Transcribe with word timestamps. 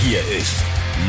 Hier 0.00 0.20
ist 0.20 0.54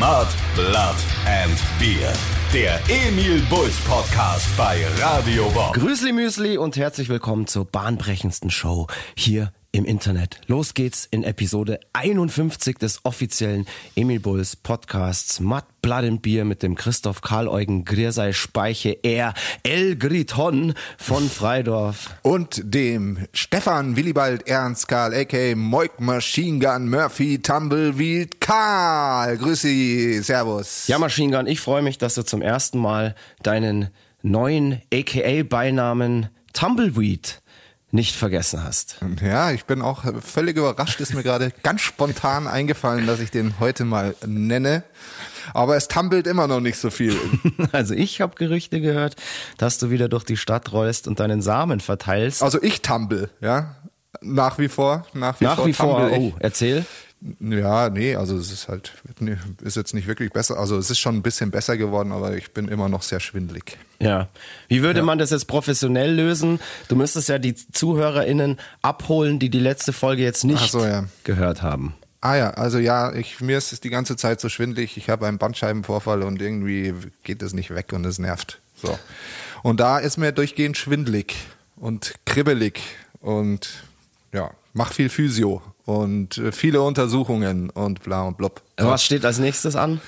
Mud, 0.00 0.26
Blood 0.56 0.96
and 1.24 1.56
Beer. 1.78 2.12
Der 2.52 2.80
Emil 2.88 3.40
Bulls 3.48 3.76
Podcast 3.82 4.48
bei 4.56 4.84
Radio 5.00 5.48
Bob. 5.50 5.74
Grüßli 5.74 6.12
Müsli 6.12 6.58
und 6.58 6.76
herzlich 6.76 7.08
willkommen 7.08 7.46
zur 7.46 7.64
bahnbrechendsten 7.66 8.50
Show 8.50 8.88
hier 9.16 9.52
im 9.72 9.84
Internet. 9.84 10.40
Los 10.46 10.74
geht's 10.74 11.06
in 11.10 11.22
Episode 11.22 11.80
51 11.92 12.78
des 12.78 13.04
offiziellen 13.04 13.66
Emil 13.94 14.20
Bulls 14.20 14.56
Podcasts 14.56 15.40
Mud, 15.40 15.62
Blood 15.80 16.04
and 16.04 16.22
Beer 16.22 16.44
mit 16.44 16.62
dem 16.62 16.74
Christoph 16.74 17.22
Karl 17.22 17.48
Eugen 17.48 17.84
Griersei 17.84 18.32
Speiche 18.32 18.98
er 19.02 19.32
El 19.62 19.96
Griton 19.96 20.74
von 20.98 21.28
Freidorf. 21.28 22.14
Und 22.22 22.60
dem 22.64 23.26
Stefan 23.32 23.96
Willibald 23.96 24.48
Ernst 24.48 24.88
Karl, 24.88 25.14
a.k.a. 25.14 25.54
Moik 25.54 26.00
Machine 26.00 26.58
Gun 26.58 26.88
Murphy 26.88 27.40
Tumbleweed 27.40 28.40
Karl. 28.40 29.38
Grüß 29.38 29.62
Sie, 29.62 30.20
Servus. 30.22 30.88
Ja, 30.88 30.98
Machine 30.98 31.36
Gun, 31.36 31.46
ich 31.46 31.60
freue 31.60 31.82
mich, 31.82 31.98
dass 31.98 32.14
du 32.14 32.22
zum 32.24 32.42
ersten 32.42 32.78
Mal 32.78 33.14
deinen 33.42 33.88
neuen 34.22 34.82
a.k.a. 34.92 35.44
Tumbleweed 36.52 37.39
nicht 37.92 38.14
vergessen 38.14 38.62
hast. 38.62 38.96
Ja, 39.22 39.50
ich 39.50 39.64
bin 39.64 39.82
auch 39.82 40.04
völlig 40.22 40.56
überrascht, 40.56 41.00
ist 41.00 41.14
mir 41.14 41.22
gerade 41.22 41.52
ganz 41.62 41.80
spontan 41.80 42.46
eingefallen, 42.46 43.06
dass 43.06 43.20
ich 43.20 43.30
den 43.30 43.58
heute 43.58 43.84
mal 43.84 44.14
nenne. 44.24 44.84
Aber 45.54 45.76
es 45.76 45.88
tumbelt 45.88 46.26
immer 46.26 46.46
noch 46.46 46.60
nicht 46.60 46.78
so 46.78 46.90
viel. 46.90 47.16
Also 47.72 47.94
ich 47.94 48.20
habe 48.20 48.34
Gerüchte 48.36 48.80
gehört, 48.80 49.16
dass 49.58 49.78
du 49.78 49.90
wieder 49.90 50.08
durch 50.08 50.24
die 50.24 50.36
Stadt 50.36 50.72
rollst 50.72 51.06
und 51.08 51.20
deinen 51.20 51.42
Samen 51.42 51.80
verteilst. 51.80 52.42
Also 52.42 52.62
ich 52.62 52.82
tumble, 52.82 53.30
ja. 53.40 53.76
Nach 54.22 54.58
wie 54.58 54.68
vor, 54.68 55.06
nach 55.14 55.40
wie 55.40 55.44
Nach 55.44 55.56
vor. 55.56 55.66
wie 55.66 55.72
vor, 55.72 56.10
oh, 56.12 56.32
erzähl. 56.40 56.84
Ja, 57.38 57.90
nee, 57.90 58.16
also 58.16 58.36
es 58.36 58.50
ist 58.50 58.68
halt, 58.68 58.92
ist 59.62 59.76
jetzt 59.76 59.92
nicht 59.92 60.06
wirklich 60.06 60.32
besser. 60.32 60.58
Also 60.58 60.78
es 60.78 60.90
ist 60.90 60.98
schon 60.98 61.16
ein 61.16 61.22
bisschen 61.22 61.50
besser 61.50 61.76
geworden, 61.76 62.12
aber 62.12 62.34
ich 62.34 62.52
bin 62.52 62.68
immer 62.68 62.88
noch 62.88 63.02
sehr 63.02 63.20
schwindlig. 63.20 63.76
Ja. 63.98 64.28
Wie 64.68 64.82
würde 64.82 65.02
man 65.02 65.18
das 65.18 65.30
jetzt 65.30 65.46
professionell 65.46 66.14
lösen? 66.14 66.60
Du 66.88 66.96
müsstest 66.96 67.28
ja 67.28 67.38
die 67.38 67.54
ZuhörerInnen 67.54 68.58
abholen, 68.80 69.38
die 69.38 69.50
die 69.50 69.58
letzte 69.58 69.92
Folge 69.92 70.22
jetzt 70.22 70.44
nicht 70.44 70.70
so, 70.70 70.84
ja. 70.84 71.04
gehört 71.24 71.60
haben. 71.60 71.94
Ah 72.22 72.36
ja, 72.36 72.50
also 72.50 72.78
ja, 72.78 73.12
ich, 73.12 73.40
mir 73.40 73.58
ist 73.58 73.72
es 73.72 73.80
die 73.80 73.90
ganze 73.90 74.16
Zeit 74.16 74.40
so 74.40 74.48
schwindlig. 74.48 74.96
Ich 74.96 75.10
habe 75.10 75.26
einen 75.26 75.38
Bandscheibenvorfall 75.38 76.22
und 76.22 76.40
irgendwie 76.40 76.94
geht 77.22 77.42
es 77.42 77.52
nicht 77.52 77.74
weg 77.74 77.92
und 77.92 78.06
es 78.06 78.18
nervt. 78.18 78.60
So. 78.76 78.98
Und 79.62 79.80
da 79.80 79.98
ist 79.98 80.16
mir 80.16 80.32
durchgehend 80.32 80.78
schwindlig 80.78 81.36
und 81.76 82.14
kribbelig 82.24 82.80
und 83.20 83.68
ja, 84.32 84.50
mach 84.72 84.92
viel 84.92 85.08
Physio 85.08 85.62
und 85.98 86.38
äh, 86.38 86.52
viele 86.52 86.82
Untersuchungen 86.82 87.70
und 87.70 88.02
bla 88.02 88.22
und 88.22 88.36
blub. 88.38 88.62
Was 88.78 89.04
steht 89.04 89.24
als 89.24 89.38
nächstes 89.38 89.76
an? 89.76 90.00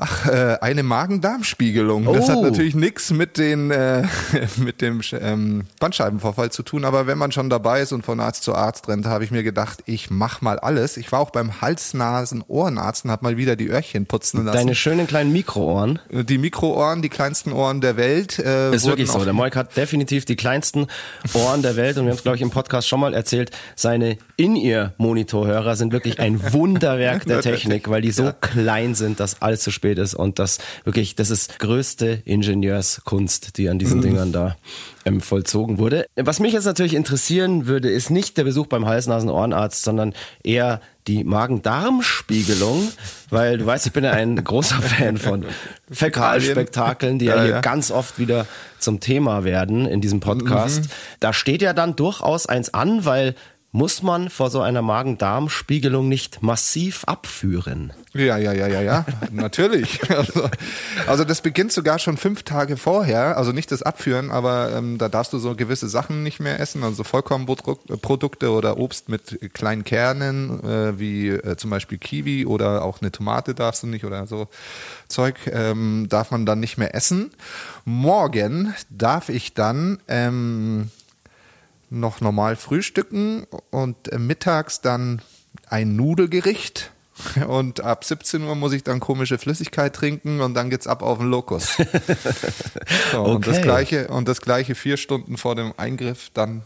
Ach, 0.00 0.26
äh, 0.28 0.58
eine 0.60 0.84
Magen-Darm-Spiegelung. 0.84 2.04
Das 2.04 2.28
hat 2.28 2.36
Oh. 2.36 2.42
natürlich 2.44 2.76
nichts 2.76 3.10
mit 3.10 3.36
den 3.36 3.72
äh, 3.72 4.04
mit 4.56 4.80
dem 4.80 5.00
ähm, 5.10 5.64
Bandscheibenvorfall 5.80 6.52
zu 6.52 6.62
tun, 6.62 6.84
aber 6.84 7.08
wenn 7.08 7.18
man 7.18 7.32
schon 7.32 7.50
dabei 7.50 7.80
ist 7.80 7.90
und 7.90 8.04
von 8.04 8.20
Arzt 8.20 8.44
zu 8.44 8.54
Arzt 8.54 8.86
rennt, 8.86 9.06
habe 9.06 9.24
ich 9.24 9.32
mir 9.32 9.42
gedacht, 9.42 9.80
ich 9.86 10.08
mach 10.08 10.40
mal 10.40 10.60
alles. 10.60 10.98
Ich 10.98 11.10
war 11.10 11.18
auch 11.18 11.30
beim 11.30 11.60
Hals-Nasen-Ohrenarzt 11.60 13.06
und 13.06 13.10
habe 13.10 13.24
mal 13.24 13.36
wieder 13.36 13.56
die 13.56 13.66
Öhrchen 13.66 14.06
putzen 14.06 14.44
lassen. 14.44 14.56
Deine 14.56 14.76
schönen 14.76 15.08
kleinen 15.08 15.32
Mikroohren. 15.32 15.98
die 16.10 16.38
Mikroohren, 16.38 17.02
die 17.02 17.08
kleinsten 17.08 17.52
Ohren 17.52 17.80
der 17.80 17.96
Welt. 17.96 18.38
Äh, 18.38 18.72
Ist 18.74 18.86
wirklich 18.86 19.10
so. 19.10 19.24
Der 19.24 19.32
Moik 19.32 19.56
hat 19.56 19.76
definitiv 19.76 20.24
die 20.24 20.36
kleinsten 20.36 20.86
Ohren 21.34 21.62
der 21.62 21.74
Welt 21.74 21.96
und 21.98 22.04
wir 22.04 22.10
haben 22.12 22.16
es, 22.18 22.22
glaube 22.22 22.36
ich, 22.36 22.42
im 22.42 22.50
Podcast 22.50 22.86
schon 22.88 23.00
mal 23.00 23.14
erzählt. 23.14 23.50
Seine 23.74 24.16
In-Ear-Monitorhörer 24.38 25.74
sind 25.74 25.92
wirklich 25.92 26.20
ein 26.20 26.40
Wunderwerk 26.52 27.26
der 27.26 27.40
Technik, 27.40 27.90
weil 27.90 28.02
die 28.02 28.12
so 28.12 28.30
klein 28.40 28.94
sind, 28.94 29.18
dass 29.18 29.42
alles 29.42 29.60
zu 29.62 29.72
spät 29.72 29.98
ist 29.98 30.14
und 30.14 30.38
das 30.38 30.58
wirklich, 30.84 31.16
das 31.16 31.30
ist 31.30 31.58
größte 31.58 32.22
Ingenieurskunst, 32.24 33.58
die 33.58 33.68
an 33.68 33.80
diesen 33.80 34.00
Dingern 34.00 34.30
da 34.30 34.56
ähm, 35.04 35.20
vollzogen 35.20 35.78
wurde. 35.78 36.06
Was 36.14 36.38
mich 36.38 36.52
jetzt 36.52 36.66
natürlich 36.66 36.94
interessieren 36.94 37.66
würde, 37.66 37.90
ist 37.90 38.10
nicht 38.10 38.38
der 38.38 38.44
Besuch 38.44 38.68
beim 38.68 38.86
Hals-Nasen-Ohrenarzt, 38.86 39.82
sondern 39.82 40.14
eher 40.44 40.80
die 41.08 41.24
Magen-Darm-Spiegelung, 41.24 42.88
weil 43.30 43.58
du 43.58 43.66
weißt, 43.66 43.86
ich 43.86 43.92
bin 43.92 44.04
ja 44.04 44.12
ein 44.12 44.44
großer 44.44 44.80
Fan 44.80 45.16
von 45.16 45.46
Fäkalspektakeln, 45.90 47.18
die 47.18 47.24
ja, 47.24 47.36
Ja, 47.36 47.42
hier 47.42 47.50
ja. 47.54 47.60
ganz 47.60 47.90
oft 47.90 48.20
wieder 48.20 48.46
zum 48.78 49.00
Thema 49.00 49.42
werden 49.42 49.84
in 49.86 50.00
diesem 50.00 50.20
Podcast. 50.20 50.82
Mhm. 50.84 50.88
Da 51.18 51.32
steht 51.32 51.60
ja 51.60 51.72
dann 51.72 51.96
durchaus 51.96 52.46
eins 52.46 52.72
an, 52.72 53.04
weil 53.04 53.34
muss 53.70 54.02
man 54.02 54.30
vor 54.30 54.48
so 54.50 54.62
einer 54.62 54.80
Magen-Darm-Spiegelung 54.80 56.08
nicht 56.08 56.42
massiv 56.42 57.04
abführen? 57.04 57.92
Ja, 58.14 58.38
ja, 58.38 58.52
ja, 58.52 58.66
ja, 58.66 58.80
ja, 58.80 59.06
natürlich. 59.30 60.00
Also, 60.10 60.48
also 61.06 61.24
das 61.24 61.42
beginnt 61.42 61.72
sogar 61.72 61.98
schon 61.98 62.16
fünf 62.16 62.42
Tage 62.42 62.78
vorher, 62.78 63.36
also 63.36 63.52
nicht 63.52 63.70
das 63.70 63.82
Abführen, 63.82 64.30
aber 64.30 64.72
ähm, 64.72 64.96
da 64.96 65.08
darfst 65.08 65.32
du 65.34 65.38
so 65.38 65.54
gewisse 65.54 65.88
Sachen 65.88 66.22
nicht 66.22 66.40
mehr 66.40 66.58
essen, 66.58 66.82
also 66.82 67.04
Vollkornprodukte 67.04 68.50
oder 68.50 68.78
Obst 68.78 69.10
mit 69.10 69.52
kleinen 69.52 69.84
Kernen, 69.84 70.64
äh, 70.64 70.98
wie 70.98 71.28
äh, 71.28 71.56
zum 71.56 71.68
Beispiel 71.70 71.98
Kiwi 71.98 72.46
oder 72.46 72.82
auch 72.82 73.02
eine 73.02 73.12
Tomate 73.12 73.54
darfst 73.54 73.82
du 73.82 73.86
nicht 73.86 74.04
oder 74.04 74.26
so 74.26 74.48
Zeug 75.08 75.36
ähm, 75.52 76.06
darf 76.08 76.30
man 76.30 76.46
dann 76.46 76.60
nicht 76.60 76.78
mehr 76.78 76.94
essen. 76.94 77.30
Morgen 77.84 78.74
darf 78.90 79.28
ich 79.28 79.54
dann 79.54 79.98
ähm, 80.08 80.90
noch 81.90 82.20
normal 82.20 82.56
frühstücken 82.56 83.46
und 83.70 83.96
mittags 84.18 84.80
dann 84.80 85.22
ein 85.68 85.96
Nudelgericht. 85.96 86.92
Und 87.48 87.80
ab 87.80 88.04
17 88.04 88.44
Uhr 88.44 88.54
muss 88.54 88.72
ich 88.72 88.84
dann 88.84 89.00
komische 89.00 89.38
Flüssigkeit 89.38 89.92
trinken 89.92 90.40
und 90.40 90.54
dann 90.54 90.70
geht's 90.70 90.86
ab 90.86 91.02
auf 91.02 91.18
den 91.18 91.26
Lokus. 91.28 91.76
so, 93.12 93.22
und, 93.24 93.44
das 93.44 93.56
Okay. 93.56 93.62
gleiche, 93.64 94.06
und 94.06 94.28
das 94.28 94.40
gleiche 94.40 94.76
vier 94.76 94.96
Stunden 94.96 95.36
vor 95.36 95.56
dem 95.56 95.74
Eingriff 95.76 96.30
dann 96.32 96.62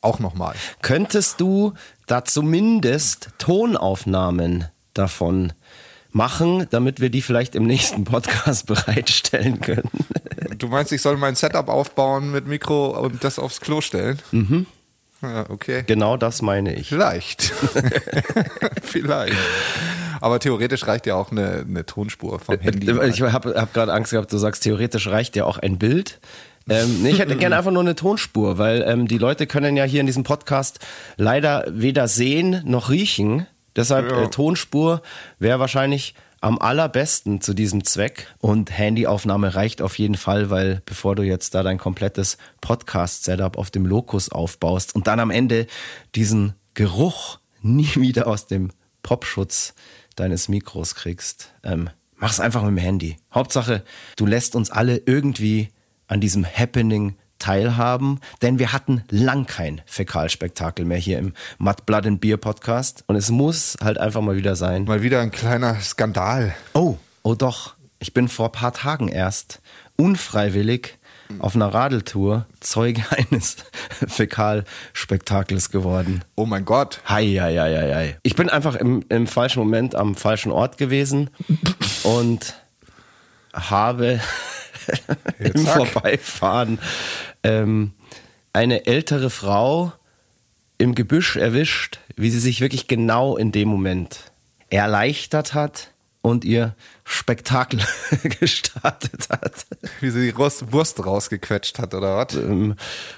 auch 0.00 0.18
nochmal. 0.18 0.56
Könntest 0.82 1.40
du 1.40 1.72
da 2.06 2.24
zumindest 2.24 3.30
Tonaufnahmen 3.38 4.64
davon 4.92 5.52
machen, 6.10 6.66
damit 6.70 6.98
wir 7.00 7.10
die 7.10 7.22
vielleicht 7.22 7.54
im 7.54 7.64
nächsten 7.64 8.02
Podcast 8.04 8.66
bereitstellen 8.66 9.60
können? 9.60 9.88
Du 10.58 10.68
meinst, 10.68 10.92
ich 10.92 11.02
soll 11.02 11.16
mein 11.16 11.34
Setup 11.34 11.68
aufbauen 11.68 12.30
mit 12.32 12.46
Mikro 12.46 12.98
und 12.98 13.24
das 13.24 13.38
aufs 13.38 13.60
Klo 13.60 13.80
stellen? 13.80 14.18
Mhm. 14.32 14.66
Ja, 15.22 15.48
okay. 15.48 15.82
Genau 15.86 16.16
das 16.16 16.42
meine 16.42 16.74
ich. 16.74 16.88
Vielleicht. 16.88 17.42
Vielleicht. 18.82 19.36
Aber 20.20 20.38
theoretisch 20.40 20.86
reicht 20.86 21.06
ja 21.06 21.14
auch 21.14 21.30
eine, 21.30 21.64
eine 21.68 21.84
Tonspur 21.86 22.38
vom 22.40 22.58
Handy. 22.58 22.90
Ich 23.08 23.20
habe 23.22 23.54
hab 23.60 23.72
gerade 23.74 23.92
Angst 23.92 24.12
gehabt, 24.12 24.32
du 24.32 24.38
sagst, 24.38 24.62
theoretisch 24.62 25.06
reicht 25.08 25.36
ja 25.36 25.44
auch 25.44 25.58
ein 25.58 25.78
Bild. 25.78 26.20
Ähm, 26.68 27.02
nee, 27.02 27.10
ich 27.10 27.18
hätte 27.18 27.36
gerne 27.38 27.56
einfach 27.56 27.70
nur 27.70 27.82
eine 27.82 27.94
Tonspur, 27.94 28.58
weil 28.58 28.82
ähm, 28.86 29.08
die 29.08 29.18
Leute 29.18 29.46
können 29.46 29.76
ja 29.76 29.84
hier 29.84 30.00
in 30.00 30.06
diesem 30.06 30.24
Podcast 30.24 30.80
leider 31.16 31.64
weder 31.68 32.08
sehen 32.08 32.62
noch 32.64 32.90
riechen. 32.90 33.46
Deshalb 33.76 34.10
Ja. 34.10 34.22
äh, 34.24 34.28
Tonspur 34.30 35.02
wäre 35.38 35.60
wahrscheinlich 35.60 36.14
am 36.40 36.58
allerbesten 36.58 37.40
zu 37.40 37.54
diesem 37.54 37.84
Zweck. 37.84 38.34
Und 38.38 38.76
Handyaufnahme 38.76 39.54
reicht 39.54 39.82
auf 39.82 39.98
jeden 39.98 40.16
Fall, 40.16 40.50
weil 40.50 40.82
bevor 40.86 41.14
du 41.16 41.22
jetzt 41.22 41.54
da 41.54 41.62
dein 41.62 41.78
komplettes 41.78 42.38
Podcast-Setup 42.60 43.56
auf 43.58 43.70
dem 43.70 43.86
Lokus 43.86 44.30
aufbaust 44.30 44.94
und 44.94 45.06
dann 45.06 45.20
am 45.20 45.30
Ende 45.30 45.66
diesen 46.14 46.54
Geruch 46.74 47.38
nie 47.62 47.94
wieder 47.96 48.26
aus 48.26 48.46
dem 48.46 48.70
Popschutz 49.02 49.74
deines 50.16 50.48
Mikros 50.48 50.94
kriegst, 50.94 51.52
ähm, 51.62 51.90
mach's 52.16 52.40
einfach 52.40 52.62
mit 52.62 52.70
dem 52.70 52.78
Handy. 52.78 53.16
Hauptsache, 53.32 53.84
du 54.16 54.26
lässt 54.26 54.56
uns 54.56 54.70
alle 54.70 55.02
irgendwie 55.04 55.68
an 56.08 56.20
diesem 56.20 56.46
Happening 56.46 57.16
teilhaben, 57.38 58.20
denn 58.42 58.58
wir 58.58 58.72
hatten 58.72 59.02
lang 59.10 59.46
kein 59.46 59.82
Fäkalspektakel 59.86 60.84
mehr 60.84 60.98
hier 60.98 61.18
im 61.18 61.32
Mud 61.58 61.86
Blood 61.86 62.06
and 62.06 62.20
Beer 62.20 62.36
Podcast 62.36 63.04
und 63.06 63.16
es 63.16 63.30
muss 63.30 63.76
halt 63.82 63.98
einfach 63.98 64.20
mal 64.20 64.36
wieder 64.36 64.56
sein. 64.56 64.84
Mal 64.84 65.02
wieder 65.02 65.20
ein 65.20 65.30
kleiner 65.30 65.80
Skandal. 65.80 66.54
Oh, 66.74 66.96
oh 67.22 67.34
doch, 67.34 67.74
ich 67.98 68.14
bin 68.14 68.28
vor 68.28 68.46
ein 68.46 68.52
paar 68.52 68.72
Tagen 68.72 69.08
erst 69.08 69.60
unfreiwillig 69.96 70.98
auf 71.38 71.54
einer 71.54 71.72
Radeltour 71.72 72.46
Zeuge 72.60 73.02
eines 73.30 73.56
Fäkalspektakels 74.06 75.70
geworden. 75.70 76.22
Oh 76.34 76.46
mein 76.46 76.64
Gott. 76.64 77.00
Hei, 77.08 77.26
hei, 77.26 77.56
hei, 77.56 77.94
hei. 77.94 78.18
Ich 78.22 78.36
bin 78.36 78.48
einfach 78.48 78.76
im, 78.76 79.04
im 79.08 79.26
falschen 79.26 79.60
Moment 79.60 79.94
am 79.94 80.14
falschen 80.14 80.52
Ort 80.52 80.78
gewesen 80.78 81.30
und 82.04 82.54
habe 83.52 84.20
im 85.38 85.64
zack. 85.64 85.88
Vorbeifahren 85.88 86.78
ähm, 87.42 87.92
eine 88.52 88.86
ältere 88.86 89.30
Frau 89.30 89.92
im 90.78 90.94
Gebüsch 90.94 91.36
erwischt, 91.36 92.00
wie 92.16 92.30
sie 92.30 92.40
sich 92.40 92.60
wirklich 92.60 92.88
genau 92.88 93.36
in 93.36 93.52
dem 93.52 93.68
Moment 93.68 94.32
erleichtert 94.70 95.54
hat 95.54 95.92
und 96.22 96.44
ihr 96.44 96.74
Spektakel 97.04 97.80
gestartet 98.40 99.28
hat. 99.30 99.66
Wie 100.00 100.10
sie 100.10 100.32
die 100.32 100.36
Wurst 100.36 101.04
rausgequetscht 101.04 101.78
hat, 101.78 101.94
oder 101.94 102.16
was? 102.16 102.34
Ähm, 102.34 102.74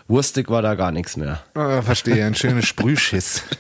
wurstig 0.09 0.51
war 0.51 0.61
da 0.61 0.75
gar 0.75 0.93
nichts 0.93 1.17
mehr. 1.17 1.43
Ah, 1.55 1.81
verstehe, 1.81 2.27
ein 2.27 2.35
schönes 2.35 2.67
Sprühschiss. 2.67 3.43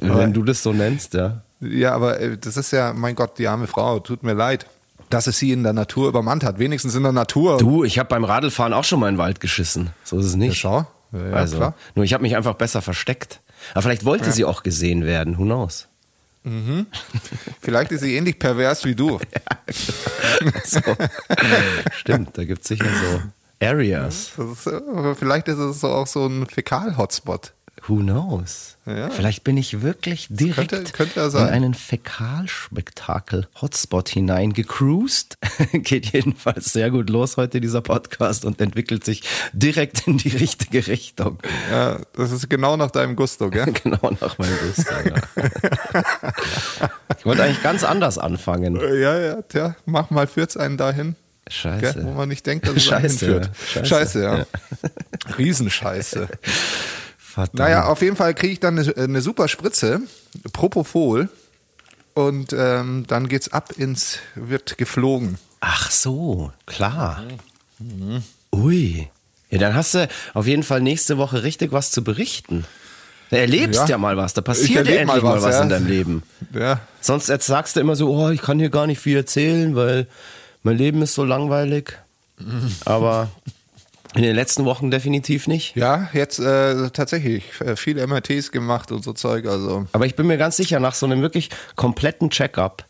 Wenn 0.00 0.32
du 0.32 0.44
das 0.44 0.62
so 0.62 0.72
nennst, 0.72 1.14
ja. 1.14 1.42
Ja, 1.60 1.94
aber 1.94 2.20
äh, 2.20 2.38
das 2.38 2.56
ist 2.56 2.70
ja, 2.70 2.92
mein 2.92 3.16
Gott, 3.16 3.38
die 3.38 3.48
arme 3.48 3.66
Frau, 3.66 3.98
tut 3.98 4.22
mir 4.22 4.34
leid, 4.34 4.66
dass 5.14 5.26
es 5.28 5.38
sie 5.38 5.52
in 5.52 5.62
der 5.62 5.72
Natur 5.72 6.08
übermannt 6.08 6.44
hat. 6.44 6.58
Wenigstens 6.58 6.94
in 6.94 7.02
der 7.04 7.12
Natur. 7.12 7.58
Du, 7.58 7.84
ich 7.84 7.98
habe 7.98 8.08
beim 8.08 8.24
Radlfahren 8.24 8.72
auch 8.72 8.84
schon 8.84 9.00
mal 9.00 9.08
in 9.08 9.14
den 9.14 9.18
Wald 9.20 9.40
geschissen. 9.40 9.90
So 10.02 10.18
ist 10.18 10.26
es 10.26 10.32
Ja, 10.32 10.38
nicht. 10.38 10.58
schau. 10.58 10.86
Ja, 11.12 11.26
ja, 11.28 11.32
also, 11.36 11.56
klar. 11.58 11.74
nur 11.94 12.04
ich 12.04 12.12
habe 12.12 12.22
mich 12.22 12.36
einfach 12.36 12.54
besser 12.54 12.82
versteckt. 12.82 13.40
Aber 13.72 13.82
vielleicht 13.82 14.04
wollte 14.04 14.32
sie 14.32 14.44
auch 14.44 14.62
gesehen 14.62 15.04
werden, 15.04 15.38
who 15.38 15.44
knows? 15.44 15.88
Vielleicht 17.62 17.92
ist 17.92 18.02
sie 18.02 18.16
ähnlich 18.16 18.38
pervers 18.38 18.84
wie 18.84 18.94
du. 18.94 19.18
So. 20.64 20.80
Stimmt, 21.96 22.36
da 22.36 22.44
gibt's 22.44 22.68
sicher 22.68 22.84
so 22.84 23.22
Areas. 23.66 24.32
Ist, 24.36 24.66
äh, 24.66 25.14
vielleicht 25.14 25.48
ist 25.48 25.56
es 25.58 25.82
auch 25.84 26.06
so 26.06 26.26
ein 26.26 26.46
Fäkal-Hotspot. 26.46 27.53
Who 27.86 27.96
knows? 27.96 28.78
Ja. 28.86 29.10
Vielleicht 29.10 29.44
bin 29.44 29.58
ich 29.58 29.82
wirklich 29.82 30.26
direkt 30.30 30.70
Könnte- 30.70 30.90
könnte 30.92 31.20
ja 31.20 31.26
in 31.26 31.36
einen 31.48 31.74
Fäkalspektakel-Hotspot 31.74 34.08
hineingecruised. 34.08 35.36
Geht 35.72 36.10
jedenfalls 36.12 36.72
sehr 36.72 36.90
gut 36.90 37.10
los 37.10 37.36
heute, 37.36 37.60
dieser 37.60 37.82
Podcast, 37.82 38.46
und 38.46 38.58
entwickelt 38.62 39.04
sich 39.04 39.22
direkt 39.52 40.06
in 40.06 40.16
die 40.16 40.30
richtige 40.30 40.86
Richtung. 40.86 41.38
Ja, 41.70 41.98
das 42.14 42.32
ist 42.32 42.48
genau 42.48 42.78
nach 42.78 42.90
deinem 42.90 43.16
Gusto, 43.16 43.50
gell? 43.50 43.70
Genau 43.84 44.12
nach 44.20 44.38
meinem 44.38 44.56
Gusto. 44.66 44.94
Ja. 45.04 45.14
ich 47.18 47.26
wollte 47.26 47.42
eigentlich 47.42 47.62
ganz 47.62 47.84
anders 47.84 48.16
anfangen. 48.18 48.76
Ja, 48.76 49.18
ja, 49.18 49.42
tja, 49.42 49.76
mach 49.84 50.08
mal 50.10 50.26
führt's 50.26 50.56
einen 50.56 50.78
dahin. 50.78 51.16
Scheiße. 51.48 51.80
Gell? 51.94 52.04
Wo 52.06 52.12
man 52.12 52.30
nicht 52.30 52.46
denkt, 52.46 52.66
dass 52.66 52.76
es 52.76 52.90
einen 52.90 53.02
Scheiße, 53.10 53.26
hinführt. 53.26 53.50
Scheiße. 53.72 53.86
Scheiße, 53.86 54.22
ja. 54.22 54.46
Riesenscheiße. 55.36 56.28
Verdammt. 57.34 57.58
Naja, 57.58 57.86
auf 57.86 58.00
jeden 58.00 58.14
Fall 58.14 58.32
kriege 58.32 58.52
ich 58.52 58.60
dann 58.60 58.78
eine, 58.78 58.96
eine 58.96 59.20
super 59.20 59.48
Spritze, 59.48 60.00
Propofol. 60.52 61.28
Und 62.14 62.52
ähm, 62.52 63.06
dann 63.08 63.28
geht's 63.28 63.52
ab 63.52 63.72
ins, 63.76 64.18
wird 64.36 64.78
geflogen. 64.78 65.38
Ach 65.58 65.90
so, 65.90 66.52
klar. 66.66 67.24
Ui. 68.54 69.08
Ja, 69.50 69.58
dann 69.58 69.74
hast 69.74 69.94
du 69.94 70.08
auf 70.32 70.46
jeden 70.46 70.62
Fall 70.62 70.80
nächste 70.80 71.18
Woche 71.18 71.42
richtig 71.42 71.72
was 71.72 71.90
zu 71.90 72.04
berichten. 72.04 72.66
Du 73.30 73.36
erlebst 73.36 73.80
ja, 73.80 73.86
Ja. 73.88 73.98
mal 73.98 74.16
was, 74.16 74.34
da 74.34 74.40
passiert 74.40 74.86
ja 74.86 74.94
endlich 74.94 75.22
mal 75.22 75.22
mal 75.22 75.36
was, 75.38 75.42
was, 75.42 75.54
ja. 75.56 75.62
in 75.62 75.68
deinem 75.70 75.88
Leben. 75.88 76.22
Ja, 76.52 76.80
Sonst 77.00 77.28
jetzt 77.28 77.46
sagst 77.46 77.74
du 77.74 77.80
immer 77.80 77.96
so, 77.96 78.14
oh, 78.14 78.30
ich 78.30 78.42
kann 78.42 78.60
hier 78.60 78.70
gar 78.70 78.86
nicht 78.86 79.00
viel 79.00 79.16
erzählen, 79.16 79.74
weil 79.74 80.06
mein 80.62 80.78
Leben 80.78 81.02
ist 81.02 81.14
so 81.14 81.24
langweilig. 81.24 81.98
Aber 82.84 83.28
in 84.14 84.22
den 84.22 84.34
letzten 84.34 84.64
Wochen 84.64 84.90
definitiv 84.90 85.46
nicht. 85.46 85.74
ja 85.76 86.08
jetzt 86.12 86.38
äh, 86.38 86.90
tatsächlich 86.90 87.44
äh, 87.60 87.76
viele 87.76 88.06
MRTs 88.06 88.52
gemacht 88.52 88.92
und 88.92 89.02
so 89.02 89.12
Zeug. 89.12 89.46
Also 89.46 89.86
Aber 89.92 90.06
ich 90.06 90.14
bin 90.14 90.26
mir 90.26 90.38
ganz 90.38 90.56
sicher, 90.56 90.80
nach 90.80 90.94
so 90.94 91.06
einem 91.06 91.20
wirklich 91.22 91.50
kompletten 91.76 92.30
Check-up 92.30 92.86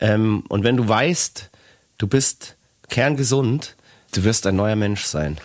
ähm, 0.00 0.44
und 0.48 0.64
wenn 0.64 0.76
du 0.76 0.88
weißt, 0.88 1.50
du 1.98 2.06
bist 2.06 2.56
kerngesund, 2.88 3.76
du 4.14 4.24
wirst 4.24 4.46
ein 4.46 4.56
neuer 4.56 4.76
Mensch 4.76 5.04
sein. 5.04 5.38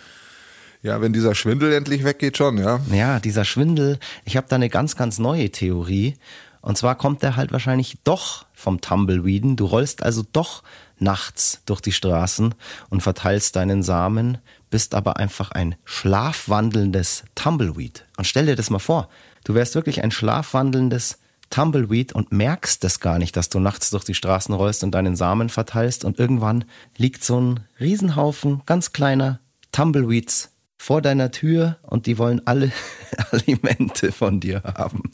ja, 0.82 1.00
wenn 1.00 1.12
dieser 1.12 1.34
Schwindel 1.34 1.72
endlich 1.72 2.04
weggeht, 2.04 2.36
schon, 2.36 2.58
ja. 2.58 2.80
Ja, 2.92 3.20
dieser 3.20 3.44
Schwindel, 3.44 3.98
ich 4.24 4.36
habe 4.36 4.46
da 4.48 4.56
eine 4.56 4.68
ganz, 4.68 4.96
ganz 4.96 5.18
neue 5.18 5.50
Theorie. 5.50 6.16
Und 6.60 6.78
zwar 6.78 6.94
kommt 6.94 7.22
der 7.22 7.36
halt 7.36 7.52
wahrscheinlich 7.52 7.98
doch 8.04 8.46
vom 8.54 8.80
Tumbleweeden. 8.80 9.56
Du 9.56 9.66
rollst 9.66 10.02
also 10.02 10.24
doch 10.32 10.62
nachts 10.98 11.60
durch 11.66 11.82
die 11.82 11.92
Straßen 11.92 12.54
und 12.88 13.02
verteilst 13.02 13.56
deinen 13.56 13.82
Samen, 13.82 14.38
bist 14.74 14.96
aber 14.96 15.18
einfach 15.18 15.52
ein 15.52 15.76
schlafwandelndes 15.84 17.22
Tumbleweed. 17.36 18.04
Und 18.16 18.24
stell 18.24 18.46
dir 18.46 18.56
das 18.56 18.70
mal 18.70 18.80
vor, 18.80 19.08
du 19.44 19.54
wärst 19.54 19.76
wirklich 19.76 20.02
ein 20.02 20.10
schlafwandelndes 20.10 21.18
Tumbleweed 21.48 22.12
und 22.12 22.32
merkst 22.32 22.82
das 22.82 22.98
gar 22.98 23.20
nicht, 23.20 23.36
dass 23.36 23.48
du 23.48 23.60
nachts 23.60 23.90
durch 23.90 24.02
die 24.02 24.16
Straßen 24.16 24.52
rollst 24.52 24.82
und 24.82 24.90
deinen 24.90 25.14
Samen 25.14 25.48
verteilst 25.48 26.04
und 26.04 26.18
irgendwann 26.18 26.64
liegt 26.96 27.22
so 27.22 27.40
ein 27.40 27.60
Riesenhaufen 27.78 28.62
ganz 28.66 28.92
kleiner 28.92 29.38
Tumbleweeds 29.70 30.50
vor 30.76 31.00
deiner 31.00 31.30
Tür 31.30 31.76
und 31.82 32.06
die 32.06 32.18
wollen 32.18 32.44
alle 32.44 32.72
Alimente 33.30 34.10
von 34.10 34.40
dir 34.40 34.60
haben. 34.64 35.04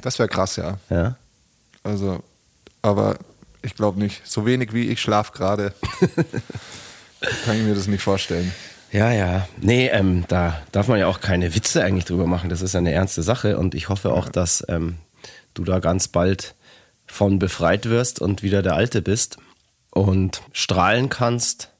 Das 0.00 0.18
wäre 0.18 0.30
krass, 0.30 0.56
ja. 0.56 0.78
Ja. 0.88 1.16
Also, 1.82 2.24
aber 2.80 3.18
ich 3.60 3.74
glaube 3.74 3.98
nicht. 3.98 4.26
So 4.26 4.46
wenig 4.46 4.72
wie 4.72 4.88
ich 4.88 5.02
schlaf 5.02 5.32
gerade, 5.32 5.74
kann 7.44 7.58
ich 7.58 7.64
mir 7.64 7.74
das 7.74 7.86
nicht 7.86 8.02
vorstellen. 8.02 8.50
Ja, 8.94 9.10
ja. 9.10 9.48
Nee, 9.60 9.88
ähm, 9.88 10.24
da 10.28 10.62
darf 10.70 10.86
man 10.86 11.00
ja 11.00 11.08
auch 11.08 11.20
keine 11.20 11.52
Witze 11.56 11.82
eigentlich 11.82 12.04
drüber 12.04 12.28
machen. 12.28 12.48
Das 12.48 12.62
ist 12.62 12.74
ja 12.74 12.78
eine 12.78 12.92
ernste 12.92 13.24
Sache 13.24 13.58
und 13.58 13.74
ich 13.74 13.88
hoffe 13.88 14.12
auch, 14.12 14.28
dass 14.28 14.64
ähm, 14.68 14.98
du 15.52 15.64
da 15.64 15.80
ganz 15.80 16.06
bald 16.06 16.54
von 17.04 17.40
befreit 17.40 17.86
wirst 17.86 18.20
und 18.20 18.44
wieder 18.44 18.62
der 18.62 18.76
Alte 18.76 19.02
bist 19.02 19.38
und 19.90 20.42
strahlen 20.52 21.08
kannst, 21.08 21.70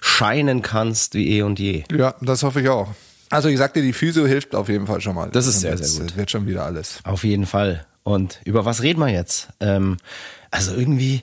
scheinen 0.00 0.62
kannst 0.62 1.14
wie 1.14 1.30
eh 1.36 1.42
und 1.42 1.58
je. 1.58 1.82
Ja, 1.92 2.14
das 2.20 2.44
hoffe 2.44 2.60
ich 2.60 2.68
auch. 2.68 2.94
Also 3.28 3.48
ich 3.48 3.58
sagte, 3.58 3.82
die 3.82 3.92
Physio 3.92 4.24
hilft 4.26 4.54
auf 4.54 4.68
jeden 4.68 4.86
Fall 4.86 5.00
schon 5.00 5.16
mal. 5.16 5.30
Das 5.30 5.48
ist 5.48 5.60
sehr, 5.62 5.76
sehr 5.76 6.04
gut. 6.04 6.12
äh, 6.12 6.16
Wird 6.16 6.30
schon 6.30 6.46
wieder 6.46 6.64
alles. 6.64 7.00
Auf 7.02 7.24
jeden 7.24 7.46
Fall. 7.46 7.84
Und 8.04 8.40
über 8.44 8.64
was 8.64 8.82
reden 8.82 9.00
wir 9.00 9.08
jetzt? 9.08 9.48
Ähm, 9.58 9.96
also 10.52 10.72
irgendwie 10.76 11.22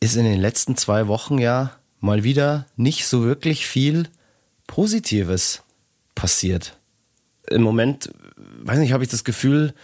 ist 0.00 0.16
in 0.16 0.24
den 0.24 0.40
letzten 0.40 0.76
zwei 0.76 1.06
Wochen 1.06 1.38
ja 1.38 1.70
mal 2.00 2.24
wieder 2.24 2.66
nicht 2.74 3.06
so 3.06 3.22
wirklich 3.22 3.68
viel 3.68 4.08
Positives 4.70 5.64
passiert. 6.14 6.76
Im 7.48 7.62
Moment, 7.62 8.12
weiß 8.62 8.78
nicht, 8.78 8.92
habe 8.92 9.02
ich 9.02 9.10
das 9.10 9.24
Gefühl, 9.24 9.74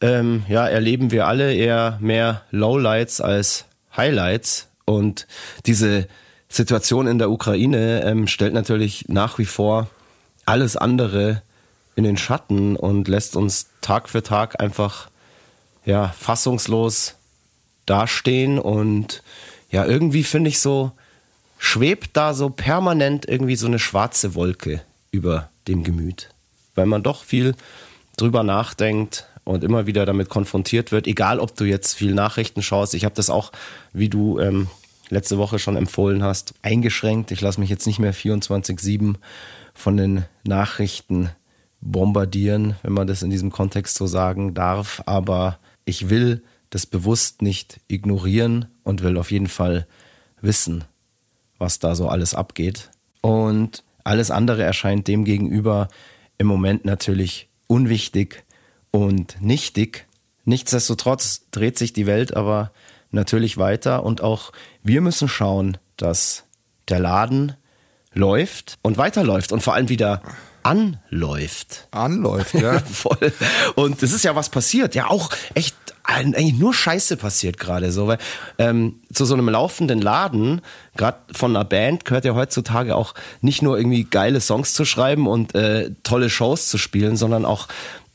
ähm, 0.00 0.44
ja, 0.48 0.66
erleben 0.66 1.10
wir 1.10 1.26
alle 1.26 1.52
eher 1.52 1.98
mehr 2.00 2.40
Lowlights 2.50 3.20
als 3.20 3.66
Highlights. 3.94 4.68
Und 4.86 5.26
diese 5.66 6.08
Situation 6.48 7.06
in 7.06 7.18
der 7.18 7.30
Ukraine 7.30 8.02
ähm, 8.02 8.26
stellt 8.26 8.54
natürlich 8.54 9.08
nach 9.08 9.38
wie 9.38 9.44
vor 9.44 9.90
alles 10.46 10.78
andere 10.78 11.42
in 11.94 12.04
den 12.04 12.16
Schatten 12.16 12.76
und 12.76 13.08
lässt 13.08 13.36
uns 13.36 13.66
Tag 13.82 14.08
für 14.08 14.22
Tag 14.22 14.58
einfach 14.58 15.10
ja, 15.84 16.08
fassungslos 16.18 17.16
dastehen. 17.84 18.58
Und 18.58 19.22
ja, 19.70 19.84
irgendwie 19.84 20.24
finde 20.24 20.48
ich 20.48 20.60
so, 20.60 20.92
schwebt 21.58 22.10
da 22.16 22.34
so 22.34 22.50
permanent 22.50 23.26
irgendwie 23.28 23.56
so 23.56 23.66
eine 23.66 23.78
schwarze 23.78 24.34
Wolke 24.34 24.82
über 25.10 25.48
dem 25.68 25.84
Gemüt. 25.84 26.30
Weil 26.74 26.86
man 26.86 27.02
doch 27.02 27.24
viel 27.24 27.54
drüber 28.16 28.42
nachdenkt 28.42 29.26
und 29.44 29.64
immer 29.64 29.86
wieder 29.86 30.06
damit 30.06 30.28
konfrontiert 30.28 30.92
wird, 30.92 31.06
egal 31.06 31.38
ob 31.38 31.54
du 31.54 31.64
jetzt 31.64 31.94
viel 31.94 32.14
Nachrichten 32.14 32.62
schaust. 32.62 32.94
Ich 32.94 33.04
habe 33.04 33.14
das 33.14 33.30
auch, 33.30 33.52
wie 33.92 34.08
du 34.08 34.38
ähm, 34.38 34.68
letzte 35.10 35.38
Woche 35.38 35.58
schon 35.58 35.76
empfohlen 35.76 36.22
hast, 36.22 36.54
eingeschränkt. 36.62 37.30
Ich 37.30 37.40
lasse 37.40 37.60
mich 37.60 37.70
jetzt 37.70 37.86
nicht 37.86 37.98
mehr 37.98 38.14
24-7 38.14 39.16
von 39.74 39.96
den 39.96 40.24
Nachrichten 40.44 41.30
bombardieren, 41.80 42.76
wenn 42.82 42.94
man 42.94 43.06
das 43.06 43.22
in 43.22 43.30
diesem 43.30 43.50
Kontext 43.50 43.96
so 43.96 44.06
sagen 44.06 44.54
darf. 44.54 45.02
Aber 45.06 45.58
ich 45.84 46.08
will 46.08 46.42
das 46.70 46.86
bewusst 46.86 47.42
nicht 47.42 47.80
ignorieren 47.88 48.66
und 48.82 49.02
will 49.02 49.16
auf 49.18 49.30
jeden 49.30 49.48
Fall 49.48 49.86
wissen, 50.40 50.84
was 51.64 51.78
da 51.78 51.94
so 51.94 52.08
alles 52.08 52.34
abgeht. 52.34 52.90
Und 53.22 53.82
alles 54.04 54.30
andere 54.30 54.62
erscheint 54.62 55.08
dem 55.08 55.24
gegenüber 55.24 55.88
im 56.36 56.46
Moment 56.46 56.84
natürlich 56.84 57.48
unwichtig 57.66 58.44
und 58.90 59.40
nichtig. 59.40 60.06
Nichtsdestotrotz 60.44 61.46
dreht 61.50 61.78
sich 61.78 61.94
die 61.94 62.06
Welt 62.06 62.36
aber 62.36 62.70
natürlich 63.10 63.56
weiter 63.56 64.04
und 64.04 64.20
auch 64.20 64.52
wir 64.82 65.00
müssen 65.00 65.26
schauen, 65.26 65.78
dass 65.96 66.44
der 66.88 67.00
Laden 67.00 67.56
läuft 68.12 68.76
und 68.82 68.98
weiterläuft 68.98 69.50
und 69.50 69.62
vor 69.62 69.72
allem 69.74 69.88
wieder 69.88 70.20
anläuft. 70.64 71.86
Anläuft, 71.92 72.54
ja. 72.54 72.80
Voll. 72.92 73.32
Und 73.76 74.02
es 74.02 74.12
ist 74.12 74.24
ja 74.24 74.34
was 74.34 74.48
passiert. 74.48 74.94
Ja, 74.96 75.08
auch 75.08 75.30
echt 75.54 75.76
eigentlich 76.04 76.58
nur 76.58 76.74
Scheiße 76.74 77.16
passiert 77.16 77.58
gerade 77.58 77.90
so, 77.90 78.06
weil 78.06 78.18
ähm, 78.58 79.00
zu 79.12 79.24
so 79.24 79.34
einem 79.34 79.48
laufenden 79.48 80.02
Laden, 80.02 80.60
gerade 80.96 81.18
von 81.32 81.56
einer 81.56 81.64
Band, 81.64 82.04
gehört 82.04 82.26
ja 82.26 82.34
heutzutage 82.34 82.94
auch 82.94 83.14
nicht 83.40 83.62
nur 83.62 83.78
irgendwie 83.78 84.04
geile 84.04 84.40
Songs 84.40 84.74
zu 84.74 84.84
schreiben 84.84 85.26
und 85.26 85.54
äh, 85.54 85.92
tolle 86.02 86.28
Shows 86.28 86.68
zu 86.68 86.76
spielen, 86.76 87.16
sondern 87.16 87.46
auch 87.46 87.68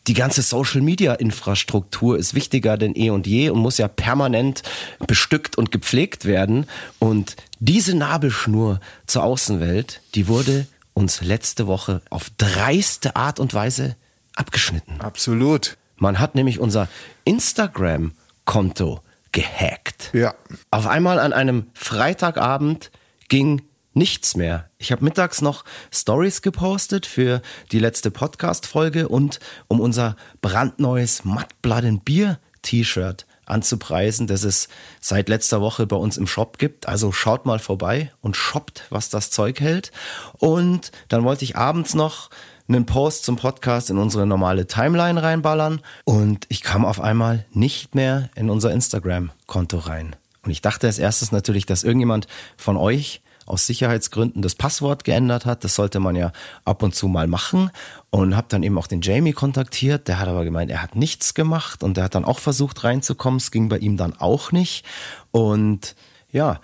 die 0.08 0.14
ganze 0.14 0.42
Social 0.42 0.82
Media 0.82 1.14
Infrastruktur 1.14 2.18
ist 2.18 2.34
wichtiger 2.34 2.78
denn 2.78 2.96
eh 2.96 3.10
und 3.10 3.28
je 3.28 3.50
und 3.50 3.60
muss 3.60 3.78
ja 3.78 3.88
permanent 3.88 4.64
bestückt 5.08 5.58
und 5.58 5.72
gepflegt 5.72 6.26
werden. 6.26 6.66
Und 7.00 7.36
diese 7.60 7.96
Nabelschnur 7.96 8.80
zur 9.08 9.24
Außenwelt, 9.24 10.02
die 10.16 10.28
wurde 10.28 10.68
uns 10.94 11.22
letzte 11.22 11.68
Woche 11.68 12.02
auf 12.10 12.30
dreiste 12.38 13.16
Art 13.16 13.40
und 13.40 13.54
Weise 13.54 13.96
abgeschnitten. 14.36 15.02
Absolut. 15.02 15.78
Man 15.98 16.20
hat 16.20 16.36
nämlich 16.36 16.60
unser 16.60 16.88
Instagram-Konto 17.26 19.02
gehackt. 19.32 20.12
Ja. 20.14 20.34
Auf 20.72 20.88
einmal 20.88 21.20
an 21.20 21.34
einem 21.34 21.68
Freitagabend 21.74 22.92
ging 23.28 23.62
nichts 23.94 24.36
mehr. 24.36 24.70
Ich 24.78 24.92
habe 24.92 25.04
mittags 25.04 25.42
noch 25.42 25.66
Stories 25.92 26.42
gepostet 26.42 27.06
für 27.06 27.42
die 27.72 27.80
letzte 27.80 28.12
Podcast-Folge 28.12 29.10
und 29.10 29.40
um 29.68 29.80
unser 29.80 30.16
brandneues 30.42 31.26
Matt 31.26 31.62
Blood 31.62 31.84
and 31.84 32.06
Beer 32.06 32.40
T-Shirt 32.62 33.26
anzupreisen, 33.50 34.28
das 34.28 34.44
es 34.44 34.70
seit 35.00 35.30
letzter 35.30 35.62
Woche 35.62 35.88
bei 35.88 35.96
uns 35.96 36.18
im 36.18 36.28
Shop 36.28 36.58
gibt. 36.58 36.88
Also 36.88 37.12
schaut 37.12 37.46
mal 37.46 37.60
vorbei 37.60 38.12
und 38.22 38.36
shoppt, 38.36 38.84
was 38.90 39.10
das 39.10 39.32
Zeug 39.32 39.60
hält. 39.60 39.92
Und 40.38 40.92
dann 41.08 41.24
wollte 41.24 41.44
ich 41.44 41.56
abends 41.56 41.94
noch 41.94 42.30
einen 42.68 42.86
Post 42.86 43.26
zum 43.26 43.36
Podcast 43.36 43.90
in 43.90 43.98
unsere 43.98 44.28
normale 44.28 44.68
Timeline 44.68 45.22
reinballern 45.22 45.82
und 46.04 46.46
ich 46.50 46.62
kam 46.62 46.86
auf 46.86 47.02
einmal 47.02 47.46
nicht 47.52 47.96
mehr 47.96 48.30
in 48.36 48.50
unser 48.50 48.72
Instagram-Konto 48.72 49.80
rein. 49.80 50.16
Und 50.44 50.52
ich 50.52 50.62
dachte 50.62 50.88
als 50.88 51.00
erstes 51.00 51.32
natürlich, 51.32 51.66
dass 51.66 51.84
irgendjemand 51.84 52.28
von 52.58 52.78
euch 52.78 53.22
aus 53.50 53.66
Sicherheitsgründen 53.66 54.42
das 54.42 54.56
Passwort 54.56 55.04
geändert 55.04 55.46
hat. 55.46 55.64
Das 55.64 55.76
sollte 55.76 56.00
man 56.00 56.16
ja 56.16 56.32
ab 56.66 56.84
und 56.84 56.96
zu 56.96 57.08
mal 57.08 57.28
machen. 57.28 57.72
Und 58.12 58.36
habe 58.36 58.48
dann 58.50 58.64
eben 58.64 58.78
auch 58.78 58.88
den 58.88 59.02
Jamie 59.02 59.34
kontaktiert. 59.34 60.08
Der 60.08 60.20
hat 60.20 60.28
aber 60.28 60.44
gemeint, 60.44 60.72
er 60.72 60.82
hat 60.82 60.96
nichts 60.96 61.34
gemacht 61.34 61.84
und 61.84 61.98
der 61.98 62.06
hat 62.06 62.16
dann 62.16 62.26
auch 62.26 62.40
versucht 62.40 62.84
reinzukommen. 62.84 63.38
Es 63.38 63.52
ging 63.52 63.70
bei 63.70 63.78
ihm 63.78 63.98
dann 63.98 64.20
auch 64.20 64.52
nicht. 64.52 64.86
Und 65.32 65.96
ja, 66.32 66.60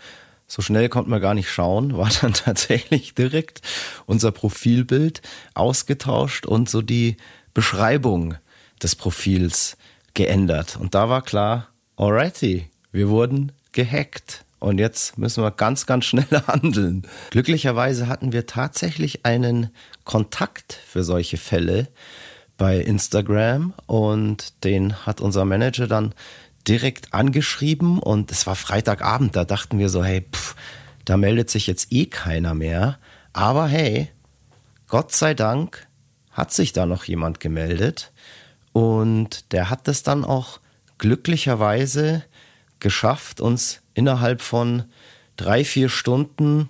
so 0.48 0.62
schnell 0.62 0.90
konnten 0.90 1.12
wir 1.12 1.20
gar 1.20 1.34
nicht 1.34 1.50
schauen, 1.50 1.98
war 1.98 2.10
dann 2.22 2.34
tatsächlich 2.34 3.16
direkt 3.16 3.62
unser 4.06 4.32
Profilbild 4.32 5.22
ausgetauscht 5.54 6.46
und 6.46 6.70
so 6.70 6.82
die 6.82 7.18
Beschreibung 7.54 8.36
des 8.82 8.96
Profils 8.96 9.78
geändert. 10.14 10.78
Und 10.80 10.94
da 10.94 11.10
war 11.10 11.22
klar, 11.22 11.70
alrighty, 11.98 12.70
wir 12.92 13.10
wurden 13.10 13.52
gehackt. 13.72 14.45
Und 14.60 14.80
jetzt 14.80 15.18
müssen 15.18 15.44
wir 15.44 15.52
ganz, 15.52 15.86
ganz 15.86 16.06
schnell 16.06 16.26
handeln. 16.48 17.08
Glücklicherweise 17.32 18.08
hatten 18.08 18.32
wir 18.32 18.46
tatsächlich 18.46 19.26
einen 19.26 19.70
Kontakt 20.04 20.80
für 20.88 21.04
solche 21.04 21.38
Fälle 21.38 21.88
bei 22.58 22.80
Instagram 22.80 23.74
und 23.86 24.64
den 24.64 25.06
hat 25.06 25.20
unser 25.22 25.46
Manager 25.46 25.88
dann 25.88 26.14
direkt 26.68 27.14
angeschrieben 27.14 28.00
und 28.00 28.32
es 28.32 28.48
war 28.48 28.56
Freitagabend, 28.56 29.36
da 29.36 29.46
dachten 29.46 29.78
wir 29.78 29.90
so, 29.90 30.04
hey, 30.04 30.26
pff, 30.32 30.56
da 31.04 31.18
meldet 31.18 31.50
sich 31.50 31.68
jetzt 31.68 31.92
eh 31.92 32.08
keiner 32.08 32.54
mehr. 32.54 32.98
Aber 33.34 33.68
hey, 33.68 34.10
Gott 34.88 35.12
sei 35.12 35.34
Dank 35.34 35.88
hat 36.32 36.54
sich 36.54 36.74
da 36.74 36.86
noch 36.86 37.04
jemand 37.04 37.40
gemeldet 37.40 38.12
und 38.74 39.52
der 39.52 39.70
hat 39.70 39.88
es 39.88 40.04
dann 40.04 40.26
auch 40.26 40.60
glücklicherweise 40.98 42.24
geschafft, 42.80 43.42
uns 43.42 43.82
innerhalb 43.96 44.42
von 44.42 44.84
drei, 45.38 45.66
vier 45.66 45.90
Stunden 45.90 46.70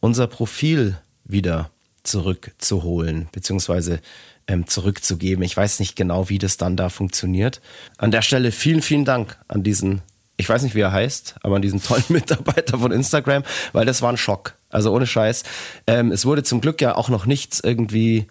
unser 0.00 0.26
Profil 0.26 0.98
wieder 1.24 1.70
zurückzuholen, 2.02 3.28
beziehungsweise 3.30 4.00
ähm, 4.48 4.66
zurückzugeben. 4.66 5.44
Ich 5.44 5.56
weiß 5.56 5.78
nicht 5.78 5.94
genau, 5.94 6.28
wie 6.28 6.38
das 6.38 6.56
dann 6.56 6.76
da 6.76 6.88
funktioniert. 6.88 7.60
An 7.98 8.10
der 8.10 8.22
Stelle 8.22 8.50
vielen, 8.50 8.82
vielen 8.82 9.04
Dank 9.04 9.38
an 9.46 9.62
diesen, 9.62 10.00
ich 10.36 10.48
weiß 10.48 10.62
nicht, 10.62 10.74
wie 10.74 10.80
er 10.80 10.92
heißt, 10.92 11.36
aber 11.42 11.56
an 11.56 11.62
diesen 11.62 11.82
tollen 11.82 12.04
Mitarbeiter 12.08 12.78
von 12.78 12.90
Instagram, 12.90 13.44
weil 13.72 13.86
das 13.86 14.02
war 14.02 14.10
ein 14.10 14.16
Schock. 14.16 14.54
Also 14.70 14.92
ohne 14.92 15.06
Scheiß. 15.06 15.44
Ähm, 15.86 16.10
es 16.12 16.24
wurde 16.26 16.42
zum 16.42 16.60
Glück 16.60 16.80
ja 16.80 16.96
auch 16.96 17.08
noch 17.08 17.26
nichts 17.26 17.60
irgendwie 17.60 18.26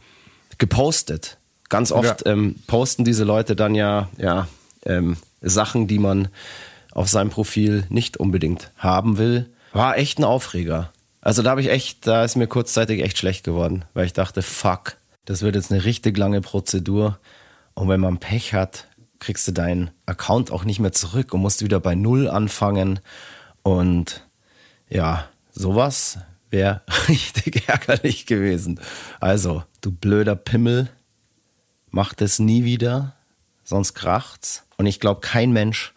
gepostet. 0.58 1.38
Ganz 1.70 1.92
oft 1.92 2.26
ja. 2.26 2.32
ähm, 2.32 2.56
posten 2.66 3.04
diese 3.04 3.24
Leute 3.24 3.56
dann 3.56 3.76
ja, 3.76 4.10
ja 4.18 4.48
ähm, 4.86 5.18
Sachen, 5.42 5.88
die 5.88 6.00
man 6.00 6.30
auf 6.98 7.10
seinem 7.10 7.30
Profil 7.30 7.86
nicht 7.90 8.18
unbedingt 8.18 8.72
haben 8.76 9.20
will. 9.20 9.54
War 9.72 9.98
echt 9.98 10.18
ein 10.18 10.24
Aufreger. 10.24 10.92
Also 11.22 11.44
da 11.44 11.52
habe 11.52 11.62
ich 11.62 11.70
echt, 11.70 12.08
da 12.08 12.24
ist 12.24 12.36
mir 12.36 12.48
kurzzeitig 12.48 13.04
echt 13.04 13.20
schlecht 13.20 13.44
geworden, 13.44 13.86
weil 13.94 14.08
ich 14.08 14.14
dachte, 14.14 14.42
fuck, 14.42 14.98
das 15.26 15.44
wird 15.44 15.56
jetzt 15.56 15.72
eine 15.72 15.86
richtig 15.86 16.18
lange 16.18 16.42
Prozedur. 16.42 17.20
Und 17.76 17.88
wenn 17.88 18.00
man 18.00 18.18
Pech 18.18 18.56
hat, 18.56 18.88
kriegst 19.20 19.48
du 19.48 19.52
deinen 19.52 19.92
Account 20.08 20.52
auch 20.52 20.64
nicht 20.64 20.80
mehr 20.80 20.92
zurück 20.92 21.36
und 21.36 21.42
musst 21.42 21.64
wieder 21.64 21.80
bei 21.80 21.94
Null 21.94 22.28
anfangen. 22.28 23.00
Und 23.62 24.26
ja, 24.90 25.28
sowas 25.52 26.18
wäre 26.50 26.82
richtig 27.08 27.70
ärgerlich 27.70 28.26
gewesen. 28.26 28.80
Also, 29.20 29.64
du 29.82 29.92
blöder 29.92 30.36
Pimmel, 30.36 30.90
mach 31.92 32.16
das 32.16 32.40
nie 32.40 32.64
wieder, 32.64 33.14
sonst 33.64 33.94
kracht's. 33.94 34.66
Und 34.78 34.88
ich 34.88 35.00
glaube, 35.00 35.22
kein 35.22 35.52
Mensch 35.52 35.94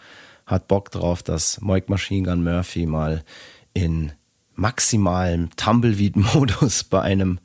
hat 0.51 0.69
Bock 0.69 0.91
drauf, 0.91 1.23
dass 1.23 1.61
Moik 1.61 1.89
Machine 1.89 2.29
Gun 2.29 2.43
Murphy 2.43 2.87
mal 2.87 3.25
in 3.73 4.13
maximalem 4.55 5.49
Tumbleweed-Modus 5.57 6.85
bei 6.91 7.01
einem 7.01 7.39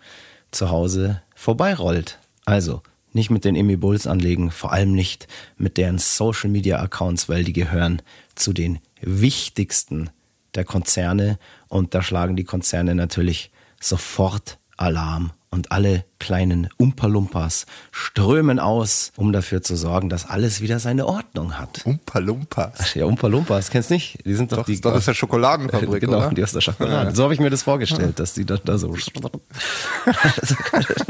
zu 0.52 0.70
Hause 0.70 1.22
vorbeirollt. 1.36 2.20
Also 2.46 2.82
nicht 3.14 3.30
mit 3.30 3.46
den 3.46 3.56
Emmy 3.56 3.78
Bulls 3.78 4.08
anlegen, 4.08 4.52
vor 4.52 4.74
allem 4.74 4.92
nicht 4.92 5.28
mit 5.58 5.78
deren 5.78 6.00
Social 6.00 6.50
Media 6.50 6.80
Accounts, 6.80 7.30
weil 7.30 7.44
die 7.44 7.54
gehören 7.54 8.02
zu 8.34 8.52
den 8.52 8.80
wichtigsten 9.00 10.10
der 10.56 10.66
Konzerne 10.66 11.38
und 11.68 11.94
da 11.94 12.02
schlagen 12.02 12.36
die 12.36 12.44
Konzerne 12.44 12.96
natürlich 12.96 13.52
sofort 13.80 14.58
Alarm 14.78 15.32
und 15.56 15.72
alle 15.72 16.04
kleinen 16.20 16.70
Umpalumpas 16.78 17.66
strömen 17.92 18.60
aus, 18.60 19.14
um 19.16 19.32
dafür 19.32 19.62
zu 19.62 19.78
sorgen, 19.78 20.10
dass 20.10 20.30
alles 20.30 20.60
wieder 20.60 20.80
seine 20.80 21.06
Ordnung 21.08 21.58
hat. 21.58 21.86
Umpalumpas? 21.86 22.94
Ja, 22.94 23.06
Umpalumpas, 23.06 23.70
kennst 23.70 23.90
du 23.90 23.94
nicht? 23.94 24.20
Die 24.26 24.36
sind 24.36 24.52
doch, 24.52 24.58
doch 24.58 24.66
die. 24.66 24.82
Das 24.82 24.98
ist 24.98 25.08
der 25.08 25.14
Schokoladenfabrik, 25.14 26.02
Genau, 26.02 26.18
oder? 26.18 26.32
die 26.32 26.44
aus 26.44 26.52
der 26.52 26.60
Schokolade. 26.68 27.10
Ja. 27.10 27.16
So 27.16 27.24
habe 27.24 27.34
ich 27.34 27.40
mir 27.40 27.50
das 27.50 27.64
vorgestellt, 27.64 28.20
dass 28.20 28.34
die 28.34 28.46
dann 28.46 28.60
da 28.66 28.78
so. 28.78 28.94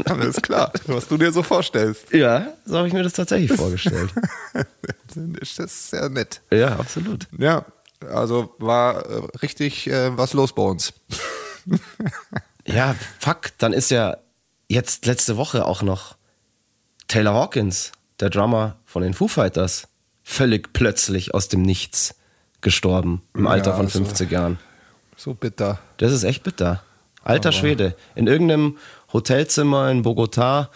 Alles 0.04 0.36
klar, 0.40 0.72
was 0.86 1.08
du 1.08 1.18
dir 1.18 1.32
so 1.32 1.42
vorstellst. 1.42 2.12
Ja, 2.12 2.46
so 2.64 2.78
habe 2.78 2.86
ich 2.86 2.94
mir 2.94 3.02
das 3.02 3.14
tatsächlich 3.14 3.52
vorgestellt. 3.52 4.10
das 5.16 5.58
ist 5.58 5.90
sehr 5.90 6.08
nett. 6.08 6.40
Ja, 6.52 6.76
absolut. 6.76 7.26
Ja, 7.36 7.64
also 8.12 8.54
war 8.58 9.04
äh, 9.06 9.22
richtig 9.42 9.88
äh, 9.88 10.16
was 10.16 10.34
los 10.34 10.54
bei 10.54 10.62
uns. 10.62 10.92
ja, 12.64 12.94
fuck, 13.18 13.50
dann 13.58 13.72
ist 13.72 13.90
ja 13.90 14.16
jetzt 14.68 15.06
letzte 15.06 15.36
Woche 15.36 15.64
auch 15.64 15.82
noch 15.82 16.16
Taylor 17.08 17.34
Hawkins, 17.34 17.92
der 18.20 18.30
Drummer 18.30 18.76
von 18.84 19.02
den 19.02 19.14
Foo 19.14 19.28
Fighters, 19.28 19.88
völlig 20.22 20.72
plötzlich 20.72 21.34
aus 21.34 21.48
dem 21.48 21.62
Nichts 21.62 22.14
gestorben 22.60 23.22
im 23.34 23.46
Alter 23.46 23.72
ja, 23.72 23.76
von 23.76 23.88
50 23.88 24.28
so, 24.28 24.34
Jahren. 24.34 24.58
So 25.16 25.34
bitter. 25.34 25.78
Das 25.98 26.12
ist 26.12 26.24
echt 26.24 26.42
bitter. 26.42 26.82
Alter 27.22 27.48
Aber 27.48 27.58
Schwede. 27.58 27.96
In 28.14 28.26
irgendeinem 28.26 28.78
Hotelzimmer 29.12 29.90
in 29.90 30.04
Bogotá. 30.04 30.68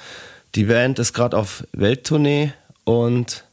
Die 0.54 0.64
Band 0.64 0.98
ist 0.98 1.12
gerade 1.12 1.36
auf 1.36 1.64
Welttournee 1.72 2.52
und 2.84 3.44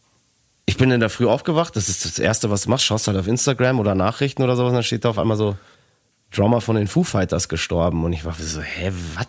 ich 0.65 0.77
bin 0.77 0.91
in 0.91 0.99
der 0.99 1.09
Früh 1.09 1.27
aufgewacht. 1.27 1.75
Das 1.75 1.89
ist 1.89 2.05
das 2.05 2.19
Erste, 2.19 2.49
was 2.49 2.63
du 2.63 2.69
machst. 2.69 2.85
Schaust 2.85 3.07
halt 3.07 3.17
auf 3.17 3.27
Instagram 3.27 3.79
oder 3.79 3.95
Nachrichten 3.95 4.43
oder 4.43 4.55
sowas 4.55 4.69
und 4.69 4.75
dann 4.75 4.83
steht 4.83 5.05
da 5.05 5.09
auf 5.09 5.19
einmal 5.19 5.37
so 5.37 5.55
Drummer 6.31 6.61
von 6.61 6.75
den 6.75 6.87
Foo 6.87 7.03
Fighters 7.03 7.49
gestorben. 7.49 8.03
Und 8.03 8.13
ich 8.13 8.25
war 8.25 8.33
so, 8.33 8.61
hä, 8.61 8.91
wat, 9.15 9.27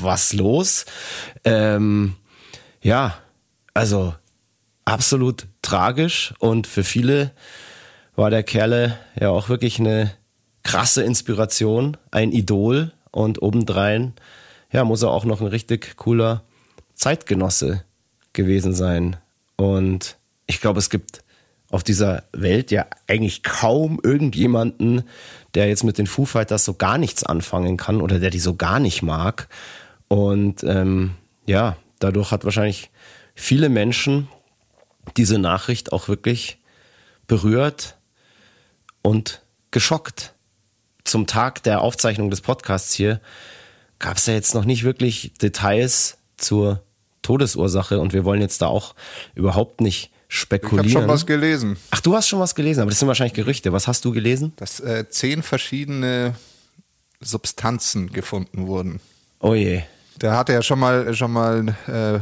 was 0.00 0.32
los? 0.32 0.84
Ähm, 1.44 2.14
ja, 2.82 3.16
also 3.74 4.14
absolut 4.84 5.46
tragisch 5.62 6.32
und 6.38 6.66
für 6.66 6.84
viele 6.84 7.32
war 8.14 8.30
der 8.30 8.42
Kerle 8.42 8.96
ja 9.18 9.28
auch 9.30 9.48
wirklich 9.48 9.78
eine 9.78 10.12
krasse 10.62 11.02
Inspiration, 11.02 11.96
ein 12.10 12.32
Idol 12.32 12.92
und 13.10 13.42
obendrein, 13.42 14.14
ja, 14.72 14.84
muss 14.84 15.02
er 15.02 15.10
auch 15.10 15.24
noch 15.24 15.40
ein 15.40 15.46
richtig 15.46 15.96
cooler 15.96 16.42
Zeitgenosse 16.94 17.84
gewesen 18.32 18.74
sein. 18.74 19.16
Und 19.56 20.16
ich 20.46 20.60
glaube, 20.60 20.78
es 20.78 20.90
gibt 20.90 21.22
auf 21.70 21.82
dieser 21.82 22.24
Welt 22.32 22.70
ja 22.70 22.86
eigentlich 23.06 23.42
kaum 23.42 24.00
irgendjemanden, 24.02 25.02
der 25.56 25.68
jetzt 25.68 25.84
mit 25.84 25.96
den 25.98 26.06
Foo 26.06 26.26
Fighters 26.26 26.64
so 26.64 26.74
gar 26.74 26.98
nichts 26.98 27.24
anfangen 27.24 27.76
kann 27.76 28.02
oder 28.02 28.20
der 28.20 28.30
die 28.30 28.38
so 28.38 28.54
gar 28.54 28.78
nicht 28.78 29.02
mag. 29.02 29.48
Und 30.06 30.62
ähm, 30.64 31.14
ja, 31.46 31.76
dadurch 31.98 32.30
hat 32.30 32.44
wahrscheinlich 32.44 32.90
viele 33.34 33.70
Menschen 33.70 34.28
diese 35.16 35.38
Nachricht 35.38 35.92
auch 35.92 36.08
wirklich 36.08 36.58
berührt 37.26 37.96
und 39.00 39.42
geschockt. 39.70 40.34
Zum 41.04 41.26
Tag 41.26 41.62
der 41.62 41.80
Aufzeichnung 41.80 42.28
des 42.30 42.42
Podcasts 42.42 42.92
hier 42.92 43.20
gab 43.98 44.18
es 44.18 44.26
ja 44.26 44.34
jetzt 44.34 44.54
noch 44.54 44.64
nicht 44.64 44.84
wirklich 44.84 45.32
Details 45.40 46.18
zur 46.36 46.82
Todesursache 47.22 47.98
und 47.98 48.12
wir 48.12 48.24
wollen 48.24 48.42
jetzt 48.42 48.60
da 48.60 48.66
auch 48.66 48.94
überhaupt 49.34 49.80
nicht 49.80 50.10
spekulieren. 50.28 50.88
Ich 50.88 50.94
habe 50.94 51.04
schon 51.04 51.14
was 51.14 51.26
gelesen. 51.26 51.76
Ach, 51.90 52.00
du 52.00 52.14
hast 52.14 52.28
schon 52.28 52.40
was 52.40 52.54
gelesen, 52.54 52.80
aber 52.80 52.90
das 52.90 52.98
sind 52.98 53.08
wahrscheinlich 53.08 53.34
Gerüchte. 53.34 53.72
Was 53.72 53.86
hast 53.86 54.04
du 54.04 54.12
gelesen? 54.12 54.52
Dass 54.56 54.80
äh, 54.80 55.08
zehn 55.08 55.42
verschiedene 55.42 56.34
Substanzen 57.20 58.12
gefunden 58.12 58.66
wurden. 58.66 59.00
Oh 59.40 59.54
je. 59.54 59.82
Der 60.20 60.36
hatte 60.36 60.52
ja 60.52 60.62
schon 60.62 60.78
mal 60.78 61.14
schon 61.14 61.32
mal 61.32 61.74
äh, 61.86 62.20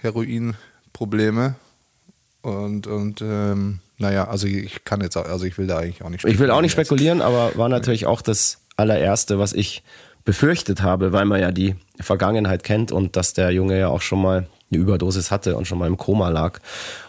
Heroinprobleme 0.00 1.56
und 2.42 2.86
und 2.86 3.20
ähm, 3.20 3.80
naja, 3.98 4.28
also 4.28 4.46
ich 4.46 4.84
kann 4.84 5.00
jetzt 5.00 5.16
auch, 5.16 5.24
also 5.24 5.44
ich 5.46 5.58
will 5.58 5.66
da 5.66 5.78
eigentlich 5.78 6.02
auch 6.02 6.10
nicht 6.10 6.20
spekulieren. 6.20 6.34
Ich 6.34 6.40
will 6.40 6.50
auch 6.50 6.60
nicht 6.60 6.72
spekulieren, 6.72 7.22
aber 7.22 7.52
war 7.56 7.68
natürlich 7.68 8.06
auch 8.06 8.20
das 8.20 8.58
allererste, 8.76 9.38
was 9.38 9.52
ich 9.52 9.82
befürchtet 10.24 10.82
habe, 10.82 11.12
weil 11.12 11.24
man 11.24 11.40
ja 11.40 11.50
die 11.50 11.76
Vergangenheit 11.98 12.62
kennt 12.62 12.92
und 12.92 13.16
dass 13.16 13.32
der 13.32 13.50
Junge 13.52 13.78
ja 13.78 13.88
auch 13.88 14.02
schon 14.02 14.20
mal 14.20 14.48
eine 14.70 14.80
Überdosis 14.80 15.30
hatte 15.30 15.56
und 15.56 15.66
schon 15.66 15.78
mal 15.78 15.86
im 15.86 15.96
Koma 15.96 16.28
lag. 16.28 16.60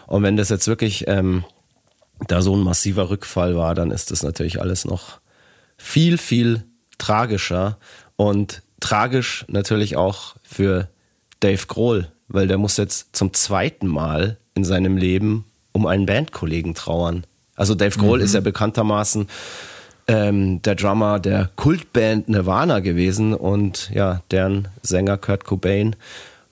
Und 0.06 0.22
wenn 0.22 0.36
das 0.36 0.48
jetzt 0.48 0.68
wirklich 0.68 1.06
ähm, 1.08 1.44
da 2.26 2.42
so 2.42 2.56
ein 2.56 2.62
massiver 2.62 3.10
Rückfall 3.10 3.56
war, 3.56 3.74
dann 3.74 3.90
ist 3.90 4.10
das 4.10 4.22
natürlich 4.22 4.60
alles 4.60 4.84
noch 4.84 5.20
viel, 5.76 6.18
viel 6.18 6.64
tragischer 6.98 7.78
und 8.16 8.62
tragisch 8.80 9.44
natürlich 9.48 9.96
auch 9.96 10.36
für 10.42 10.88
Dave 11.40 11.66
Grohl, 11.66 12.08
weil 12.28 12.48
der 12.48 12.58
muss 12.58 12.76
jetzt 12.76 13.14
zum 13.14 13.32
zweiten 13.32 13.86
Mal 13.86 14.38
in 14.54 14.64
seinem 14.64 14.96
Leben 14.96 15.44
um 15.72 15.86
einen 15.86 16.06
Bandkollegen 16.06 16.74
trauern. 16.74 17.24
Also 17.54 17.74
Dave 17.74 17.98
Grohl 17.98 18.18
mhm. 18.18 18.24
ist 18.24 18.34
ja 18.34 18.40
bekanntermaßen 18.40 19.28
ähm, 20.08 20.62
der 20.62 20.74
Drummer 20.74 21.20
der 21.20 21.50
Kultband 21.56 22.28
Nirvana 22.28 22.80
gewesen 22.80 23.34
und 23.34 23.90
ja, 23.92 24.22
deren 24.30 24.68
Sänger 24.82 25.18
Kurt 25.18 25.44
Cobain 25.44 25.96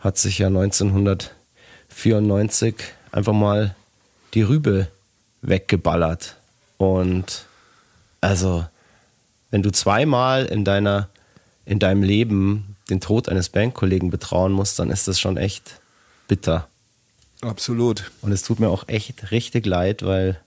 hat 0.06 0.18
sich 0.18 0.38
ja 0.38 0.46
1994 0.46 2.74
einfach 3.12 3.32
mal 3.32 3.74
die 4.34 4.42
Rübe 4.42 4.88
weggeballert. 5.42 6.36
Und 6.78 7.46
also, 8.20 8.66
wenn 9.50 9.62
du 9.62 9.70
zweimal 9.70 10.46
in 10.46 10.64
deiner, 10.64 11.08
in 11.64 11.78
deinem 11.78 12.02
Leben 12.02 12.76
den 12.88 13.00
Tod 13.00 13.28
eines 13.28 13.48
Bandkollegen 13.48 14.10
betrauen 14.10 14.52
musst, 14.52 14.78
dann 14.78 14.90
ist 14.90 15.08
das 15.08 15.18
schon 15.18 15.36
echt 15.36 15.80
bitter. 16.28 16.68
Absolut. 17.40 18.10
Und 18.22 18.32
es 18.32 18.42
tut 18.42 18.60
mir 18.60 18.68
auch 18.68 18.88
echt 18.88 19.30
richtig 19.30 19.66
leid, 19.66 20.02
weil 20.02 20.40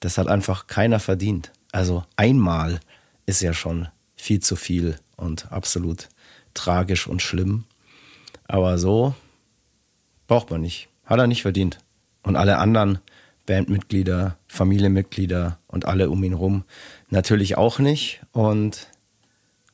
das 0.00 0.18
hat 0.18 0.28
einfach 0.28 0.66
keiner 0.66 1.00
verdient. 1.00 1.50
Also 1.72 2.04
einmal 2.16 2.80
ist 3.26 3.40
ja 3.40 3.54
schon 3.54 3.88
viel 4.16 4.40
zu 4.40 4.56
viel 4.56 4.98
und 5.16 5.50
absolut 5.52 6.08
tragisch 6.54 7.06
und 7.06 7.22
schlimm. 7.22 7.64
Aber 8.46 8.78
so 8.78 9.14
braucht 10.26 10.50
man 10.50 10.60
nicht. 10.60 10.88
Hat 11.04 11.18
er 11.18 11.26
nicht 11.26 11.42
verdient. 11.42 11.78
Und 12.22 12.36
alle 12.36 12.58
anderen 12.58 12.98
Bandmitglieder, 13.46 14.38
Familienmitglieder 14.46 15.58
und 15.66 15.84
alle 15.84 16.10
um 16.10 16.22
ihn 16.24 16.32
rum 16.32 16.64
natürlich 17.10 17.56
auch 17.58 17.78
nicht. 17.78 18.22
Und 18.32 18.88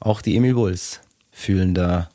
auch 0.01 0.23
die 0.23 0.37
Emil 0.37 0.55
Bulls 0.55 1.01
fühlen 1.31 1.75
da 1.75 2.09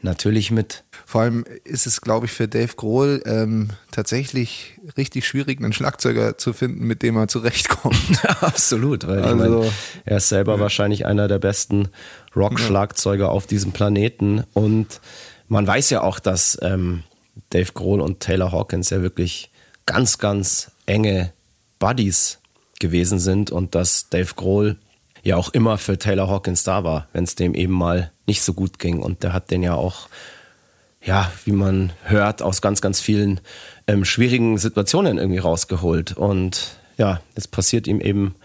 natürlich 0.00 0.50
mit. 0.50 0.84
Vor 1.06 1.22
allem 1.22 1.44
ist 1.64 1.86
es, 1.86 2.00
glaube 2.00 2.26
ich, 2.26 2.32
für 2.32 2.48
Dave 2.48 2.74
Grohl 2.76 3.22
ähm, 3.26 3.70
tatsächlich 3.90 4.78
richtig 4.96 5.26
schwierig, 5.26 5.60
einen 5.60 5.72
Schlagzeuger 5.72 6.38
zu 6.38 6.52
finden, 6.52 6.86
mit 6.86 7.02
dem 7.02 7.16
er 7.16 7.28
zurechtkommt. 7.28 8.24
Absolut, 8.40 9.06
weil 9.06 9.22
also, 9.22 9.62
ich 9.64 9.66
mein, 9.66 9.72
er 10.04 10.16
ist 10.16 10.28
selber 10.28 10.54
ja. 10.54 10.60
wahrscheinlich 10.60 11.06
einer 11.06 11.28
der 11.28 11.38
besten 11.38 11.88
Rock-Schlagzeuger 12.34 13.26
ja. 13.26 13.30
auf 13.30 13.46
diesem 13.46 13.72
Planeten. 13.72 14.44
Und 14.52 15.00
man 15.52 15.66
weiß 15.66 15.90
ja 15.90 16.02
auch, 16.02 16.18
dass 16.18 16.58
ähm, 16.62 17.02
Dave 17.50 17.72
Grohl 17.72 18.00
und 18.00 18.20
Taylor 18.20 18.52
Hawkins 18.52 18.88
ja 18.88 19.02
wirklich 19.02 19.50
ganz, 19.84 20.16
ganz 20.16 20.70
enge 20.86 21.32
Buddies 21.78 22.38
gewesen 22.80 23.18
sind 23.18 23.50
und 23.50 23.74
dass 23.74 24.08
Dave 24.08 24.34
Grohl 24.34 24.76
ja 25.22 25.36
auch 25.36 25.50
immer 25.50 25.76
für 25.76 25.98
Taylor 25.98 26.28
Hawkins 26.28 26.64
da 26.64 26.84
war, 26.84 27.06
wenn 27.12 27.24
es 27.24 27.34
dem 27.34 27.54
eben 27.54 27.74
mal 27.74 28.10
nicht 28.26 28.42
so 28.42 28.54
gut 28.54 28.78
ging. 28.78 29.00
Und 29.00 29.22
der 29.22 29.34
hat 29.34 29.50
den 29.50 29.62
ja 29.62 29.74
auch, 29.74 30.08
ja, 31.04 31.30
wie 31.44 31.52
man 31.52 31.92
hört, 32.04 32.40
aus 32.40 32.62
ganz, 32.62 32.80
ganz 32.80 33.00
vielen 33.00 33.38
ähm, 33.86 34.06
schwierigen 34.06 34.56
Situationen 34.56 35.18
irgendwie 35.18 35.38
rausgeholt. 35.38 36.16
Und 36.16 36.76
ja, 36.96 37.20
es 37.34 37.46
passiert 37.46 37.86
ihm 37.86 38.00
eben 38.00 38.36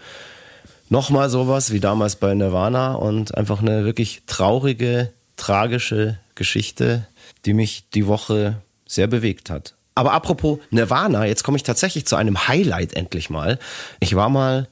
nochmal 0.90 1.30
sowas 1.30 1.72
wie 1.72 1.80
damals 1.80 2.16
bei 2.16 2.34
Nirvana 2.34 2.96
und 2.96 3.34
einfach 3.34 3.62
eine 3.62 3.86
wirklich 3.86 4.24
traurige, 4.26 5.10
tragische 5.36 6.18
Geschichte, 6.38 7.06
die 7.44 7.52
mich 7.52 7.90
die 7.90 8.06
Woche 8.06 8.62
sehr 8.86 9.06
bewegt 9.06 9.50
hat. 9.50 9.74
Aber 9.94 10.12
apropos 10.12 10.60
Nirvana, 10.70 11.26
jetzt 11.26 11.42
komme 11.42 11.56
ich 11.56 11.64
tatsächlich 11.64 12.06
zu 12.06 12.16
einem 12.16 12.48
Highlight 12.48 12.94
endlich 12.94 13.28
mal. 13.28 13.58
Ich 14.00 14.14
war 14.14 14.30
mal 14.30 14.68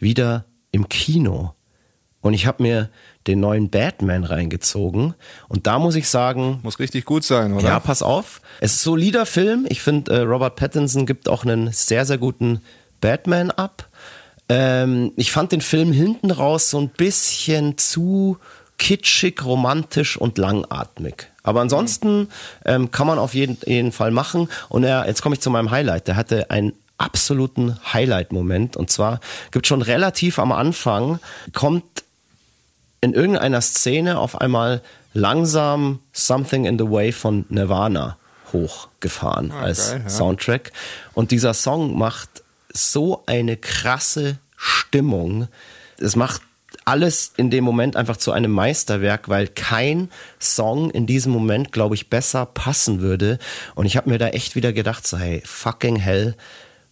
wieder 0.00 0.46
im 0.72 0.88
Kino 0.88 1.54
und 2.22 2.34
ich 2.34 2.46
habe 2.46 2.62
mir 2.62 2.88
den 3.26 3.38
neuen 3.38 3.68
Batman 3.68 4.24
reingezogen 4.24 5.14
und 5.48 5.66
da 5.66 5.78
muss 5.78 5.94
ich 5.94 6.08
sagen, 6.08 6.58
muss 6.62 6.78
richtig 6.78 7.04
gut 7.04 7.22
sein, 7.22 7.52
oder? 7.52 7.68
Ja, 7.68 7.80
pass 7.80 8.02
auf. 8.02 8.40
Es 8.60 8.72
ist 8.72 8.80
ein 8.80 8.84
solider 8.84 9.26
Film. 9.26 9.66
Ich 9.68 9.82
finde, 9.82 10.10
äh, 10.12 10.20
Robert 10.22 10.56
Pattinson 10.56 11.06
gibt 11.06 11.28
auch 11.28 11.44
einen 11.44 11.70
sehr 11.70 12.06
sehr 12.06 12.18
guten 12.18 12.62
Batman 13.00 13.50
ab. 13.50 13.90
Ähm, 14.48 15.12
ich 15.16 15.30
fand 15.32 15.52
den 15.52 15.60
Film 15.60 15.92
hinten 15.92 16.30
raus 16.30 16.70
so 16.70 16.80
ein 16.80 16.88
bisschen 16.88 17.76
zu 17.76 18.38
kitschig, 18.82 19.44
romantisch 19.44 20.16
und 20.16 20.38
langatmig. 20.38 21.28
Aber 21.44 21.60
ansonsten 21.60 22.28
ähm, 22.64 22.90
kann 22.90 23.06
man 23.06 23.20
auf 23.20 23.32
jeden, 23.32 23.56
jeden 23.64 23.92
Fall 23.92 24.10
machen. 24.10 24.48
Und 24.68 24.82
er, 24.82 25.06
jetzt 25.06 25.22
komme 25.22 25.36
ich 25.36 25.40
zu 25.40 25.50
meinem 25.50 25.70
Highlight. 25.70 26.08
Der 26.08 26.16
hatte 26.16 26.50
ein 26.50 26.72
absoluten 26.98 27.78
Highlight-Moment. 27.92 28.76
Und 28.76 28.90
zwar 28.90 29.20
gibt 29.52 29.68
schon 29.68 29.82
relativ 29.82 30.40
am 30.40 30.50
Anfang, 30.50 31.20
kommt 31.52 31.84
in 33.00 33.14
irgendeiner 33.14 33.60
Szene 33.60 34.18
auf 34.18 34.40
einmal 34.40 34.82
langsam 35.14 36.00
Something 36.12 36.64
in 36.64 36.76
the 36.76 36.90
Way 36.90 37.12
von 37.12 37.44
Nirvana 37.50 38.16
hochgefahren 38.52 39.52
ah, 39.52 39.60
als 39.60 39.92
ja. 39.92 40.08
Soundtrack. 40.08 40.72
Und 41.14 41.30
dieser 41.30 41.54
Song 41.54 41.96
macht 41.96 42.42
so 42.72 43.22
eine 43.26 43.56
krasse 43.56 44.38
Stimmung. 44.56 45.46
Es 45.98 46.16
macht 46.16 46.42
alles 46.84 47.32
in 47.36 47.50
dem 47.50 47.64
Moment 47.64 47.96
einfach 47.96 48.16
zu 48.16 48.32
einem 48.32 48.50
Meisterwerk, 48.50 49.28
weil 49.28 49.48
kein 49.48 50.10
Song 50.38 50.90
in 50.90 51.06
diesem 51.06 51.32
Moment, 51.32 51.72
glaube 51.72 51.94
ich, 51.94 52.10
besser 52.10 52.46
passen 52.46 53.00
würde. 53.00 53.38
Und 53.74 53.86
ich 53.86 53.96
habe 53.96 54.10
mir 54.10 54.18
da 54.18 54.28
echt 54.28 54.56
wieder 54.56 54.72
gedacht, 54.72 55.06
so 55.06 55.18
hey, 55.18 55.42
fucking 55.44 55.96
hell, 55.96 56.36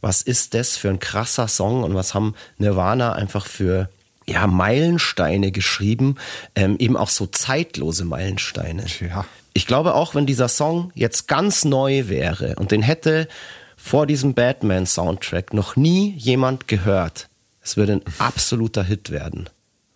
was 0.00 0.22
ist 0.22 0.54
das 0.54 0.76
für 0.76 0.88
ein 0.88 1.00
krasser 1.00 1.48
Song 1.48 1.82
und 1.82 1.94
was 1.94 2.14
haben 2.14 2.34
Nirvana 2.58 3.12
einfach 3.12 3.46
für 3.46 3.88
ja, 4.26 4.46
Meilensteine 4.46 5.50
geschrieben, 5.50 6.16
ähm, 6.54 6.76
eben 6.78 6.96
auch 6.96 7.08
so 7.08 7.26
zeitlose 7.26 8.04
Meilensteine. 8.04 8.84
Ja. 9.00 9.24
Ich 9.52 9.66
glaube 9.66 9.94
auch, 9.94 10.14
wenn 10.14 10.26
dieser 10.26 10.48
Song 10.48 10.92
jetzt 10.94 11.26
ganz 11.26 11.64
neu 11.64 12.08
wäre 12.08 12.54
und 12.56 12.70
den 12.70 12.82
hätte 12.82 13.28
vor 13.76 14.06
diesem 14.06 14.34
Batman-Soundtrack 14.34 15.52
noch 15.52 15.74
nie 15.74 16.14
jemand 16.16 16.68
gehört, 16.68 17.28
es 17.60 17.76
würde 17.76 17.94
ein 17.94 18.02
absoluter 18.18 18.84
Hit 18.84 19.10
werden. 19.10 19.48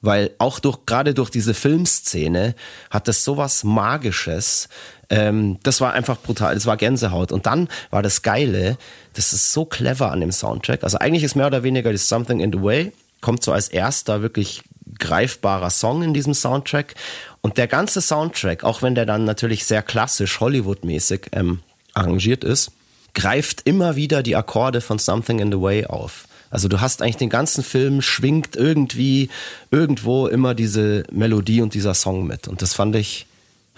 Weil 0.05 0.31
auch 0.39 0.59
durch, 0.59 0.85
gerade 0.85 1.15
durch 1.15 1.31
diese 1.31 1.55
Filmszene 1.55 2.55
hat 2.91 3.09
das 3.09 3.25
sowas 3.25 3.65
Magisches, 3.65 4.69
ähm, 5.09 5.59
das 5.63 5.81
war 5.81 5.93
einfach 5.93 6.19
brutal, 6.21 6.55
das 6.55 6.67
war 6.67 6.77
Gänsehaut. 6.77 7.33
Und 7.33 7.47
dann 7.47 7.69
war 7.91 8.03
das 8.03 8.23
Geile, 8.23 8.77
das 9.15 9.33
ist 9.33 9.53
so 9.53 9.65
clever 9.65 10.13
an 10.13 10.21
dem 10.21 10.33
Soundtrack. 10.33 10.85
Also 10.85 10.99
eigentlich 10.99 11.25
ist 11.25 11.37
mehr 11.37 11.47
oder 11.47 11.63
weniger 11.63 11.91
das 11.93 12.09
Something 12.09 12.41
in 12.41 12.53
the 12.53 12.63
Way, 12.63 12.93
kommt 13.21 13.43
so 13.43 13.53
als 13.53 13.69
erster 13.69 14.21
wirklich 14.21 14.63
greifbarer 14.99 15.71
Song 15.71 16.03
in 16.03 16.13
diesem 16.13 16.35
Soundtrack. 16.35 16.95
Und 17.41 17.57
der 17.57 17.67
ganze 17.67 18.01
Soundtrack, 18.01 18.65
auch 18.65 18.83
wenn 18.83 18.95
der 18.95 19.07
dann 19.07 19.25
natürlich 19.25 19.65
sehr 19.65 19.83
klassisch 19.83 20.41
Hollywood-mäßig 20.41 21.29
ähm, 21.33 21.61
arrangiert 21.95 22.45
ist, 22.45 22.73
greift 23.15 23.63
immer 23.65 23.97
wieder 23.97 24.23
die 24.23 24.37
Akkorde 24.37 24.81
von 24.81 24.99
Something 24.99 25.39
in 25.39 25.51
the 25.51 25.61
Way 25.61 25.87
auf. 25.87 26.27
Also 26.55 26.69
du 26.69 26.81
hast 26.81 27.03
eigentlich 27.03 27.17
den 27.17 27.31
ganzen 27.31 27.65
Film, 27.65 28.01
schwingt 28.01 28.55
irgendwie 28.55 29.29
irgendwo 29.73 30.29
immer 30.29 30.55
diese 30.55 31.03
Melodie 31.11 31.61
und 31.61 31.75
dieser 31.75 31.95
Song 31.95 32.29
mit. 32.29 32.47
Und 32.47 32.63
das 32.63 32.75
fand 32.75 32.95
ich 32.95 33.27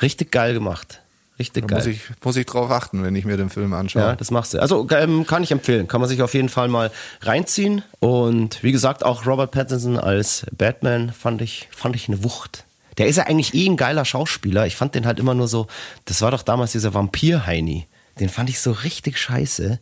richtig 0.02 0.30
geil 0.30 0.52
gemacht. 0.52 1.00
Richtig 1.38 1.62
da 1.62 1.68
geil. 1.68 1.78
Muss 1.78 1.86
ich, 1.86 2.00
muss 2.22 2.36
ich 2.36 2.44
drauf 2.44 2.70
achten, 2.70 3.02
wenn 3.02 3.16
ich 3.16 3.24
mir 3.24 3.38
den 3.38 3.48
Film 3.48 3.72
anschaue. 3.72 4.02
Ja, 4.02 4.14
das 4.14 4.30
machst 4.30 4.52
du. 4.52 4.58
Also 4.58 4.86
ähm, 4.90 5.26
kann 5.26 5.42
ich 5.42 5.52
empfehlen. 5.52 5.88
Kann 5.88 6.02
man 6.02 6.10
sich 6.10 6.20
auf 6.20 6.34
jeden 6.34 6.50
Fall 6.50 6.68
mal 6.68 6.90
reinziehen. 7.22 7.82
Und 8.00 8.62
wie 8.62 8.72
gesagt, 8.72 9.06
auch 9.06 9.24
Robert 9.24 9.52
Pattinson 9.52 9.98
als 9.98 10.44
Batman 10.52 11.14
fand 11.14 11.40
ich, 11.40 11.68
fand 11.70 11.96
ich 11.96 12.08
eine 12.08 12.22
Wucht. 12.24 12.64
Der 12.98 13.06
ist 13.06 13.16
ja 13.16 13.24
eigentlich 13.24 13.54
eh 13.54 13.66
ein 13.66 13.78
geiler 13.78 14.04
Schauspieler. 14.04 14.66
Ich 14.66 14.76
fand 14.76 14.94
den 14.94 15.06
halt 15.06 15.18
immer 15.18 15.32
nur 15.32 15.48
so, 15.48 15.66
das 16.04 16.20
war 16.20 16.30
doch 16.30 16.42
damals 16.42 16.72
dieser 16.72 16.92
Vampir-Heini. 16.92 17.86
Den 18.20 18.28
fand 18.28 18.50
ich 18.50 18.60
so 18.60 18.72
richtig 18.72 19.16
scheiße. 19.18 19.78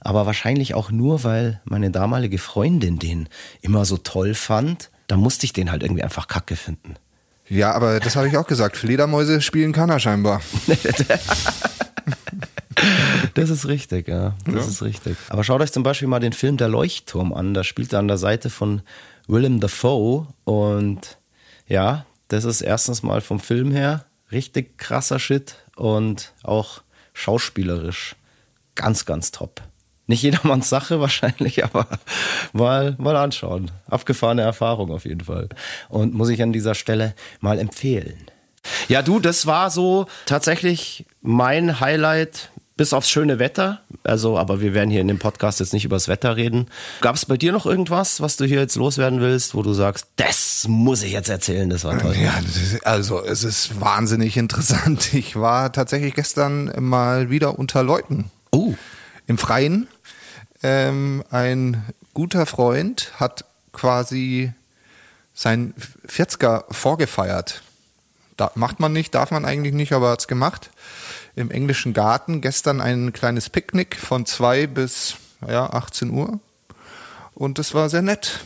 Aber 0.00 0.26
wahrscheinlich 0.26 0.74
auch 0.74 0.90
nur, 0.90 1.24
weil 1.24 1.60
meine 1.64 1.90
damalige 1.90 2.38
Freundin 2.38 2.98
den 2.98 3.28
immer 3.60 3.84
so 3.84 3.96
toll 3.96 4.34
fand. 4.34 4.90
Da 5.06 5.16
musste 5.16 5.44
ich 5.46 5.52
den 5.52 5.70
halt 5.70 5.82
irgendwie 5.82 6.02
einfach 6.02 6.28
kacke 6.28 6.56
finden. 6.56 6.94
Ja, 7.48 7.72
aber 7.72 7.98
das 7.98 8.14
habe 8.14 8.28
ich 8.28 8.36
auch 8.36 8.46
gesagt. 8.46 8.76
Fledermäuse 8.76 9.40
spielen 9.40 9.72
kann 9.72 9.90
er 9.90 10.00
scheinbar. 10.00 10.42
Das 13.34 13.50
ist 13.50 13.66
richtig, 13.66 14.08
ja. 14.08 14.34
Das 14.44 14.54
ja. 14.54 14.60
ist 14.62 14.82
richtig. 14.82 15.16
Aber 15.28 15.44
schaut 15.44 15.60
euch 15.60 15.72
zum 15.72 15.82
Beispiel 15.82 16.08
mal 16.08 16.20
den 16.20 16.32
Film 16.32 16.56
Der 16.56 16.68
Leuchtturm 16.68 17.32
an. 17.32 17.54
Da 17.54 17.64
spielt 17.64 17.92
er 17.92 17.98
an 17.98 18.08
der 18.08 18.18
Seite 18.18 18.50
von 18.50 18.82
Willem 19.26 19.60
Dafoe. 19.60 20.26
Und 20.44 21.18
ja, 21.66 22.06
das 22.28 22.44
ist 22.44 22.60
erstens 22.60 23.02
mal 23.02 23.20
vom 23.20 23.40
Film 23.40 23.70
her 23.70 24.04
richtig 24.30 24.78
krasser 24.78 25.18
Shit 25.18 25.56
und 25.76 26.32
auch 26.42 26.82
schauspielerisch 27.14 28.16
ganz, 28.74 29.04
ganz 29.04 29.30
top. 29.30 29.62
Nicht 30.08 30.22
jedermanns 30.22 30.68
Sache 30.68 31.00
wahrscheinlich, 31.00 31.62
aber 31.64 31.86
mal, 32.52 32.96
mal 32.98 33.16
anschauen. 33.16 33.70
Abgefahrene 33.88 34.42
Erfahrung 34.42 34.90
auf 34.90 35.04
jeden 35.04 35.20
Fall. 35.20 35.48
Und 35.88 36.14
muss 36.14 36.30
ich 36.30 36.42
an 36.42 36.52
dieser 36.52 36.74
Stelle 36.74 37.14
mal 37.40 37.60
empfehlen. 37.60 38.18
Ja, 38.88 39.02
du, 39.02 39.20
das 39.20 39.46
war 39.46 39.70
so 39.70 40.06
tatsächlich 40.26 41.06
mein 41.22 41.78
Highlight 41.78 42.50
bis 42.78 42.92
aufs 42.92 43.10
schöne 43.10 43.38
Wetter. 43.38 43.82
Also, 44.04 44.38
aber 44.38 44.62
wir 44.62 44.72
werden 44.72 44.90
hier 44.90 45.02
in 45.02 45.08
dem 45.08 45.18
Podcast 45.18 45.60
jetzt 45.60 45.74
nicht 45.74 45.84
über 45.84 45.96
das 45.96 46.08
Wetter 46.08 46.36
reden. 46.36 46.68
Gab 47.02 47.16
es 47.16 47.26
bei 47.26 47.36
dir 47.36 47.52
noch 47.52 47.66
irgendwas, 47.66 48.22
was 48.22 48.36
du 48.36 48.46
hier 48.46 48.60
jetzt 48.60 48.76
loswerden 48.76 49.20
willst, 49.20 49.54
wo 49.54 49.62
du 49.62 49.74
sagst, 49.74 50.06
das 50.16 50.64
muss 50.68 51.02
ich 51.02 51.12
jetzt 51.12 51.28
erzählen, 51.28 51.68
das 51.68 51.84
war 51.84 51.98
toll? 51.98 52.16
Ja, 52.16 52.40
also 52.84 53.22
es 53.22 53.44
ist 53.44 53.80
wahnsinnig 53.80 54.38
interessant. 54.38 55.12
Ich 55.12 55.36
war 55.36 55.72
tatsächlich 55.72 56.14
gestern 56.14 56.72
mal 56.78 57.28
wieder 57.28 57.58
unter 57.58 57.82
Leuten. 57.82 58.30
Oh. 58.52 58.74
Im 59.26 59.36
Freien. 59.36 59.88
Ähm, 60.62 61.22
ein 61.30 61.84
guter 62.14 62.46
Freund 62.46 63.12
hat 63.20 63.44
quasi 63.72 64.52
sein 65.34 65.74
40er 66.06 66.64
vorgefeiert. 66.72 67.62
Da 68.36 68.50
macht 68.54 68.80
man 68.80 68.92
nicht, 68.92 69.14
darf 69.14 69.30
man 69.30 69.44
eigentlich 69.44 69.74
nicht, 69.74 69.92
aber 69.92 70.10
hat 70.10 70.20
es 70.20 70.28
gemacht 70.28 70.70
im 71.38 71.50
englischen 71.52 71.92
Garten 71.92 72.40
gestern 72.40 72.80
ein 72.80 73.12
kleines 73.12 73.48
Picknick 73.48 73.96
von 73.96 74.26
2 74.26 74.66
bis 74.66 75.16
ja, 75.46 75.70
18 75.70 76.10
Uhr. 76.10 76.40
Und 77.34 77.60
es 77.60 77.74
war 77.74 77.88
sehr 77.88 78.02
nett. 78.02 78.40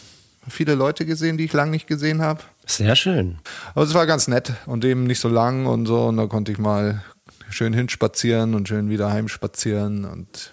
Viele 0.48 0.74
Leute 0.74 1.06
gesehen, 1.06 1.38
die 1.38 1.44
ich 1.44 1.52
lange 1.54 1.70
nicht 1.70 1.86
gesehen 1.86 2.20
habe. 2.20 2.42
Sehr 2.66 2.94
schön. 2.94 3.38
Aber 3.74 3.84
es 3.84 3.94
war 3.94 4.06
ganz 4.06 4.28
nett 4.28 4.52
und 4.66 4.84
eben 4.84 5.04
nicht 5.04 5.20
so 5.20 5.28
lang 5.28 5.66
und 5.66 5.86
so. 5.86 6.06
Und 6.06 6.18
da 6.18 6.26
konnte 6.26 6.52
ich 6.52 6.58
mal 6.58 7.02
schön 7.48 7.72
hinspazieren 7.72 8.54
und 8.54 8.68
schön 8.68 8.90
wieder 8.90 9.10
heimspazieren 9.10 10.04
und 10.04 10.52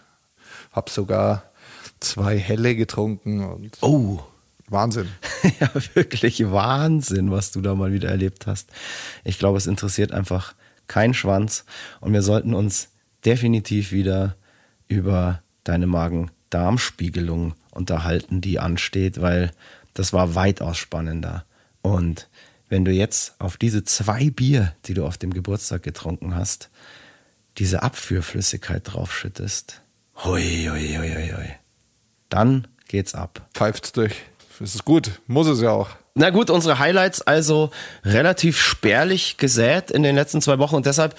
habe 0.72 0.90
sogar 0.90 1.49
zwei 2.00 2.38
Helle 2.38 2.76
getrunken. 2.76 3.44
Und 3.44 3.78
oh. 3.82 4.20
Wahnsinn. 4.68 5.10
ja, 5.60 5.72
wirklich 5.94 6.40
Wahnsinn, 6.52 7.32
was 7.32 7.52
du 7.52 7.62
da 7.62 7.76
mal 7.76 7.92
wieder 7.92 8.10
erlebt 8.10 8.48
hast. 8.48 8.70
Ich 9.24 9.40
glaube, 9.40 9.58
es 9.58 9.68
interessiert 9.68 10.12
einfach 10.12 10.54
kein 10.88 11.14
Schwanz. 11.14 11.66
Und 12.02 12.14
wir 12.14 12.22
sollten 12.22 12.54
uns 12.54 12.90
definitiv 13.26 13.92
wieder 13.92 14.36
über 14.88 15.42
deine 15.64 15.88
Magen-Darm-Spiegelung 15.88 17.54
unterhalten, 17.72 18.42
die 18.42 18.60
ansteht, 18.60 19.22
weil 19.22 19.52
das 19.94 20.14
war 20.14 20.36
weitaus 20.36 20.78
spannender. 20.78 21.46
Und 21.82 22.30
wenn 22.70 22.86
du 22.86 22.92
jetzt 22.92 23.36
auf 23.40 23.58
diese 23.58 23.84
zwei 23.84 24.30
Bier, 24.30 24.76
die 24.86 24.94
du 24.94 25.06
auf 25.06 25.18
dem 25.18 25.34
Geburtstag 25.34 25.84
getrunken 25.84 26.36
hast, 26.36 26.70
diese 27.58 27.84
Abführflüssigkeit 27.84 28.82
draufschüttest, 28.86 29.82
hui, 30.24 30.68
hui, 30.70 30.96
hui, 30.98 31.10
hui, 31.10 31.56
dann 32.30 32.68
geht's 32.88 33.14
ab. 33.16 33.42
Pfeift's 33.54 33.92
durch. 33.92 34.14
Das 34.60 34.76
ist 34.76 34.86
gut. 34.86 35.12
Muss 35.28 35.48
es 35.48 35.62
ja 35.62 35.72
auch. 35.72 35.90
Na 36.16 36.32
gut, 36.32 36.50
unsere 36.50 36.80
Highlights 36.80 37.22
also 37.22 37.72
relativ 38.04 38.60
spärlich 38.60 39.38
gesät 39.38 39.92
in 39.92 40.04
den 40.04 40.16
letzten 40.16 40.42
zwei 40.42 40.60
Wochen 40.60 40.76
und 40.76 40.86
deshalb 40.86 41.16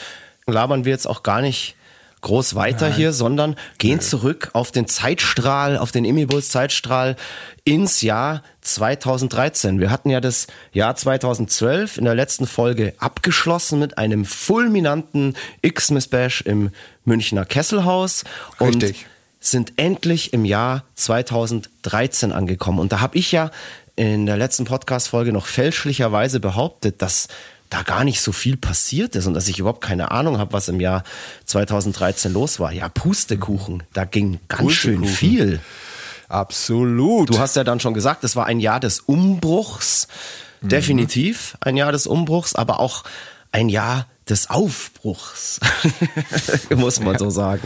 labern 0.47 0.85
wir 0.85 0.93
jetzt 0.93 1.07
auch 1.07 1.23
gar 1.23 1.41
nicht 1.41 1.77
groß 2.21 2.55
weiter 2.55 2.89
Nein. 2.89 2.97
hier, 2.97 3.13
sondern 3.13 3.57
gehen 3.79 3.97
Nö. 3.97 4.03
zurück 4.03 4.51
auf 4.53 4.73
den 4.73 4.87
Zeitstrahl, 4.87 5.79
auf 5.79 5.91
den 5.91 6.05
Imibulls 6.05 6.51
Zeitstrahl 6.51 7.17
ins 7.65 8.03
Jahr 8.03 8.43
2013. 8.61 9.81
Wir 9.81 9.91
hatten 9.91 10.11
ja 10.11 10.21
das 10.21 10.47
Jahr 10.73 10.95
2012 10.95 11.99
in 11.99 12.05
der 12.05 12.15
letzten 12.15 12.47
Folge 12.47 12.95
abgeschlossen 12.99 13.79
mit 13.79 13.97
einem 13.97 14.25
fulminanten 14.25 15.35
Xmas 15.63 16.09
Bash 16.09 16.43
im 16.43 16.71
Münchner 17.05 17.47
Kesselhaus. 17.47 18.25
Richtig. 18.61 19.07
Und 19.07 19.20
sind 19.41 19.73
endlich 19.77 20.33
im 20.33 20.45
Jahr 20.45 20.85
2013 20.95 22.31
angekommen. 22.31 22.79
Und 22.79 22.93
da 22.93 23.01
habe 23.01 23.17
ich 23.17 23.33
ja 23.33 23.51
in 23.97 24.27
der 24.27 24.37
letzten 24.37 24.67
Podcast-Folge 24.67 25.33
noch 25.33 25.47
fälschlicherweise 25.47 26.41
behauptet, 26.41 27.03
dass 27.03 27.29
da 27.71 27.83
gar 27.83 28.05
nicht 28.05 28.21
so 28.21 28.33
viel 28.33 28.57
passiert 28.57 29.15
ist 29.17 29.27
und 29.27 29.35
dass 29.35 29.49
ich 29.49 29.59
überhaupt 29.59 29.81
keine 29.81 30.11
Ahnung 30.11 30.39
habe, 30.39 30.53
was 30.53 30.69
im 30.69 30.81
Jahr 30.81 31.05
2013 31.47 32.33
los 32.33 32.61
war. 32.61 32.73
Ja, 32.73 32.89
Pustekuchen, 32.89 33.85
da 33.93 34.05
ging 34.05 34.41
ganz 34.49 34.73
schön 34.73 35.05
viel. 35.05 35.61
Absolut. 36.29 37.31
Du 37.31 37.39
hast 37.39 37.57
ja 37.57 37.65
dann 37.65 37.81
schon 37.81 37.95
gesagt, 37.95 38.25
es 38.25 38.37
war 38.37 38.47
ein 38.47 38.61
Jahr 38.61 38.81
des 38.81 39.01
Umbruchs. 39.01 40.09
Mhm. 40.61 40.69
Definitiv 40.69 41.57
ein 41.61 41.77
Jahr 41.77 41.93
des 41.93 42.07
Umbruchs, 42.07 42.55
aber 42.55 42.81
auch 42.81 43.05
ein 43.53 43.69
Jahr 43.69 44.07
des 44.31 44.49
Aufbruchs, 44.49 45.61
muss 46.77 47.01
man 47.01 47.19
so 47.19 47.31
sagen. 47.31 47.63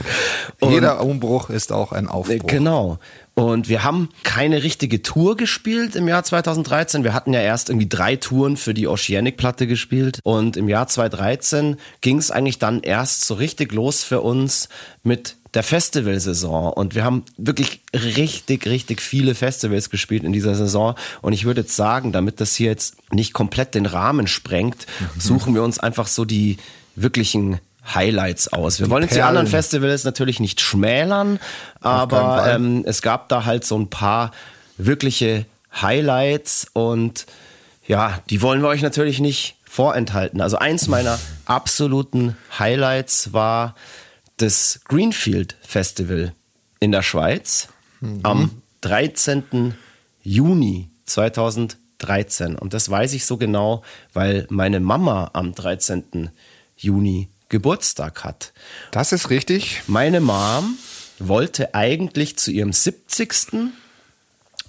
Und 0.61 0.73
Jeder 0.73 1.03
Umbruch 1.03 1.51
ist 1.51 1.73
auch 1.73 1.93
ein 1.93 2.09
Aufbruch. 2.09 2.47
Genau. 2.47 2.99
Und 3.35 3.69
wir 3.69 3.83
haben 3.83 4.09
keine 4.23 4.63
richtige 4.63 5.03
Tour 5.03 5.37
gespielt 5.37 5.97
im 5.97 6.09
Jahr 6.09 6.25
2013. 6.25 7.05
Wir 7.05 7.15
hatten 7.15 7.33
ja 7.33 7.41
erst 7.41 7.69
irgendwie 7.69 7.89
drei 7.89 8.17
Touren 8.17 8.57
für 8.57 8.75
die 8.75 8.87
Oceanic-Platte 8.87 9.67
gespielt. 9.67 10.21
Und 10.23 10.57
im 10.57 10.69
Jahr 10.69 10.87
2013 10.87 11.77
ging 12.01 12.19
es 12.19 12.31
eigentlich 12.31 12.59
dann 12.59 12.81
erst 12.81 13.27
so 13.27 13.35
richtig 13.35 13.73
los 13.73 14.05
für 14.05 14.21
uns 14.21 14.69
mit 15.03 15.37
der 15.55 15.63
Festivalsaison. 15.63 16.73
Und 16.73 16.95
wir 16.95 17.05
haben 17.05 17.25
wirklich 17.37 17.81
richtig, 17.95 18.67
richtig 18.67 19.01
viele 19.01 19.35
Festivals 19.35 19.89
gespielt 19.89 20.25
in 20.25 20.33
dieser 20.33 20.55
Saison. 20.55 20.95
Und 21.23 21.33
ich 21.33 21.45
würde 21.45 21.63
jetzt 21.63 21.77
sagen, 21.77 22.13
damit 22.13 22.41
das 22.41 22.55
hier 22.55 22.69
jetzt 22.69 22.97
nicht 23.13 23.33
komplett 23.33 23.75
den 23.75 23.87
Rahmen 23.87 24.27
sprengt, 24.27 24.87
mhm. 25.01 25.21
suchen 25.21 25.55
wir 25.55 25.63
uns 25.63 25.79
einfach 25.79 26.09
so 26.09 26.25
die 26.25 26.59
wirklichen 26.97 27.61
Highlights 27.95 28.53
aus. 28.53 28.79
Wir 28.79 28.87
die 28.87 28.91
wollen 28.91 29.03
jetzt 29.03 29.11
Perlen. 29.11 29.25
die 29.25 29.29
anderen 29.29 29.47
Festivals 29.47 30.05
natürlich 30.05 30.41
nicht 30.41 30.61
schmälern, 30.61 31.39
aber 31.81 32.47
ähm, 32.49 32.83
es 32.87 33.03
gab 33.03 33.29
da 33.29 33.45
halt 33.45 33.65
so 33.65 33.79
ein 33.79 33.91
paar 33.91 34.33
wirkliche 34.79 35.45
Highlights 35.81 36.67
und 36.73 37.27
ja, 37.87 38.21
die 38.31 38.41
wollen 38.41 38.63
wir 38.63 38.69
euch 38.69 38.81
natürlich 38.81 39.21
nicht 39.21 39.57
vorenthalten. 39.65 40.41
Also 40.41 40.57
eins 40.57 40.89
meiner 40.89 41.19
absoluten 41.45 42.37
Highlights 42.59 43.33
war 43.33 43.75
das 44.37 44.81
Greenfield 44.85 45.57
Festival 45.63 46.35
in 46.81 46.93
der 46.93 47.03
Schweiz 47.03 47.69
mhm. 48.01 48.21
am 48.23 48.63
13. 48.81 49.75
Juni 50.23 50.91
2013. 51.07 52.57
Und 52.57 52.75
das 52.75 52.91
weiß 52.91 53.13
ich 53.15 53.27
so 53.27 53.37
genau, 53.37 53.83
weil 54.13 54.47
meine 54.51 54.81
Mama 54.81 55.31
am 55.33 55.55
13. 55.55 56.31
Juni 56.77 57.29
Geburtstag 57.49 58.25
hat. 58.25 58.53
Das 58.91 59.13
ist 59.13 59.31
richtig. 59.31 59.83
Meine 59.87 60.21
Mom 60.21 60.77
wollte 61.19 61.75
eigentlich 61.75 62.37
zu 62.37 62.51
ihrem 62.51 62.73
70. 62.73 63.71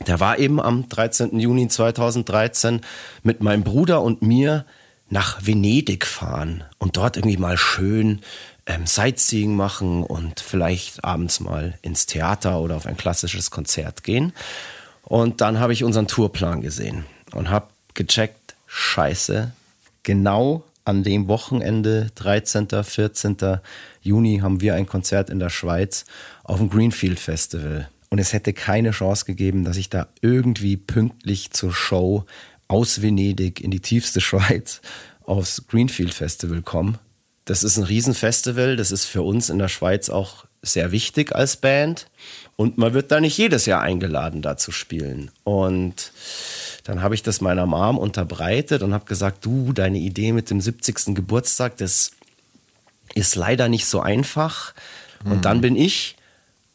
Der 0.08 0.20
war 0.20 0.38
eben 0.38 0.62
am 0.62 0.88
13. 0.88 1.40
Juni 1.40 1.68
2013 1.68 2.82
mit 3.24 3.42
meinem 3.42 3.64
Bruder 3.64 4.02
und 4.02 4.22
mir 4.22 4.66
nach 5.10 5.46
Venedig 5.46 6.06
fahren 6.06 6.64
und 6.78 6.98
dort 6.98 7.18
irgendwie 7.18 7.38
mal 7.38 7.58
schön 7.58 8.22
ähm, 8.66 8.86
Sightseeing 8.86 9.56
machen 9.56 10.04
und 10.04 10.40
vielleicht 10.40 11.04
abends 11.04 11.40
mal 11.40 11.78
ins 11.82 12.06
Theater 12.06 12.60
oder 12.60 12.76
auf 12.76 12.86
ein 12.86 12.98
klassisches 12.98 13.52
Konzert 13.52 14.04
gehen. 14.04 14.34
Und 15.04 15.42
dann 15.42 15.60
habe 15.60 15.74
ich 15.74 15.84
unseren 15.84 16.08
Tourplan 16.08 16.62
gesehen 16.62 17.06
und 17.34 17.50
habe 17.50 17.68
gecheckt, 17.94 18.56
scheiße, 18.66 19.52
genau 20.04 20.64
an 20.84 21.04
dem 21.04 21.28
Wochenende, 21.28 22.12
13., 22.16 22.68
14. 22.84 23.38
Juni, 24.02 24.40
haben 24.40 24.62
wir 24.62 24.76
ein 24.76 24.86
Konzert 24.86 25.30
in 25.30 25.40
der 25.40 25.50
Schweiz 25.50 26.06
auf 26.44 26.58
dem 26.58 26.70
Greenfield 26.70 27.20
Festival. 27.20 27.90
Und 28.10 28.20
es 28.20 28.34
hätte 28.34 28.54
keine 28.54 28.92
Chance 28.92 29.26
gegeben, 29.26 29.66
dass 29.66 29.78
ich 29.78 29.90
da 29.90 30.08
irgendwie 30.22 30.78
pünktlich 30.78 31.52
zur 31.52 31.74
Show 31.74 32.26
aus 32.68 33.02
Venedig 33.02 33.62
in 33.62 33.72
die 33.72 33.80
tiefste 33.80 34.22
Schweiz 34.22 34.82
aufs 35.24 35.66
Greenfield 35.68 36.14
Festival 36.14 36.62
komme. 36.62 37.00
Das 37.46 37.64
ist 37.64 37.78
ein 37.78 37.84
Riesenfestival, 37.84 38.76
das 38.76 38.92
ist 38.92 39.06
für 39.06 39.22
uns 39.22 39.50
in 39.50 39.60
der 39.60 39.68
Schweiz 39.68 40.10
auch 40.10 40.46
sehr 40.64 40.92
wichtig 40.92 41.34
als 41.34 41.58
Band. 41.58 42.08
Und 42.56 42.78
man 42.78 42.94
wird 42.94 43.12
da 43.12 43.20
nicht 43.20 43.38
jedes 43.38 43.66
Jahr 43.68 43.82
eingeladen, 43.82 44.42
da 44.42 44.58
zu 44.58 44.72
spielen. 44.72 45.30
Und 45.44 46.12
dann 46.86 47.02
habe 47.02 47.16
ich 47.16 47.24
das 47.24 47.42
meiner 47.42 47.66
Mom 47.66 47.98
unterbreitet 47.98 48.82
und 48.82 48.94
habe 48.94 49.06
gesagt, 49.06 49.46
du, 49.46 49.74
deine 49.74 50.00
Idee 50.00 50.32
mit 50.32 50.50
dem 50.50 50.60
70. 50.60 51.16
Geburtstag, 51.16 51.78
das 51.78 52.12
ist 53.14 53.36
leider 53.36 53.70
nicht 53.70 53.86
so 53.86 54.00
einfach. 54.00 54.74
Mhm. 55.24 55.32
Und 55.32 55.46
dann 55.46 55.62
bin 55.62 55.76
ich 55.76 56.16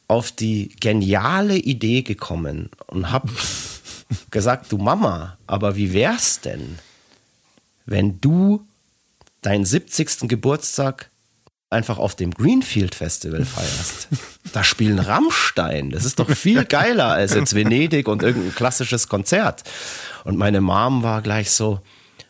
auf 0.06 0.32
die 0.32 0.74
geniale 0.80 1.56
Idee 1.56 2.02
gekommen 2.02 2.70
und 2.86 3.10
habe 3.10 3.28
gesagt, 4.30 4.70
du 4.70 4.78
Mama, 4.78 5.36
aber 5.46 5.76
wie 5.76 5.92
wär's 5.92 6.40
denn, 6.40 6.78
wenn 7.86 8.20
du 8.20 8.66
deinen 9.42 9.64
70. 9.64 10.28
Geburtstag 10.28 11.10
einfach 11.70 11.98
auf 11.98 12.16
dem 12.16 12.32
Greenfield 12.32 12.94
Festival 12.94 13.44
feierst. 13.44 14.08
Da 14.52 14.64
spielen 14.64 14.98
Rammstein. 14.98 15.90
Das 15.90 16.04
ist 16.04 16.18
doch 16.18 16.28
viel 16.28 16.64
geiler 16.64 17.12
als 17.12 17.34
jetzt 17.34 17.54
Venedig 17.54 18.08
und 18.08 18.24
irgendein 18.24 18.54
klassisches 18.54 19.06
Konzert. 19.06 19.62
Und 20.24 20.36
meine 20.36 20.60
Mom 20.60 21.04
war 21.04 21.22
gleich 21.22 21.52
so, 21.52 21.82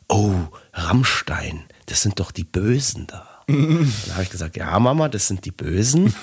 oh, 0.09 0.35
Rammstein, 0.75 1.65
das 1.87 2.03
sind 2.03 2.21
doch 2.21 2.31
die 2.31 2.45
Bösen 2.45 3.07
da. 3.07 3.27
dann 3.47 3.93
habe 4.13 4.25
ich 4.25 4.29
gesagt, 4.29 4.57
ja 4.57 4.79
Mama, 4.79 5.09
das 5.09 5.29
sind 5.29 5.47
die 5.47 5.51
Bösen. 5.51 6.15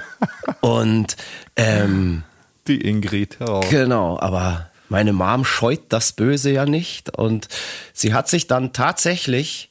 Und 0.60 1.16
ähm, 1.54 2.24
Die 2.66 2.80
Ingrid. 2.80 3.36
Oh. 3.40 3.60
Genau, 3.70 4.18
aber 4.18 4.70
meine 4.88 5.12
Mom 5.12 5.44
scheut 5.44 5.82
das 5.90 6.12
Böse 6.12 6.50
ja 6.50 6.64
nicht 6.64 7.16
und 7.16 7.48
sie 7.92 8.14
hat 8.14 8.28
sich 8.28 8.46
dann 8.46 8.72
tatsächlich 8.72 9.70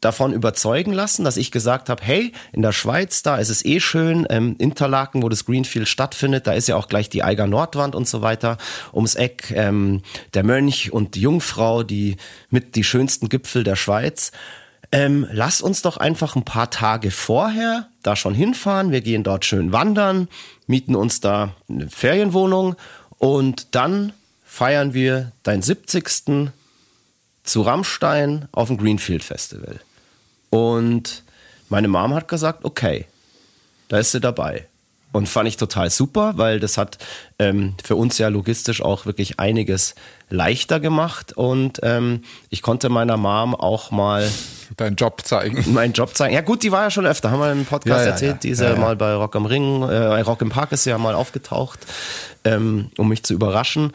davon 0.00 0.32
überzeugen 0.32 0.92
lassen, 0.92 1.24
dass 1.24 1.36
ich 1.36 1.50
gesagt 1.50 1.88
habe, 1.88 2.02
hey, 2.04 2.32
in 2.52 2.62
der 2.62 2.72
Schweiz, 2.72 3.22
da 3.22 3.36
ist 3.36 3.48
es 3.48 3.64
eh 3.64 3.80
schön, 3.80 4.26
ähm, 4.30 4.56
Interlaken, 4.58 5.22
wo 5.22 5.28
das 5.28 5.44
Greenfield 5.44 5.88
stattfindet, 5.88 6.46
da 6.46 6.52
ist 6.52 6.68
ja 6.68 6.76
auch 6.76 6.88
gleich 6.88 7.08
die 7.08 7.22
Eiger 7.22 7.46
Nordwand 7.46 7.94
und 7.94 8.08
so 8.08 8.22
weiter, 8.22 8.58
ums 8.92 9.14
Eck, 9.14 9.52
ähm, 9.54 10.02
der 10.34 10.44
Mönch 10.44 10.92
und 10.92 11.14
die 11.14 11.22
Jungfrau, 11.22 11.82
die 11.82 12.16
mit 12.50 12.76
die 12.76 12.84
schönsten 12.84 13.28
Gipfel 13.28 13.64
der 13.64 13.76
Schweiz. 13.76 14.32
Ähm, 14.92 15.26
lass 15.32 15.60
uns 15.60 15.82
doch 15.82 15.96
einfach 15.96 16.36
ein 16.36 16.44
paar 16.44 16.70
Tage 16.70 17.10
vorher 17.10 17.88
da 18.02 18.14
schon 18.14 18.34
hinfahren. 18.34 18.92
Wir 18.92 19.00
gehen 19.00 19.24
dort 19.24 19.44
schön 19.44 19.72
wandern, 19.72 20.28
mieten 20.66 20.94
uns 20.94 21.20
da 21.20 21.54
eine 21.68 21.88
Ferienwohnung 21.88 22.76
und 23.18 23.74
dann 23.74 24.12
feiern 24.44 24.94
wir 24.94 25.32
deinen 25.42 25.62
70. 25.62 26.52
zu 27.46 27.62
Rammstein 27.62 28.48
auf 28.52 28.68
dem 28.68 28.76
Greenfield 28.78 29.24
Festival. 29.24 29.80
Und 30.50 31.22
meine 31.68 31.88
Mom 31.88 32.14
hat 32.14 32.28
gesagt, 32.28 32.64
okay, 32.64 33.06
da 33.88 33.98
ist 33.98 34.12
sie 34.12 34.20
dabei. 34.20 34.66
Und 35.12 35.28
fand 35.28 35.48
ich 35.48 35.56
total 35.56 35.88
super, 35.88 36.34
weil 36.36 36.60
das 36.60 36.76
hat 36.76 36.98
ähm, 37.38 37.74
für 37.82 37.96
uns 37.96 38.18
ja 38.18 38.28
logistisch 38.28 38.82
auch 38.82 39.06
wirklich 39.06 39.40
einiges 39.40 39.94
leichter 40.28 40.78
gemacht. 40.78 41.32
Und 41.32 41.80
ähm, 41.82 42.22
ich 42.50 42.60
konnte 42.60 42.90
meiner 42.90 43.16
Mom 43.16 43.54
auch 43.54 43.90
mal 43.90 44.28
Deinen 44.76 44.96
Job 44.96 45.22
zeigen. 45.24 45.72
meinen 45.72 45.92
Job 45.94 46.14
zeigen. 46.16 46.34
Ja 46.34 46.42
gut, 46.42 46.62
die 46.62 46.72
war 46.72 46.82
ja 46.82 46.90
schon 46.90 47.06
öfter, 47.06 47.30
haben 47.30 47.40
wir 47.40 47.50
im 47.52 47.64
Podcast 47.64 48.00
Ja, 48.00 48.04
ja, 48.04 48.10
erzählt. 48.10 48.32
ja. 48.32 48.38
Die 48.42 48.48
ist 48.50 48.60
ja, 48.60 48.74
mal 48.76 48.96
bei 48.96 49.14
Rock 49.14 49.36
am 49.36 49.46
Ring, 49.46 49.82
äh, 49.82 50.20
Rock 50.20 50.42
im 50.42 50.50
Park 50.50 50.72
ist 50.72 50.82
sie 50.84 50.90
ja 50.90 50.98
mal 50.98 51.14
aufgetaucht, 51.14 51.86
ähm, 52.44 52.90
um 52.98 53.08
mich 53.08 53.22
zu 53.22 53.32
überraschen. 53.32 53.92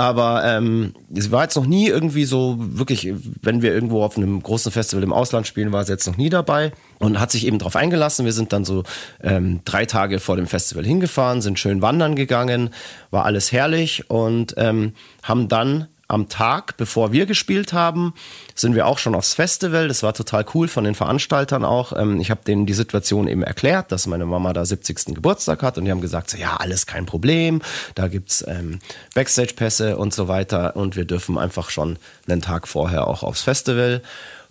Aber 0.00 0.42
ähm, 0.46 0.94
sie 1.10 1.30
war 1.30 1.42
jetzt 1.42 1.56
noch 1.56 1.66
nie 1.66 1.86
irgendwie 1.86 2.24
so 2.24 2.56
wirklich, 2.58 3.12
wenn 3.42 3.60
wir 3.60 3.74
irgendwo 3.74 4.02
auf 4.02 4.16
einem 4.16 4.42
großen 4.42 4.72
Festival 4.72 5.02
im 5.02 5.12
Ausland 5.12 5.46
spielen, 5.46 5.72
war 5.72 5.84
sie 5.84 5.92
jetzt 5.92 6.06
noch 6.06 6.16
nie 6.16 6.30
dabei 6.30 6.72
und 7.00 7.20
hat 7.20 7.30
sich 7.30 7.46
eben 7.46 7.58
darauf 7.58 7.76
eingelassen. 7.76 8.24
Wir 8.24 8.32
sind 8.32 8.54
dann 8.54 8.64
so 8.64 8.84
ähm, 9.22 9.60
drei 9.66 9.84
Tage 9.84 10.18
vor 10.18 10.36
dem 10.36 10.46
Festival 10.46 10.86
hingefahren, 10.86 11.42
sind 11.42 11.58
schön 11.58 11.82
wandern 11.82 12.16
gegangen, 12.16 12.70
war 13.10 13.26
alles 13.26 13.52
herrlich 13.52 14.08
und 14.08 14.54
ähm, 14.56 14.94
haben 15.22 15.48
dann 15.48 15.88
am 16.10 16.28
Tag, 16.28 16.76
bevor 16.76 17.12
wir 17.12 17.26
gespielt 17.26 17.72
haben, 17.72 18.14
sind 18.54 18.74
wir 18.74 18.86
auch 18.86 18.98
schon 18.98 19.14
aufs 19.14 19.34
Festival. 19.34 19.88
Das 19.88 20.02
war 20.02 20.12
total 20.12 20.44
cool 20.54 20.68
von 20.68 20.84
den 20.84 20.94
Veranstaltern 20.94 21.64
auch. 21.64 21.92
Ähm, 21.96 22.20
Ich 22.20 22.30
habe 22.30 22.42
denen 22.44 22.66
die 22.66 22.74
Situation 22.74 23.28
eben 23.28 23.42
erklärt, 23.42 23.92
dass 23.92 24.06
meine 24.06 24.26
Mama 24.26 24.52
da 24.52 24.64
70. 24.64 25.14
Geburtstag 25.14 25.62
hat 25.62 25.78
und 25.78 25.84
die 25.84 25.90
haben 25.90 26.00
gesagt, 26.00 26.30
so, 26.30 26.36
ja, 26.36 26.56
alles 26.56 26.86
kein 26.86 27.06
Problem. 27.06 27.62
Da 27.94 28.08
gibt's 28.08 28.44
ähm, 28.46 28.80
Backstage-Pässe 29.14 29.96
und 29.96 30.12
so 30.12 30.28
weiter 30.28 30.76
und 30.76 30.96
wir 30.96 31.04
dürfen 31.04 31.38
einfach 31.38 31.70
schon 31.70 31.98
einen 32.28 32.42
Tag 32.42 32.68
vorher 32.68 33.06
auch 33.06 33.22
aufs 33.22 33.42
Festival. 33.42 34.02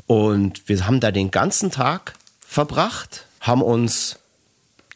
Und 0.07 0.67
wir 0.67 0.87
haben 0.87 0.99
da 0.99 1.11
den 1.11 1.29
ganzen 1.29 1.69
Tag 1.69 2.13
verbracht, 2.39 3.25
haben 3.41 3.61
uns 3.61 4.17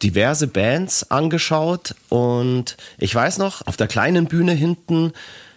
diverse 0.02 0.48
Bands 0.48 1.10
angeschaut 1.12 1.96
und 2.10 2.78
ich 2.98 3.14
weiß 3.16 3.38
noch, 3.38 3.66
auf 3.68 3.78
der 3.78 3.88
kleinen 3.88 4.26
Bühne 4.26 4.52
hinten, 4.52 5.14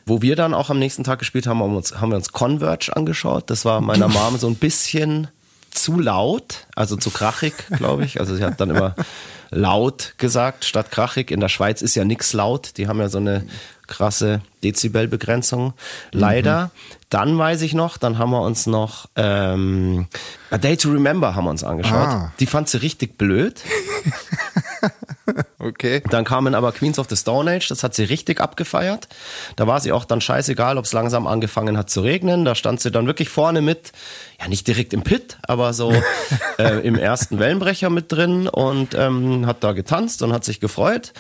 wo 0.07 0.23
wir 0.23 0.37
dann 0.37 0.55
auch 0.55 0.71
am 0.71 0.79
nächsten 0.79 1.05
Tag 1.05 1.19
gespielt 1.19 1.47
haben, 1.47 1.61
haben 1.61 1.73
wir 1.73 1.77
uns, 1.77 2.01
haben 2.01 2.11
wir 2.11 2.17
uns 2.17 2.33
Converge 2.33 2.95
angeschaut. 2.95 3.51
Das 3.51 3.65
war 3.65 3.81
meiner 3.81 4.09
Mom 4.09 4.39
so 4.39 4.47
ein 4.47 4.55
bisschen 4.55 5.29
zu 5.71 6.01
laut, 6.01 6.67
also 6.75 6.97
zu 6.97 7.11
krachig, 7.11 7.53
glaube 7.77 8.05
ich. 8.05 8.21
Also 8.21 8.35
sie 8.35 8.45
hat 8.45 8.61
dann 8.61 8.71
immer 8.71 8.95
laut 9.51 10.15
gesagt 10.17 10.65
statt 10.65 10.91
krachig. 10.91 11.31
In 11.31 11.41
der 11.41 11.49
Schweiz 11.49 11.83
ist 11.83 11.95
ja 11.97 12.05
nix 12.05 12.33
laut. 12.33 12.79
Die 12.79 12.89
haben 12.89 12.99
ja 13.01 13.09
so 13.09 13.19
eine 13.19 13.47
krasse 13.87 14.41
Dezibelbegrenzung. 14.65 15.75
Leider. 16.13 16.71
Dann 17.11 17.37
weiß 17.37 17.63
ich 17.63 17.75
noch, 17.75 17.99
dann 17.99 18.19
haben 18.19 18.31
wir 18.31 18.43
uns 18.43 18.67
noch 18.67 19.09
ähm, 19.17 20.07
A 20.51 20.59
Day 20.59 20.77
to 20.77 20.91
Remember 20.91 21.35
haben 21.35 21.45
wir 21.45 21.51
uns 21.51 21.63
angeschaut. 21.63 22.09
Ah. 22.09 22.33
Die 22.41 22.47
fand 22.47 22.69
sie 22.69 22.83
richtig 22.83 23.19
blöd. 23.19 23.61
Okay. 25.67 26.03
Dann 26.11 26.25
kamen 26.25 26.55
aber 26.55 26.73
Queens 26.73 26.99
of 26.99 27.09
the 27.09 27.17
Stone 27.17 27.51
Age, 27.51 27.69
das 27.69 27.83
hat 27.83 27.95
sie 27.95 28.05
richtig 28.05 28.41
abgefeiert. 28.41 29.09
Da 29.57 29.67
war 29.67 29.81
sie 29.81 29.93
auch 29.93 30.05
dann 30.05 30.21
scheißegal, 30.21 30.79
ob 30.79 30.85
es 30.85 30.93
langsam 30.93 31.27
angefangen 31.27 31.77
hat 31.77 31.91
zu 31.91 32.03
regnen. 32.03 32.45
Da 32.45 32.55
stand 32.55 32.81
sie 32.81 32.91
dann 32.91 33.07
wirklich 33.07 33.29
vorne 33.29 33.61
mit, 33.61 33.93
ja 34.41 34.49
nicht 34.49 34.67
direkt 34.67 34.95
im 34.95 35.03
Pit, 35.03 35.39
aber 35.43 35.73
so 35.73 35.93
äh, 36.59 36.87
im 36.87 36.97
ersten 36.97 37.39
Wellenbrecher 37.39 37.91
mit 37.91 38.13
drin 38.13 38.49
und 38.49 38.95
ähm, 38.95 39.47
hat 39.47 39.65
da 39.65 39.73
getanzt 39.73 40.23
und 40.23 40.33
hat 40.33 40.45
sich 40.45 40.61
gefreut. 40.61 41.13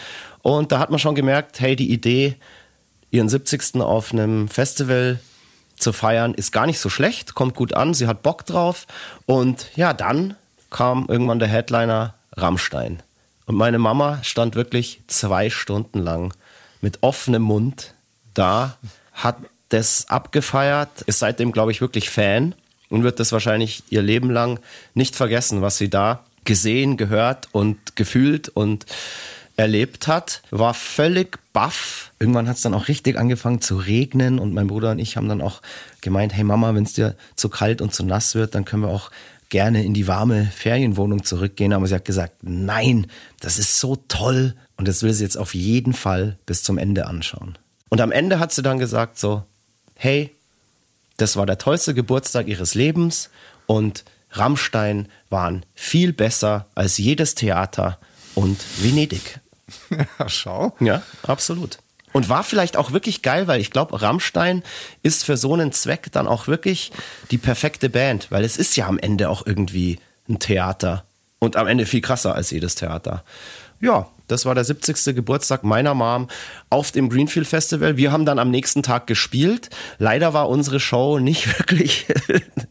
Und 0.42 0.70
da 0.70 0.78
hat 0.78 0.90
man 0.90 0.98
schon 0.98 1.16
gemerkt, 1.16 1.60
hey, 1.60 1.74
die 1.74 1.90
Idee, 1.90 2.36
ihren 3.10 3.28
70. 3.28 3.80
auf 3.80 4.12
einem 4.12 4.48
Festival 4.48 5.18
zu 5.76 5.92
feiern, 5.92 6.34
ist 6.34 6.52
gar 6.52 6.66
nicht 6.66 6.78
so 6.78 6.88
schlecht, 6.88 7.34
kommt 7.34 7.54
gut 7.54 7.74
an, 7.74 7.94
sie 7.94 8.06
hat 8.06 8.22
Bock 8.22 8.46
drauf. 8.46 8.86
Und 9.26 9.66
ja, 9.76 9.92
dann 9.92 10.36
kam 10.70 11.06
irgendwann 11.08 11.38
der 11.38 11.48
Headliner 11.48 12.14
Rammstein. 12.36 13.02
Und 13.46 13.54
meine 13.54 13.78
Mama 13.78 14.18
stand 14.22 14.56
wirklich 14.56 15.00
zwei 15.06 15.50
Stunden 15.50 16.00
lang 16.00 16.34
mit 16.80 16.98
offenem 17.02 17.42
Mund 17.42 17.94
da, 18.34 18.76
hat 19.12 19.38
das 19.70 20.08
abgefeiert, 20.08 21.02
ist 21.02 21.20
seitdem, 21.20 21.52
glaube 21.52 21.72
ich, 21.72 21.80
wirklich 21.80 22.10
Fan 22.10 22.54
und 22.88 23.02
wird 23.02 23.18
das 23.18 23.32
wahrscheinlich 23.32 23.82
ihr 23.88 24.02
Leben 24.02 24.30
lang 24.30 24.60
nicht 24.94 25.16
vergessen, 25.16 25.62
was 25.62 25.78
sie 25.78 25.88
da 25.88 26.24
gesehen, 26.44 26.96
gehört 26.96 27.48
und 27.52 27.96
gefühlt 27.96 28.48
und 28.48 28.86
erlebt 29.56 30.06
hat, 30.06 30.42
war 30.50 30.74
völlig 30.74 31.38
baff. 31.52 32.12
Irgendwann 32.18 32.48
hat 32.48 32.56
es 32.56 32.62
dann 32.62 32.74
auch 32.74 32.88
richtig 32.88 33.18
angefangen 33.18 33.60
zu 33.60 33.76
regnen 33.76 34.38
und 34.38 34.52
mein 34.52 34.66
Bruder 34.66 34.90
und 34.90 34.98
ich 34.98 35.16
haben 35.16 35.28
dann 35.28 35.40
auch 35.40 35.62
gemeint, 36.02 36.34
hey 36.34 36.44
Mama, 36.44 36.74
wenn 36.74 36.84
es 36.84 36.92
dir 36.92 37.16
zu 37.36 37.48
kalt 37.48 37.80
und 37.80 37.94
zu 37.94 38.04
nass 38.04 38.34
wird, 38.34 38.54
dann 38.54 38.64
können 38.64 38.82
wir 38.82 38.90
auch 38.90 39.10
gerne 39.48 39.84
in 39.84 39.94
die 39.94 40.06
warme 40.06 40.46
Ferienwohnung 40.46 41.24
zurückgehen. 41.24 41.72
Aber 41.72 41.86
sie 41.86 41.94
hat 41.94 42.04
gesagt, 42.04 42.34
nein, 42.42 43.06
das 43.40 43.58
ist 43.58 43.80
so 43.80 43.96
toll 44.08 44.54
und 44.76 44.88
das 44.88 45.02
will 45.02 45.12
sie 45.12 45.24
jetzt 45.24 45.38
auf 45.38 45.54
jeden 45.54 45.92
Fall 45.92 46.38
bis 46.46 46.62
zum 46.62 46.78
Ende 46.78 47.06
anschauen. 47.06 47.58
Und 47.88 48.00
am 48.00 48.12
Ende 48.12 48.38
hat 48.38 48.52
sie 48.52 48.62
dann 48.62 48.78
gesagt 48.78 49.18
so, 49.18 49.44
hey, 49.94 50.34
das 51.16 51.36
war 51.36 51.46
der 51.46 51.58
tollste 51.58 51.94
Geburtstag 51.94 52.48
ihres 52.48 52.74
Lebens 52.74 53.30
und 53.66 54.04
Rammstein 54.30 55.08
waren 55.30 55.64
viel 55.74 56.12
besser 56.12 56.66
als 56.74 56.98
jedes 56.98 57.34
Theater 57.34 57.98
und 58.34 58.58
Venedig. 58.82 59.40
Ja, 59.90 60.28
schau. 60.28 60.76
Ja, 60.78 61.02
absolut. 61.24 61.78
Und 62.16 62.30
war 62.30 62.44
vielleicht 62.44 62.78
auch 62.78 62.92
wirklich 62.92 63.20
geil, 63.20 63.46
weil 63.46 63.60
ich 63.60 63.70
glaube, 63.70 64.00
Rammstein 64.00 64.62
ist 65.02 65.22
für 65.22 65.36
so 65.36 65.52
einen 65.52 65.70
Zweck 65.72 66.10
dann 66.12 66.26
auch 66.26 66.46
wirklich 66.46 66.90
die 67.30 67.36
perfekte 67.36 67.90
Band, 67.90 68.28
weil 68.30 68.42
es 68.42 68.56
ist 68.56 68.74
ja 68.74 68.86
am 68.86 68.98
Ende 68.98 69.28
auch 69.28 69.44
irgendwie 69.44 69.98
ein 70.26 70.38
Theater 70.38 71.04
und 71.40 71.56
am 71.56 71.66
Ende 71.66 71.84
viel 71.84 72.00
krasser 72.00 72.34
als 72.34 72.50
jedes 72.50 72.74
Theater. 72.74 73.22
Ja, 73.82 74.08
das 74.28 74.46
war 74.46 74.54
der 74.54 74.64
70. 74.64 75.14
Geburtstag 75.14 75.62
meiner 75.62 75.92
Mom 75.92 76.28
auf 76.70 76.90
dem 76.90 77.10
Greenfield 77.10 77.46
Festival. 77.46 77.98
Wir 77.98 78.12
haben 78.12 78.24
dann 78.24 78.38
am 78.38 78.50
nächsten 78.50 78.82
Tag 78.82 79.06
gespielt. 79.06 79.68
Leider 79.98 80.32
war 80.32 80.48
unsere 80.48 80.80
Show 80.80 81.18
nicht 81.18 81.46
wirklich 81.58 82.06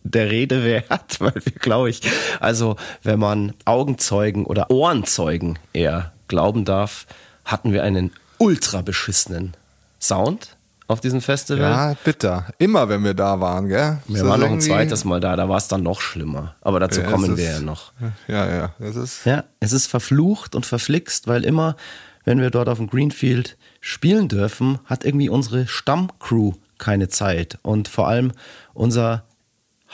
der 0.03 0.31
Rede 0.31 0.63
wert, 0.63 1.19
weil 1.19 1.35
wir, 1.35 1.51
glaube 1.51 1.91
ich, 1.91 2.01
also 2.39 2.77
wenn 3.03 3.19
man 3.19 3.53
Augenzeugen 3.65 4.47
oder 4.47 4.71
Ohrenzeugen 4.71 5.59
eher 5.71 6.13
glauben 6.27 6.65
darf, 6.65 7.05
hatten 7.45 7.73
wir 7.73 7.83
einen 7.83 8.11
ultra 8.37 8.81
beschissenen 8.81 9.53
Sound 9.99 10.55
auf 10.87 11.01
diesem 11.01 11.19
Festival. 11.21 11.61
Ja, 11.71 11.93
bitter. 12.03 12.45
Immer, 12.59 12.89
wenn 12.89 13.03
wir 13.03 13.13
da 13.15 13.39
waren, 13.39 13.67
gell? 13.69 13.97
Wir 14.07 14.17
Ist 14.17 14.25
waren 14.27 14.39
noch 14.41 14.51
ein 14.51 14.61
zweites 14.61 15.03
Mal 15.03 15.19
da, 15.19 15.35
da 15.35 15.49
war 15.49 15.57
es 15.57 15.67
dann 15.67 15.81
noch 15.81 15.99
schlimmer. 16.01 16.55
Aber 16.61 16.79
dazu 16.79 17.01
Ja, 17.01 17.09
kommen 17.09 17.31
es 17.31 17.37
wir 17.37 17.49
ist- 17.49 17.53
ja 17.59 17.61
noch. 17.61 17.91
Ja, 18.27 18.47
ja. 18.55 18.71
Das 18.77 18.95
ist. 18.95 19.25
Ja, 19.25 19.45
es 19.59 19.71
ist 19.73 19.87
verflucht 19.87 20.53
und 20.55 20.65
verflixt, 20.65 21.27
weil 21.27 21.43
immer, 21.43 21.75
wenn 22.23 22.39
wir 22.39 22.51
dort 22.51 22.69
auf 22.69 22.77
dem 22.77 22.87
Greenfield 22.87 23.57
spielen 23.81 24.27
dürfen, 24.27 24.77
hat 24.85 25.05
irgendwie 25.05 25.29
unsere 25.29 25.65
Stammcrew 25.67 26.53
keine 26.77 27.07
Zeit. 27.07 27.57
Und 27.63 27.87
vor 27.87 28.07
allem 28.07 28.31
unser 28.75 29.23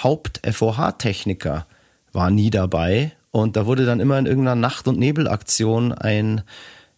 Haupt-FOH-Techniker 0.03 1.65
war 2.13 2.29
nie 2.29 2.49
dabei. 2.49 3.11
Und 3.31 3.55
da 3.55 3.65
wurde 3.65 3.85
dann 3.85 3.99
immer 3.99 4.17
in 4.19 4.25
irgendeiner 4.25 4.55
Nacht- 4.59 4.87
und 4.87 4.99
Nebelaktion 4.99 5.93
ein, 5.93 6.41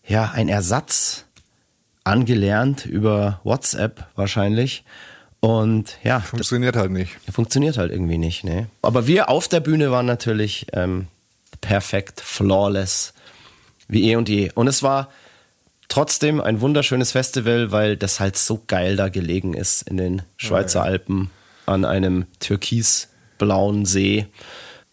ja, 0.05 0.31
ein 0.33 0.49
Ersatz 0.49 1.25
angelernt 2.03 2.85
über 2.85 3.39
WhatsApp 3.43 4.07
wahrscheinlich. 4.15 4.83
Und 5.39 5.97
ja, 6.03 6.21
Funktioniert 6.21 6.75
halt 6.75 6.91
nicht. 6.91 7.17
Funktioniert 7.31 7.77
halt 7.77 7.91
irgendwie 7.91 8.17
nicht, 8.17 8.43
ne? 8.43 8.67
Aber 8.81 9.07
wir 9.07 9.29
auf 9.29 9.47
der 9.47 9.59
Bühne 9.59 9.91
waren 9.91 10.05
natürlich 10.05 10.67
ähm, 10.71 11.07
perfekt, 11.59 12.21
flawless, 12.21 13.13
wie 13.87 14.09
eh 14.09 14.15
und 14.15 14.29
je. 14.29 14.51
Und 14.55 14.67
es 14.67 14.83
war 14.83 15.09
trotzdem 15.89 16.39
ein 16.39 16.61
wunderschönes 16.61 17.11
Festival, 17.11 17.71
weil 17.71 17.97
das 17.97 18.19
halt 18.19 18.37
so 18.37 18.61
geil 18.67 18.95
da 18.95 19.09
gelegen 19.09 19.53
ist 19.53 19.81
in 19.83 19.97
den 19.97 20.21
Schweizer 20.37 20.83
Alpen 20.83 21.29
an 21.65 21.85
einem 21.85 22.25
türkisblauen 22.39 23.85
See. 23.85 24.27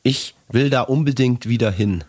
ich 0.03 0.35
will 0.49 0.71
da 0.71 0.83
unbedingt 0.83 1.49
wieder 1.49 1.71
hin. 1.71 2.05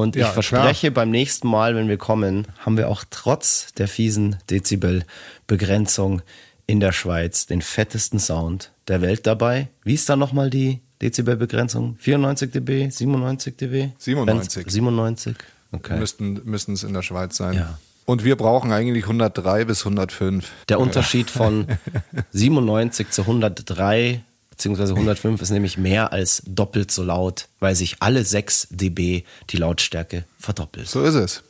Und 0.00 0.16
Ja, 0.16 0.26
ich 0.28 0.32
verspreche, 0.32 0.90
beim 0.90 1.10
nächsten 1.10 1.48
Mal, 1.48 1.74
wenn 1.74 1.88
wir 1.88 1.96
kommen, 1.96 2.46
haben 2.64 2.76
wir 2.76 2.88
auch 2.88 3.04
trotz 3.10 3.72
der 3.74 3.88
fiesen 3.88 4.36
Dezibel-Begrenzung 4.50 6.22
in 6.66 6.80
der 6.80 6.92
Schweiz 6.92 7.46
den 7.46 7.62
fettesten 7.62 8.18
Sound 8.18 8.72
der 8.88 9.00
Welt 9.02 9.26
dabei. 9.26 9.68
Wie 9.84 9.94
ist 9.94 10.08
da 10.08 10.16
nochmal 10.16 10.50
die 10.50 10.80
Dezibel-Begrenzung? 11.02 11.96
94 11.98 12.50
dB, 12.52 12.90
97 12.90 13.56
dB? 13.56 13.88
97. 13.98 14.64
Wenn's- 14.66 14.72
97? 14.72 15.36
Okay. 15.72 15.98
Müssten, 15.98 16.40
müssten 16.44 16.72
es 16.72 16.82
in 16.82 16.92
der 16.94 17.02
Schweiz 17.02 17.36
sein. 17.36 17.54
Ja. 17.54 17.78
Und 18.04 18.22
wir 18.24 18.36
brauchen 18.36 18.72
eigentlich 18.72 19.04
103 19.04 19.64
bis 19.64 19.80
105. 19.84 20.48
Der 20.68 20.78
Unterschied 20.78 21.28
von 21.30 21.66
97 22.32 23.10
zu 23.10 23.22
103 23.22 24.22
beziehungsweise 24.56 24.94
105 24.94 25.42
ist 25.42 25.50
nämlich 25.50 25.76
mehr 25.76 26.12
als 26.12 26.42
doppelt 26.46 26.90
so 26.90 27.02
laut, 27.02 27.48
weil 27.60 27.74
sich 27.74 27.96
alle 28.00 28.24
6 28.24 28.68
dB 28.70 29.24
die 29.50 29.56
Lautstärke 29.58 30.24
verdoppelt. 30.38 30.88
So 30.88 31.02
ist 31.02 31.14
es. 31.14 31.42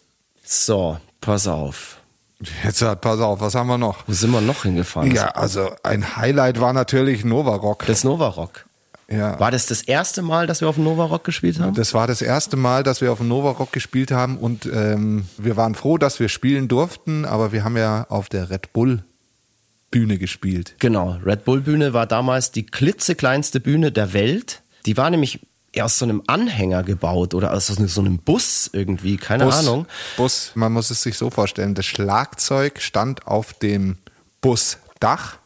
So, 0.45 0.99
pass 1.21 1.47
auf. 1.47 1.99
Jetzt 2.65 2.81
pass 3.01 3.21
auf, 3.21 3.41
was 3.41 3.55
haben 3.55 3.69
wir 3.69 3.79
noch? 3.79 4.05
Wo 4.07 4.13
sind 4.13 4.31
wir 4.31 4.41
noch 4.41 4.65
hingefahren? 4.65 5.11
Ja, 5.13 5.29
also 5.29 5.71
ein 5.83 6.17
Highlight 6.17 6.61
war 6.61 6.73
natürlich 6.73 7.25
Nova 7.25 7.55
Rock. 7.55 7.87
Das 7.87 8.05
Nova 8.05 8.29
Rock. 8.29 8.67
Ja. 9.09 9.39
War 9.39 9.53
das 9.53 9.67
das 9.67 9.83
erste 9.83 10.21
Mal, 10.21 10.49
dass 10.49 10.61
wir 10.61 10.69
auf 10.69 10.75
dem 10.75 10.85
Nova 10.85 11.05
Rock 11.05 11.23
gespielt 11.23 11.61
haben? 11.61 11.75
Das 11.75 11.95
war 11.95 12.09
das 12.09 12.23
erste 12.23 12.57
Mal, 12.57 12.83
dass 12.83 13.01
wir 13.01 13.13
auf 13.13 13.19
dem 13.19 13.29
Nova 13.29 13.53
Rock 13.53 13.73
gespielt 13.73 14.11
haben 14.11 14.37
und 14.37 14.67
ähm, 14.67 15.27
wir 15.39 15.57
waren 15.57 15.77
froh, 15.77 15.97
dass 15.97 16.19
wir 16.19 16.29
spielen 16.29 16.67
durften, 16.67 17.25
aber 17.25 17.53
wir 17.53 17.63
haben 17.63 17.77
ja 17.77 18.07
auf 18.09 18.29
der 18.29 18.51
Red 18.51 18.73
Bull 18.73 19.05
Bühne 19.99 20.19
gespielt. 20.19 20.75
Genau, 20.79 21.19
Red 21.25 21.45
Bull 21.47 21.63
Bühne 21.63 21.93
war 21.95 22.07
damals 22.07 22.51
die 22.53 22.67
klitzekleinste 22.67 23.61
Bühne 23.61 23.93
der 23.93 24.13
Welt. 24.13 24.63
Die 24.85 24.97
war 24.99 25.09
nämlich 25.09 25.41
aus 25.81 25.99
so 25.99 26.05
einem 26.05 26.23
Anhänger 26.27 26.83
gebaut 26.83 27.33
oder 27.33 27.53
aus 27.55 27.67
so 27.69 28.01
einem 28.03 28.19
Bus 28.19 28.69
irgendwie, 28.73 29.17
keine 29.17 29.45
Bus, 29.47 29.55
Ahnung. 29.57 29.87
Bus, 30.19 30.53
man 30.55 30.73
muss 30.73 30.91
es 30.91 31.03
sich 31.03 31.17
so 31.17 31.31
vorstellen, 31.31 31.75
das 31.75 31.87
Schlagzeug 31.87 32.81
stand 32.83 33.27
auf 33.27 33.55
dem 33.55 33.97
Busdach 34.43 35.39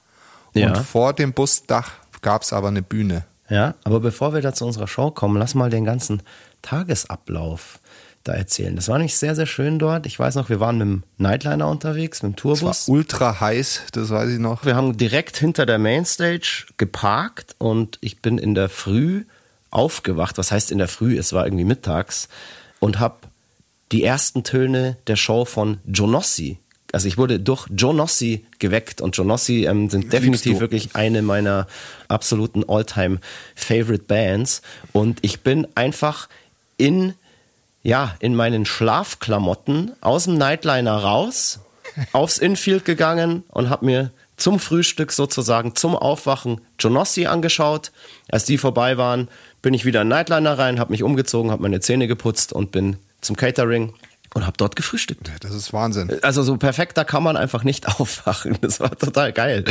Ja. 0.54 0.68
und 0.68 0.78
vor 0.78 1.12
dem 1.12 1.32
Busdach 1.32 1.92
gab 2.22 2.42
es 2.42 2.52
aber 2.52 2.68
eine 2.68 2.82
Bühne. 2.82 3.24
Ja, 3.48 3.74
aber 3.84 4.00
bevor 4.00 4.34
wir 4.34 4.42
da 4.42 4.52
zu 4.52 4.64
unserer 4.66 4.86
Show 4.88 5.10
kommen, 5.12 5.36
lass 5.36 5.54
mal 5.54 5.70
den 5.70 5.84
ganzen 5.84 6.22
Tagesablauf 6.62 7.78
da 8.24 8.34
erzählen. 8.34 8.76
Das 8.76 8.88
war 8.88 8.98
nicht 8.98 9.16
sehr, 9.16 9.34
sehr 9.34 9.46
schön 9.46 9.78
dort. 9.78 10.06
Ich 10.06 10.18
weiß 10.18 10.34
noch, 10.34 10.48
wir 10.50 10.60
waren 10.60 10.78
mit 10.78 10.86
dem 10.86 11.02
Nightliner 11.18 11.68
unterwegs, 11.68 12.22
mit 12.22 12.32
dem 12.32 12.36
Es 12.38 12.44
war 12.44 12.56
Tourbus. 12.72 12.88
ultra 12.88 13.40
heiß, 13.40 13.82
das 13.92 14.10
weiß 14.10 14.30
ich 14.30 14.38
noch. 14.38 14.64
Wir 14.64 14.76
haben 14.76 14.96
direkt 14.96 15.38
hinter 15.38 15.64
der 15.66 15.78
Mainstage 15.78 16.66
geparkt 16.76 17.54
und 17.58 17.98
ich 18.02 18.20
bin 18.20 18.36
in 18.38 18.54
der 18.54 18.68
Früh 18.68 19.24
aufgewacht. 19.70 20.36
Was 20.36 20.52
heißt 20.52 20.70
in 20.70 20.78
der 20.78 20.88
Früh? 20.88 21.16
Es 21.16 21.32
war 21.32 21.46
irgendwie 21.46 21.64
mittags 21.64 22.28
und 22.78 22.98
habe 22.98 23.16
die 23.92 24.04
ersten 24.04 24.44
Töne 24.44 24.96
der 25.06 25.16
Show 25.16 25.44
von 25.44 25.78
Jonossi. 25.86 26.58
Also 26.92 27.06
ich 27.08 27.16
wurde 27.18 27.38
durch 27.38 27.68
Jonossi 27.74 28.44
geweckt 28.58 29.00
und 29.00 29.16
Jonossi 29.16 29.64
ähm, 29.64 29.88
sind 29.88 30.12
definitiv 30.12 30.54
du. 30.54 30.60
wirklich 30.60 30.94
eine 30.96 31.22
meiner 31.22 31.66
absoluten 32.08 32.68
All-Time 32.68 33.20
Favorite 33.54 34.04
Bands 34.04 34.60
und 34.92 35.20
ich 35.22 35.40
bin 35.40 35.68
einfach 35.76 36.28
in 36.76 37.14
ja, 37.82 38.14
in 38.20 38.34
meinen 38.34 38.66
Schlafklamotten 38.66 39.92
aus 40.00 40.24
dem 40.24 40.38
Nightliner 40.38 40.96
raus, 40.96 41.60
aufs 42.12 42.38
Infield 42.38 42.84
gegangen 42.84 43.44
und 43.48 43.70
habe 43.70 43.86
mir 43.86 44.10
zum 44.36 44.58
Frühstück 44.58 45.12
sozusagen, 45.12 45.76
zum 45.76 45.94
Aufwachen 45.94 46.60
Jonossi 46.78 47.26
angeschaut. 47.26 47.92
Als 48.30 48.44
die 48.44 48.58
vorbei 48.58 48.96
waren, 48.96 49.28
bin 49.62 49.74
ich 49.74 49.84
wieder 49.84 50.02
in 50.02 50.08
den 50.08 50.16
Nightliner 50.16 50.58
rein, 50.58 50.80
habe 50.80 50.92
mich 50.92 51.02
umgezogen, 51.02 51.50
habe 51.50 51.62
meine 51.62 51.80
Zähne 51.80 52.06
geputzt 52.06 52.52
und 52.52 52.72
bin 52.72 52.96
zum 53.20 53.36
Catering 53.36 53.92
und 54.34 54.46
habe 54.46 54.56
dort 54.56 54.76
gefrühstückt. 54.76 55.30
Das 55.40 55.52
ist 55.52 55.72
Wahnsinn. 55.72 56.10
Also 56.22 56.42
so 56.42 56.56
perfekter 56.56 57.04
kann 57.04 57.22
man 57.22 57.36
einfach 57.36 57.64
nicht 57.64 57.88
aufwachen. 58.00 58.56
Das 58.60 58.78
war 58.80 58.96
total 58.96 59.32
geil. 59.32 59.64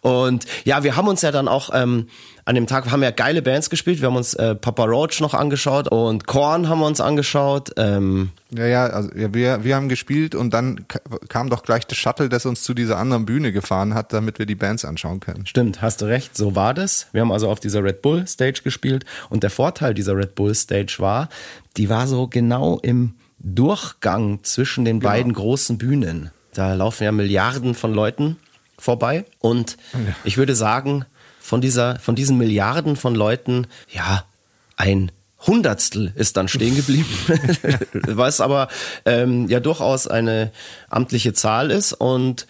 Und 0.00 0.46
ja, 0.64 0.82
wir 0.82 0.96
haben 0.96 1.08
uns 1.08 1.22
ja 1.22 1.30
dann 1.30 1.48
auch 1.48 1.70
ähm, 1.74 2.08
an 2.44 2.54
dem 2.54 2.66
Tag, 2.66 2.86
wir 2.86 2.92
haben 2.92 3.02
ja 3.02 3.10
geile 3.10 3.42
Bands 3.42 3.68
gespielt. 3.68 4.00
Wir 4.00 4.08
haben 4.08 4.16
uns 4.16 4.32
äh, 4.34 4.54
Papa 4.54 4.84
Roach 4.84 5.20
noch 5.20 5.34
angeschaut 5.34 5.88
und 5.88 6.26
Korn 6.26 6.68
haben 6.70 6.78
wir 6.80 6.86
uns 6.86 7.00
angeschaut. 7.02 7.72
Ähm, 7.76 8.30
Ja, 8.56 8.66
ja, 8.66 8.86
also 8.86 9.10
ja, 9.14 9.34
wir, 9.34 9.64
wir 9.64 9.76
haben 9.76 9.90
gespielt 9.90 10.34
und 10.34 10.54
dann 10.54 10.88
ka- 10.88 11.00
kam 11.28 11.50
doch 11.50 11.62
gleich 11.62 11.86
das 11.86 11.98
Shuttle, 11.98 12.30
das 12.30 12.46
uns 12.46 12.62
zu 12.62 12.72
dieser 12.72 12.96
anderen 12.96 13.26
Bühne 13.26 13.52
gefahren 13.52 13.92
hat, 13.92 14.14
damit 14.14 14.38
wir 14.38 14.46
die 14.46 14.54
Bands 14.54 14.86
anschauen 14.86 15.20
können. 15.20 15.44
Stimmt, 15.46 15.82
hast 15.82 16.00
du 16.00 16.06
recht, 16.06 16.34
so 16.34 16.54
war 16.56 16.72
das. 16.72 17.08
Wir 17.12 17.20
haben 17.20 17.32
also 17.32 17.50
auf 17.50 17.60
dieser 17.60 17.84
Red 17.84 18.00
Bull 18.00 18.26
Stage 18.26 18.62
gespielt 18.64 19.04
und 19.28 19.42
der 19.42 19.50
Vorteil 19.50 19.92
dieser 19.92 20.16
Red 20.16 20.34
Bull 20.34 20.54
Stage 20.54 20.96
war, 20.98 21.28
die 21.76 21.90
war 21.90 22.06
so 22.06 22.26
genau 22.28 22.78
im 22.78 23.12
Durchgang 23.38 24.42
zwischen 24.42 24.84
den 24.84 25.00
beiden 25.00 25.32
großen 25.32 25.78
Bühnen. 25.78 26.30
Da 26.54 26.74
laufen 26.74 27.04
ja 27.04 27.12
Milliarden 27.12 27.74
von 27.74 27.94
Leuten 27.94 28.36
vorbei. 28.78 29.24
Und 29.38 29.76
ich 30.24 30.36
würde 30.36 30.54
sagen, 30.54 31.04
von 31.40 31.60
dieser, 31.60 31.98
von 31.98 32.14
diesen 32.14 32.36
Milliarden 32.38 32.96
von 32.96 33.14
Leuten, 33.14 33.66
ja, 33.90 34.24
ein 34.76 35.12
Hundertstel 35.46 36.12
ist 36.16 36.36
dann 36.36 36.48
stehen 36.48 36.74
geblieben, 36.74 37.08
was 37.92 38.40
aber 38.40 38.68
ähm, 39.04 39.48
ja 39.48 39.60
durchaus 39.60 40.08
eine 40.08 40.50
amtliche 40.90 41.32
Zahl 41.32 41.70
ist. 41.70 41.92
Und 41.92 42.46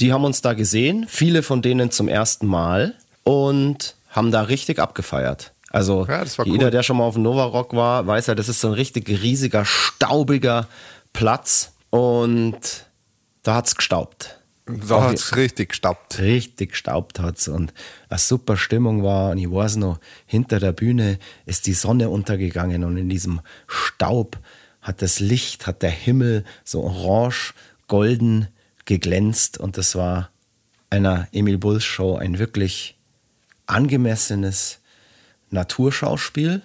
die 0.00 0.12
haben 0.12 0.24
uns 0.24 0.42
da 0.42 0.52
gesehen, 0.52 1.06
viele 1.08 1.42
von 1.42 1.62
denen 1.62 1.90
zum 1.90 2.08
ersten 2.08 2.46
Mal. 2.46 2.94
Und 3.24 3.96
haben 4.16 4.30
da 4.30 4.42
richtig 4.42 4.78
abgefeiert. 4.78 5.52
Also 5.76 6.06
Ja, 6.08 6.24
das 6.24 6.38
war 6.38 6.46
jeder, 6.46 6.64
cool. 6.64 6.70
der 6.70 6.82
schon 6.82 6.96
mal 6.96 7.04
auf 7.04 7.14
dem 7.14 7.22
Nova 7.22 7.44
Rock 7.44 7.74
war, 7.74 8.06
weiß 8.06 8.28
ja, 8.28 8.34
das 8.34 8.48
ist 8.48 8.62
so 8.62 8.68
ein 8.68 8.72
richtig 8.72 9.08
riesiger, 9.10 9.66
staubiger 9.66 10.68
Platz 11.12 11.74
und 11.90 12.86
da 13.42 13.56
hat's 13.56 13.76
gestaubt. 13.76 14.40
So 14.66 15.02
hat 15.02 15.14
es 15.16 15.36
richtig 15.36 15.68
gestaubt. 15.68 16.18
Richtig 16.18 16.70
gestaubt 16.70 17.20
hat's 17.20 17.46
und 17.48 17.74
eine 18.08 18.18
super 18.18 18.56
Stimmung 18.56 19.02
war 19.02 19.32
und 19.32 19.38
ich 19.38 19.50
weiß 19.50 19.76
noch, 19.76 19.98
hinter 20.24 20.60
der 20.60 20.72
Bühne 20.72 21.18
ist 21.44 21.66
die 21.66 21.74
Sonne 21.74 22.08
untergegangen 22.08 22.82
und 22.82 22.96
in 22.96 23.10
diesem 23.10 23.42
Staub 23.66 24.38
hat 24.80 25.02
das 25.02 25.20
Licht, 25.20 25.66
hat 25.66 25.82
der 25.82 25.90
Himmel 25.90 26.44
so 26.64 26.84
orange, 26.84 27.52
golden 27.86 28.48
geglänzt 28.86 29.58
und 29.58 29.76
das 29.76 29.94
war 29.94 30.30
einer 30.88 31.28
Emil 31.32 31.58
Bulls 31.58 31.84
Show 31.84 32.16
ein 32.16 32.38
wirklich 32.38 32.96
angemessenes 33.66 34.80
Naturschauspiel 35.50 36.62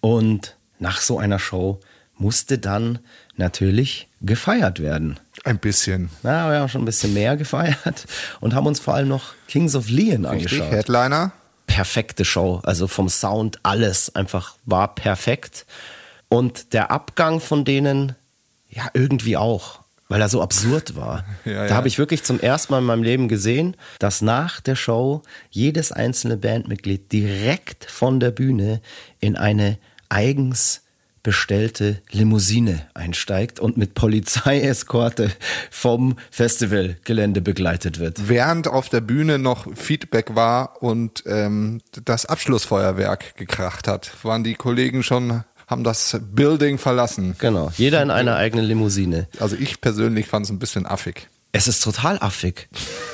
und 0.00 0.56
nach 0.78 1.00
so 1.00 1.18
einer 1.18 1.38
Show 1.38 1.80
musste 2.16 2.58
dann 2.58 2.98
natürlich 3.36 4.08
gefeiert 4.20 4.80
werden. 4.80 5.18
Ein 5.44 5.58
bisschen. 5.58 6.10
Na, 6.22 6.50
wir 6.50 6.60
haben 6.60 6.68
schon 6.68 6.82
ein 6.82 6.86
bisschen 6.86 7.12
mehr 7.14 7.36
gefeiert 7.36 8.06
und 8.40 8.54
haben 8.54 8.66
uns 8.66 8.80
vor 8.80 8.94
allem 8.94 9.08
noch 9.08 9.34
Kings 9.48 9.74
of 9.74 9.88
Leon 9.88 10.24
Richtig, 10.24 10.52
angeschaut. 10.52 10.72
Headliner. 10.72 11.32
Perfekte 11.66 12.24
Show, 12.24 12.60
also 12.62 12.86
vom 12.86 13.08
Sound 13.08 13.58
alles 13.62 14.14
einfach 14.14 14.54
war 14.66 14.94
perfekt. 14.94 15.66
Und 16.28 16.72
der 16.72 16.90
Abgang 16.90 17.40
von 17.40 17.64
denen, 17.64 18.14
ja, 18.68 18.88
irgendwie 18.92 19.36
auch, 19.36 19.80
weil 20.08 20.20
er 20.20 20.28
so 20.28 20.42
absurd 20.42 20.96
war. 20.96 21.24
Ja, 21.44 21.66
da 21.66 21.74
habe 21.74 21.88
ich 21.88 21.98
wirklich 21.98 22.22
zum 22.22 22.40
ersten 22.40 22.72
Mal 22.72 22.78
in 22.78 22.86
meinem 22.86 23.02
Leben 23.02 23.28
gesehen, 23.28 23.76
dass 23.98 24.22
nach 24.22 24.60
der 24.60 24.76
Show 24.76 25.22
jedes 25.50 25.92
einzelne 25.92 26.38
Bandmitglied 26.38 27.12
direkt 27.12 27.84
von 27.84 28.18
der 28.18 28.30
Bühne 28.30 28.80
in 29.20 29.36
eine 29.36 29.78
eigens 30.08 30.84
bestellte 31.24 32.02
Limousine 32.12 32.86
einsteigt 32.94 33.58
und 33.58 33.76
mit 33.76 33.94
Polizeieskorte 33.94 35.32
vom 35.70 36.16
Festivalgelände 36.30 37.40
begleitet 37.40 37.98
wird. 37.98 38.28
Während 38.28 38.68
auf 38.68 38.90
der 38.90 39.00
Bühne 39.00 39.38
noch 39.38 39.66
Feedback 39.74 40.36
war 40.36 40.82
und 40.82 41.24
ähm, 41.26 41.80
das 42.04 42.26
Abschlussfeuerwerk 42.26 43.36
gekracht 43.36 43.88
hat, 43.88 44.12
waren 44.22 44.44
die 44.44 44.54
Kollegen 44.54 45.02
schon, 45.02 45.44
haben 45.66 45.84
das 45.84 46.18
Building 46.34 46.78
verlassen. 46.78 47.36
Genau, 47.38 47.72
jeder 47.76 48.02
in 48.02 48.10
einer 48.10 48.36
eigenen 48.36 48.64
Limousine. 48.64 49.28
Also 49.38 49.56
ich 49.56 49.80
persönlich 49.80 50.26
fand 50.26 50.46
es 50.46 50.50
ein 50.50 50.58
bisschen 50.58 50.86
affig. 50.86 51.28
Es 51.52 51.68
ist 51.68 51.82
total 51.82 52.18
affig, 52.18 52.68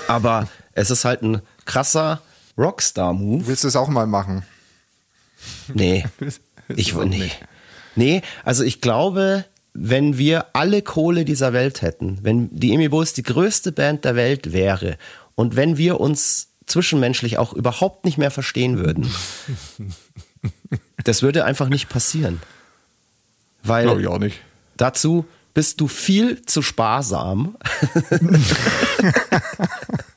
aber 0.09 0.49
es 0.73 0.91
ist 0.91 1.05
halt 1.05 1.23
ein 1.23 1.43
krasser 1.67 2.23
Rockstar-Move. 2.57 3.47
Willst 3.47 3.65
du 3.65 3.69
es 3.69 3.77
auch 3.77 3.89
mal 3.89 4.07
machen? 4.07 4.45
Nee, 5.73 6.05
ich 6.69 6.95
auch 6.95 7.05
nee. 7.05 7.19
nicht? 7.19 7.41
Nee, 7.97 8.23
also 8.45 8.65
ich 8.65 8.81
glaube, 8.81 9.45
wenn 9.73 10.19
wir 10.19 10.47
alle 10.55 10.83
Kohle 10.83 11.25
dieser 11.25 11.53
Welt 11.53 11.83
hätten, 11.83 12.19
wenn 12.23 12.49
die 12.57 12.73
Emi 12.73 12.89
Bulls 12.89 13.13
die 13.13 13.23
größte 13.23 13.73
Band 13.73 14.05
der 14.05 14.17
Welt 14.17 14.53
wäre 14.53 14.97
und 15.35 15.57
wenn 15.57 15.77
wir 15.77 16.01
uns 16.01 16.49
zwischenmenschlich 16.67 17.39
auch 17.39 17.53
überhaupt 17.53 18.05
nicht 18.05 18.19
mehr 18.19 18.31
verstehen 18.31 18.79
würden, 18.79 19.11
das 21.05 21.23
würde 21.23 21.45
einfach 21.45 21.69
nicht 21.69 21.89
passieren. 21.89 22.41
Weil 23.63 23.85
Glaube 23.85 24.01
ich 24.01 24.07
auch 24.07 24.19
nicht. 24.19 24.41
Dazu 24.77 25.27
bist 25.53 25.81
du 25.81 25.89
viel 25.89 26.43
zu 26.43 26.63
sparsam. 26.63 27.57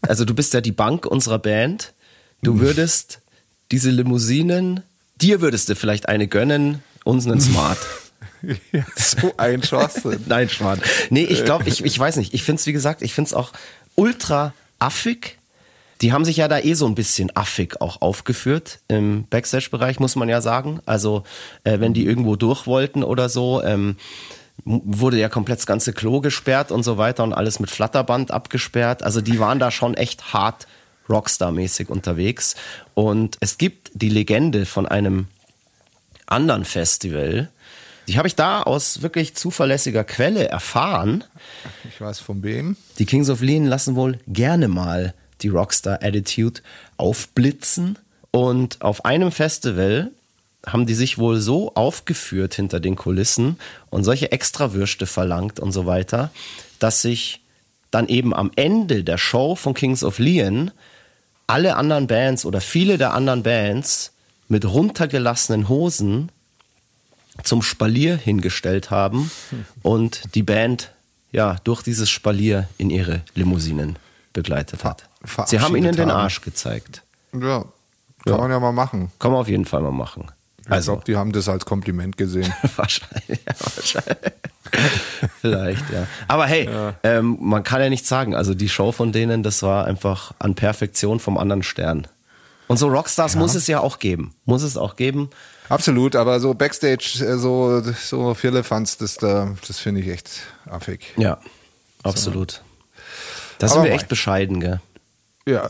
also 0.01 0.25
du 0.25 0.33
bist 0.33 0.53
ja 0.53 0.61
die 0.61 0.71
Bank 0.71 1.05
unserer 1.05 1.39
Band. 1.39 1.93
Du 2.41 2.59
würdest 2.59 3.19
diese 3.71 3.89
Limousinen 3.89 4.83
dir 5.23 5.41
würdest 5.41 5.69
du 5.69 5.75
vielleicht 5.75 6.09
eine 6.09 6.27
gönnen, 6.27 6.83
uns 7.03 7.25
einen 7.25 7.41
Smart. 7.41 7.79
Ja, 8.73 8.83
so 8.97 9.31
ein 9.37 9.63
Schwachsinn. 9.63 10.19
Nein, 10.25 10.49
Schwan. 10.49 10.81
Nee, 11.09 11.23
ich 11.23 11.45
glaube, 11.45 11.69
ich, 11.69 11.85
ich 11.85 11.97
weiß 11.97 12.17
nicht. 12.17 12.33
Ich 12.33 12.43
finde 12.43 12.59
es, 12.59 12.65
wie 12.65 12.73
gesagt, 12.73 13.01
ich 13.01 13.13
finde 13.13 13.29
es 13.29 13.33
auch 13.33 13.53
ultra 13.95 14.53
affig. 14.79 15.37
Die 16.03 16.11
haben 16.11 16.25
sich 16.25 16.35
ja 16.35 16.49
da 16.49 16.59
eh 16.59 16.73
so 16.73 16.85
ein 16.85 16.95
bisschen 16.95 17.33
affig 17.33 17.79
auch 17.79 18.01
aufgeführt 18.01 18.79
im 18.89 19.25
Backstage-Bereich, 19.29 20.01
muss 20.01 20.17
man 20.17 20.27
ja 20.27 20.41
sagen. 20.41 20.81
Also, 20.85 21.23
äh, 21.63 21.79
wenn 21.79 21.93
die 21.93 22.05
irgendwo 22.05 22.35
durch 22.35 22.67
wollten 22.67 23.05
oder 23.05 23.29
so, 23.29 23.63
ähm, 23.63 23.95
wurde 24.65 25.17
ja 25.17 25.29
komplett 25.29 25.59
das 25.59 25.65
ganze 25.65 25.93
Klo 25.93 26.19
gesperrt 26.19 26.73
und 26.73 26.83
so 26.83 26.97
weiter 26.97 27.23
und 27.23 27.31
alles 27.31 27.61
mit 27.61 27.71
Flatterband 27.71 28.31
abgesperrt. 28.31 29.01
Also, 29.01 29.21
die 29.21 29.39
waren 29.39 29.59
da 29.59 29.71
schon 29.71 29.93
echt 29.93 30.33
hart 30.33 30.67
Rockstar-mäßig 31.07 31.87
unterwegs. 31.87 32.55
Und 32.95 33.37
es 33.39 33.57
gibt 33.57 33.89
die 33.93 34.09
Legende 34.09 34.65
von 34.65 34.85
einem 34.85 35.27
anderen 36.25 36.65
Festival, 36.65 37.49
die 38.09 38.17
habe 38.17 38.27
ich 38.27 38.35
da 38.35 38.63
aus 38.63 39.01
wirklich 39.01 39.35
zuverlässiger 39.35 40.03
Quelle 40.03 40.49
erfahren. 40.49 41.23
Ich 41.87 42.01
weiß 42.01 42.19
von 42.19 42.43
wem. 42.43 42.75
Die 42.99 43.05
Kings 43.05 43.29
of 43.29 43.41
Lean 43.41 43.65
lassen 43.65 43.95
wohl 43.95 44.19
gerne 44.27 44.67
mal 44.67 45.13
die 45.43 45.49
Rockstar-Attitude 45.49 46.61
aufblitzen. 46.97 47.99
Und 48.31 48.81
auf 48.81 49.05
einem 49.05 49.31
Festival 49.31 50.11
haben 50.65 50.85
die 50.85 50.95
sich 50.95 51.17
wohl 51.17 51.39
so 51.39 51.73
aufgeführt 51.75 52.53
hinter 52.53 52.79
den 52.79 52.95
Kulissen 52.95 53.57
und 53.89 54.03
solche 54.03 54.31
Extrawürste 54.31 55.05
verlangt 55.05 55.59
und 55.59 55.71
so 55.71 55.85
weiter, 55.85 56.31
dass 56.79 57.01
sich 57.01 57.41
dann 57.91 58.07
eben 58.07 58.33
am 58.33 58.51
Ende 58.55 59.03
der 59.03 59.17
Show 59.17 59.55
von 59.55 59.73
Kings 59.73 60.03
of 60.03 60.19
Leon 60.19 60.71
alle 61.47 61.75
anderen 61.75 62.07
Bands 62.07 62.45
oder 62.45 62.61
viele 62.61 62.97
der 62.97 63.13
anderen 63.13 63.43
Bands 63.43 64.13
mit 64.47 64.65
runtergelassenen 64.65 65.67
Hosen 65.67 66.31
zum 67.43 67.61
Spalier 67.61 68.15
hingestellt 68.15 68.89
haben 68.89 69.31
und 69.81 70.35
die 70.35 70.43
Band 70.43 70.91
ja 71.31 71.57
durch 71.63 71.81
dieses 71.81 72.09
Spalier 72.09 72.69
in 72.77 72.89
ihre 72.89 73.21
Limousinen 73.35 73.97
begleitet 74.33 74.83
hat. 74.83 75.09
Sie 75.45 75.59
haben 75.59 75.75
ihnen 75.75 75.95
den 75.95 76.09
haben. 76.11 76.17
Arsch 76.21 76.41
gezeigt. 76.41 77.03
Ja, 77.33 77.39
kann 77.61 77.67
Ja. 78.25 78.37
man 78.37 78.51
ja 78.51 78.59
mal 78.59 78.71
machen. 78.71 79.11
Kann 79.19 79.31
man 79.31 79.41
auf 79.41 79.47
jeden 79.47 79.65
Fall 79.65 79.81
mal 79.81 79.91
machen. 79.91 80.31
Ich 80.65 80.71
Also 80.71 80.93
glaube, 80.93 81.05
die 81.05 81.15
haben 81.17 81.31
das 81.33 81.49
als 81.49 81.65
Kompliment 81.65 82.17
gesehen. 82.17 82.53
wahrscheinlich, 82.75 83.39
ja, 83.45 83.53
wahrscheinlich. 83.75 84.33
Vielleicht, 85.41 85.89
ja. 85.91 86.07
Aber 86.27 86.45
hey, 86.45 86.69
ähm, 87.03 87.37
man 87.41 87.63
kann 87.63 87.81
ja 87.81 87.89
nicht 87.89 88.05
sagen, 88.05 88.35
also 88.35 88.53
die 88.53 88.69
Show 88.69 88.91
von 88.91 89.11
denen, 89.11 89.43
das 89.43 89.61
war 89.63 89.85
einfach 89.85 90.33
an 90.39 90.55
Perfektion 90.55 91.19
vom 91.19 91.37
anderen 91.37 91.63
Stern. 91.63 92.07
Und 92.67 92.77
so 92.77 92.87
Rockstars 92.87 93.35
muss 93.35 93.55
es 93.55 93.67
ja 93.67 93.81
auch 93.81 93.99
geben. 93.99 94.33
Muss 94.45 94.63
es 94.63 94.77
auch 94.77 94.95
geben. 94.95 95.29
Absolut, 95.69 96.15
aber 96.15 96.39
so 96.39 96.53
Backstage, 96.53 97.19
äh, 97.25 97.37
so, 97.37 97.81
so 97.81 98.33
Firlefanz, 98.33 98.97
das, 98.97 99.15
da- 99.17 99.53
das 99.67 99.79
finde 99.79 100.01
ich 100.01 100.07
echt 100.09 100.29
affig. 100.65 101.13
Ja, 101.17 101.37
absolut. 102.03 102.61
Da 103.59 103.67
sind 103.67 103.83
wir 103.83 103.91
echt 103.91 104.07
bescheiden, 104.07 104.59
gell? 104.59 104.81
Ja. 105.47 105.69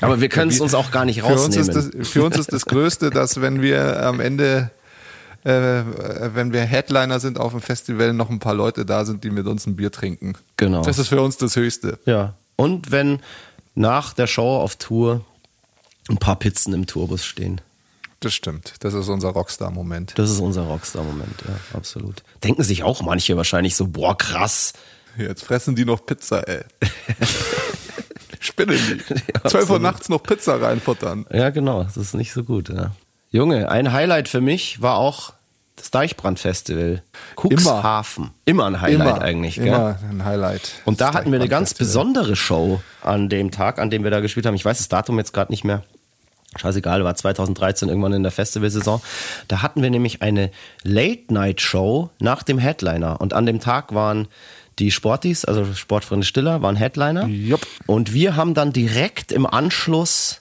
Aber 0.00 0.20
wir 0.20 0.28
können 0.30 0.50
es 0.50 0.60
uns 0.60 0.74
auch 0.74 0.90
gar 0.90 1.04
nicht 1.04 1.20
Für 1.20 1.26
uns, 1.26 1.42
rausnehmen. 1.56 1.68
ist 1.68 1.94
das, 1.94 2.08
für 2.08 2.24
uns 2.24 2.38
ist 2.38 2.52
das 2.52 2.66
Größte, 2.66 3.10
dass 3.10 3.40
wenn 3.40 3.62
wir 3.62 4.04
am 4.04 4.20
Ende, 4.20 4.70
äh, 5.44 5.82
wenn 6.34 6.52
wir 6.52 6.62
Headliner 6.62 7.20
sind 7.20 7.38
auf 7.38 7.52
dem 7.52 7.60
Festival, 7.60 8.12
noch 8.12 8.30
ein 8.30 8.38
paar 8.38 8.54
Leute 8.54 8.84
da 8.84 9.04
sind, 9.04 9.24
die 9.24 9.30
mit 9.30 9.46
uns 9.46 9.66
ein 9.66 9.76
Bier 9.76 9.92
trinken. 9.92 10.34
Genau. 10.56 10.82
Das 10.82 10.98
ist 10.98 11.08
für 11.08 11.20
uns 11.20 11.36
das 11.36 11.56
Höchste. 11.56 11.98
Ja. 12.04 12.34
Und 12.56 12.90
wenn 12.90 13.20
nach 13.74 14.12
der 14.12 14.26
Show 14.26 14.56
auf 14.56 14.76
Tour 14.76 15.24
ein 16.08 16.18
paar 16.18 16.36
Pizzen 16.36 16.72
im 16.72 16.86
Tourbus 16.86 17.24
stehen. 17.24 17.60
Das 18.20 18.32
stimmt. 18.32 18.74
Das 18.80 18.94
ist 18.94 19.08
unser 19.08 19.28
Rockstar-Moment. 19.28 20.14
Das 20.16 20.30
ist 20.30 20.40
unser 20.40 20.62
Rockstar-Moment, 20.62 21.42
ja, 21.46 21.76
absolut. 21.76 22.22
Denken 22.42 22.62
sich 22.62 22.82
auch 22.82 23.02
manche 23.02 23.36
wahrscheinlich 23.36 23.76
so, 23.76 23.88
boah, 23.88 24.16
krass. 24.16 24.72
Jetzt 25.18 25.44
fressen 25.44 25.76
die 25.76 25.84
noch 25.84 26.04
Pizza, 26.06 26.48
ey. 26.48 26.64
Spinnen 28.46 28.78
die. 29.08 29.14
Ja, 29.34 29.48
12 29.48 29.70
Uhr 29.70 29.78
nachts 29.78 30.08
noch 30.08 30.22
Pizza 30.22 30.60
reinfuttern. 30.60 31.26
Ja, 31.32 31.50
genau, 31.50 31.82
das 31.82 31.96
ist 31.96 32.14
nicht 32.14 32.32
so 32.32 32.44
gut. 32.44 32.68
Ja. 32.68 32.92
Junge, 33.30 33.68
ein 33.70 33.92
Highlight 33.92 34.28
für 34.28 34.40
mich 34.40 34.80
war 34.80 34.96
auch 34.96 35.32
das 35.76 35.90
Deichbrand-Festival. 35.90 37.02
Cuxhaven. 37.36 38.30
Immer 38.44 38.66
ein 38.66 38.80
Highlight 38.80 39.20
eigentlich, 39.20 39.56
gell? 39.56 39.68
Immer 39.68 39.98
ein 40.10 40.24
Highlight. 40.24 40.72
Und 40.84 41.00
da 41.00 41.12
hatten 41.12 41.30
wir 41.30 41.38
eine 41.38 41.48
ganz 41.48 41.74
besondere 41.74 42.34
Show 42.34 42.80
an 43.02 43.28
dem 43.28 43.50
Tag, 43.50 43.78
an 43.78 43.90
dem 43.90 44.02
wir 44.02 44.10
da 44.10 44.20
gespielt 44.20 44.46
haben. 44.46 44.54
Ich 44.54 44.64
weiß 44.64 44.78
das 44.78 44.88
Datum 44.88 45.18
jetzt 45.18 45.32
gerade 45.32 45.52
nicht 45.52 45.64
mehr. 45.64 45.82
Scheißegal, 46.58 47.04
war 47.04 47.14
2013 47.14 47.88
irgendwann 47.88 48.14
in 48.14 48.22
der 48.22 48.32
Festivalsaison. 48.32 49.02
Da 49.48 49.60
hatten 49.60 49.82
wir 49.82 49.90
nämlich 49.90 50.22
eine 50.22 50.50
Late-Night-Show 50.84 52.10
nach 52.18 52.42
dem 52.42 52.58
Headliner. 52.58 53.20
Und 53.20 53.34
an 53.34 53.44
dem 53.44 53.60
Tag 53.60 53.94
waren 53.94 54.28
die 54.78 54.90
Sportis, 54.90 55.44
also 55.44 55.64
Sportfreunde 55.74 56.26
Stiller, 56.26 56.62
waren 56.62 56.76
Headliner. 56.76 57.26
Jupp. 57.26 57.66
Und 57.86 58.12
wir 58.12 58.36
haben 58.36 58.54
dann 58.54 58.72
direkt 58.72 59.32
im 59.32 59.46
Anschluss 59.46 60.40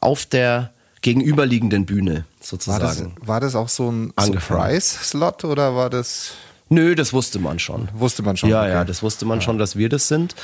auf 0.00 0.24
der 0.26 0.72
gegenüberliegenden 1.00 1.84
Bühne 1.86 2.12
War 2.14 2.22
das, 2.38 2.48
sozusagen. 2.48 3.14
war 3.20 3.40
das 3.40 3.54
auch 3.56 3.68
so 3.68 3.90
ein. 3.90 4.12
Surprise-Slot 4.20 5.44
oder 5.44 5.74
war 5.74 5.90
das, 5.90 6.32
Nö, 6.68 6.94
das 6.94 7.12
wusste 7.12 7.38
man 7.38 7.58
schon. 7.58 7.88
wusste 7.92 8.22
man 8.22 8.36
schon? 8.36 8.50
Ja, 8.50 8.60
okay. 8.62 8.70
ja, 8.70 8.84
das 8.84 9.02
wusste 9.02 9.24
man 9.24 9.40
schon, 9.40 9.58
dass 9.58 9.76
wir 9.76 9.88
das 9.88 10.08
sind. 10.08 10.34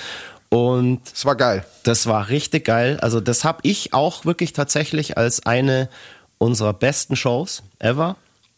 Und 0.51 1.01
Das 1.13 1.25
war 1.27 1.37
geil. 1.37 1.65
das 1.85 2.07
war 2.07 2.29
richtig 2.31 2.65
geil. 2.65 2.99
Also 3.01 3.21
das 3.21 3.45
habe 3.45 3.61
ich 3.63 3.93
auch 3.93 4.25
wirklich 4.25 4.53
tatsächlich 4.53 5.17
als 5.19 5.45
eine 5.47 5.89
unserer 6.39 6.73
besten 6.73 7.17
Shows 7.17 7.63
ever 7.79 8.17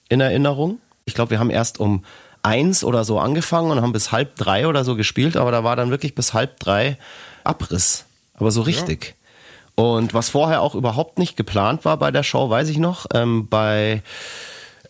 in 0.09 0.21
Erinnerung. 0.21 0.79
Ich 1.05 1.15
glaube, 1.15 1.31
wir 1.33 1.39
haben 1.41 1.51
erst 1.51 1.81
um 1.81 2.05
eins 2.43 2.85
oder 2.85 3.05
so 3.05 3.19
angefangen 3.19 3.71
und 3.71 3.83
haben 3.83 3.93
bis 3.93 4.13
halb 4.13 4.37
drei 4.37 4.67
oder 4.67 4.85
so 4.85 4.97
gespielt, 4.97 5.37
aber 5.37 5.51
da 5.51 5.65
war 5.65 5.77
dann 5.77 5.91
wirklich 5.91 6.15
bis 6.15 6.35
halb 6.35 6.59
drei 6.59 6.97
Abriss. 7.45 8.05
Aber 8.35 8.51
so 8.51 8.63
richtig. 8.63 9.15
Und 9.75 10.15
was 10.15 10.29
vorher 10.29 10.63
auch 10.63 10.75
überhaupt 10.75 11.19
nicht 11.19 11.37
geplant 11.37 11.85
war 11.85 11.97
bei 11.97 12.11
der 12.11 12.23
Show, 12.23 12.51
weiß 12.51 12.69
ich 12.69 12.79
noch, 12.79 13.07
ähm, 13.15 13.49
bei 13.49 14.03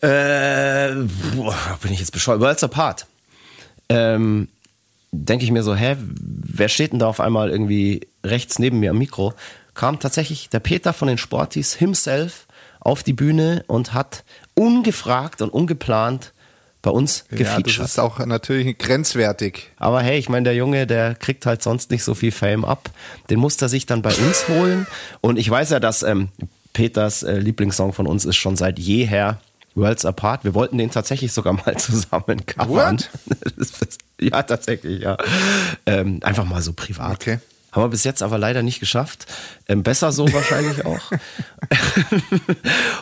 äh, 0.01 0.93
boah, 1.35 1.55
bin 1.81 1.93
ich 1.93 1.99
jetzt 1.99 2.11
bescheuert, 2.11 2.41
Worlds 2.41 2.63
Apart. 2.63 3.05
Ähm, 3.89 4.47
denke 5.11 5.45
ich 5.45 5.51
mir 5.51 5.63
so, 5.63 5.75
hä, 5.75 5.95
wer 5.97 6.69
steht 6.69 6.91
denn 6.91 6.99
da 6.99 7.07
auf 7.07 7.19
einmal 7.19 7.49
irgendwie 7.49 8.07
rechts 8.23 8.59
neben 8.59 8.79
mir 8.79 8.91
am 8.91 8.97
Mikro? 8.97 9.33
Kam 9.73 9.99
tatsächlich 9.99 10.49
der 10.49 10.59
Peter 10.59 10.93
von 10.93 11.07
den 11.07 11.17
Sportis 11.17 11.73
himself 11.73 12.47
auf 12.79 13.03
die 13.03 13.13
Bühne 13.13 13.63
und 13.67 13.93
hat 13.93 14.23
ungefragt 14.55 15.41
und 15.41 15.53
ungeplant 15.53 16.33
bei 16.81 16.89
uns 16.91 17.25
Ja, 17.29 17.37
das 17.37 17.37
gefeatured. 17.57 17.85
ist 17.85 17.99
auch 17.99 18.19
natürlich 18.25 18.77
grenzwertig. 18.77 19.69
Aber 19.77 20.01
hey, 20.01 20.17
ich 20.17 20.29
meine, 20.29 20.45
der 20.45 20.55
Junge, 20.55 20.87
der 20.87 21.15
kriegt 21.15 21.45
halt 21.45 21.61
sonst 21.61 21.91
nicht 21.91 22.03
so 22.03 22.15
viel 22.15 22.31
Fame 22.31 22.65
ab. 22.65 22.89
Den 23.29 23.39
muss 23.39 23.61
er 23.61 23.69
sich 23.69 23.85
dann 23.85 24.01
bei 24.01 24.13
uns 24.13 24.47
holen. 24.47 24.87
Und 25.21 25.37
ich 25.37 25.49
weiß 25.49 25.69
ja, 25.71 25.79
dass 25.79 26.01
ähm, 26.03 26.29
Peters 26.73 27.23
äh, 27.23 27.37
Lieblingssong 27.37 27.93
von 27.93 28.07
uns 28.07 28.25
ist 28.25 28.37
schon 28.37 28.55
seit 28.55 28.79
jeher 28.79 29.39
Worlds 29.75 30.05
Apart. 30.05 30.43
Wir 30.43 30.53
wollten 30.53 30.77
den 30.77 30.89
tatsächlich 30.91 31.31
sogar 31.33 31.53
mal 31.65 31.77
zusammen 31.77 32.45
covern. 32.45 32.97
Ja, 34.23 34.43
tatsächlich, 34.43 35.01
ja. 35.01 35.17
Ähm, 35.87 36.19
einfach 36.21 36.45
mal 36.45 36.61
so 36.61 36.73
privat. 36.73 37.13
Okay. 37.13 37.39
Haben 37.71 37.85
wir 37.85 37.87
bis 37.89 38.03
jetzt 38.03 38.21
aber 38.21 38.37
leider 38.37 38.61
nicht 38.61 38.79
geschafft. 38.79 39.25
Ähm, 39.67 39.81
besser 39.81 40.11
so 40.11 40.31
wahrscheinlich 40.31 40.85
auch. 40.85 40.99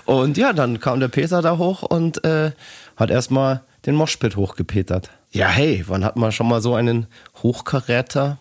und 0.06 0.38
ja, 0.38 0.54
dann 0.54 0.80
kam 0.80 1.00
der 1.00 1.08
Peter 1.10 1.42
da 1.42 1.58
hoch 1.58 1.84
und 1.84 2.24
äh, 2.24 2.52
hat 2.96 3.10
erstmal 3.10 3.62
den 3.86 3.96
Moshpit 3.96 4.36
hochgepetert. 4.36 5.10
Ja, 5.32 5.48
hey, 5.48 5.84
wann 5.88 6.04
hat 6.04 6.16
man 6.16 6.32
schon 6.32 6.48
mal 6.48 6.62
so 6.62 6.76
einen 6.76 7.08
Hochkaräter 7.42 8.40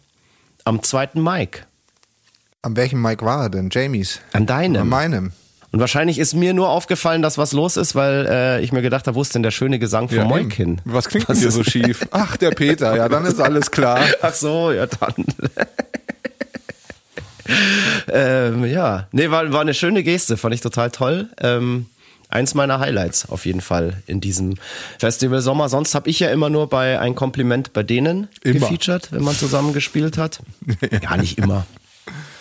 am 0.65 0.83
zweiten 0.83 1.23
Mike? 1.23 1.61
An 2.63 2.77
welchem 2.77 3.01
Mic 3.01 3.25
war 3.25 3.45
er 3.45 3.51
denn? 3.51 3.71
Jamies? 3.71 4.21
An 4.33 4.47
deinem. 4.47 4.83
An 4.83 4.89
meinem. 4.89 5.33
Und 5.71 5.81
wahrscheinlich 5.81 6.19
ist 6.19 6.35
mir 6.35 6.55
nur 6.55 6.71
aufgefallen, 6.71 7.21
dass 7.21 7.37
was 7.37 7.53
los 7.53 7.77
ist, 7.77 7.95
weil 7.95 8.27
äh, 8.29 8.61
ich 8.63 8.73
mir 8.73 8.81
gedacht 8.81 9.07
habe, 9.07 9.17
wo 9.17 9.23
ist 9.23 9.35
denn 9.35 9.43
der 9.43 9.51
schöne 9.51 9.79
Gesang 9.79 10.09
von 10.09 10.17
Ja, 10.17 10.25
Moikin? 10.25 10.81
Was 10.85 11.09
klingt 11.09 11.29
denn 11.29 11.37
hier 11.37 11.51
so 11.51 11.63
schief? 11.63 12.07
Ach, 12.11 12.39
der 12.39 12.53
Peter, 12.53 12.97
ja, 12.97 13.09
dann 13.09 13.27
ist 13.27 13.39
alles 13.39 13.71
klar. 13.71 14.01
Ach 14.23 14.33
so, 14.33 14.73
ja 14.73 14.87
dann. 14.87 15.15
ähm, 18.09 18.65
ja, 18.65 19.09
nee, 19.13 19.31
war, 19.31 19.53
war 19.53 19.61
eine 19.61 19.75
schöne 19.75 20.03
Geste, 20.03 20.39
fand 20.39 20.55
ich 20.55 20.63
total 20.63 20.91
toll. 20.91 21.29
Ähm, 21.39 21.87
eins 22.29 22.55
meiner 22.55 22.81
Highlights 22.81 23.29
auf 23.29 23.47
jeden 23.47 23.61
Fall 23.61 24.03
in 24.07 24.21
diesem 24.21 24.57
Festival 24.99 25.41
Sommer. 25.41 25.69
Sonst 25.69 25.95
habe 25.95 26.09
ich 26.11 26.21
ja 26.21 26.31
immer 26.31 26.51
nur 26.51 26.69
bei 26.69 26.99
ein 26.99 27.15
Kompliment 27.15 27.73
bei 27.73 27.83
denen 27.83 28.29
Immer. 28.43 28.61
gefeatured, 28.61 29.13
wenn 29.13 29.23
man 29.23 29.35
zusammen 29.35 29.73
gespielt 29.73 30.19
hat. 30.19 30.41
ja, 31.03 31.17
nicht 31.17 31.39
immer. 31.39 31.67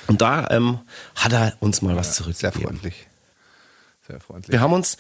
Und 0.08 0.22
da 0.22 0.50
ähm, 0.50 0.80
hat 1.16 1.34
er 1.34 1.54
uns 1.60 1.82
mal 1.82 1.96
was 1.96 2.16
Sehr 2.16 2.24
zurückgegeben. 2.24 2.62
freundlich. 2.62 3.08
Sehr 4.08 4.20
freundlich. 4.20 4.52
Wir 4.52 4.62
haben 4.62 4.74
uns 4.74 4.98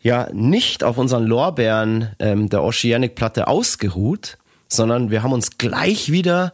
ja 0.00 0.28
nicht 0.32 0.82
auf 0.82 0.98
unseren 0.98 1.24
Lorbeeren 1.24 2.10
ähm, 2.18 2.48
der 2.48 2.62
Oceanic-Platte 2.62 3.46
ausgeruht, 3.46 4.38
sondern 4.68 5.10
wir 5.10 5.22
haben 5.22 5.32
uns 5.32 5.58
gleich 5.58 6.10
wieder 6.10 6.52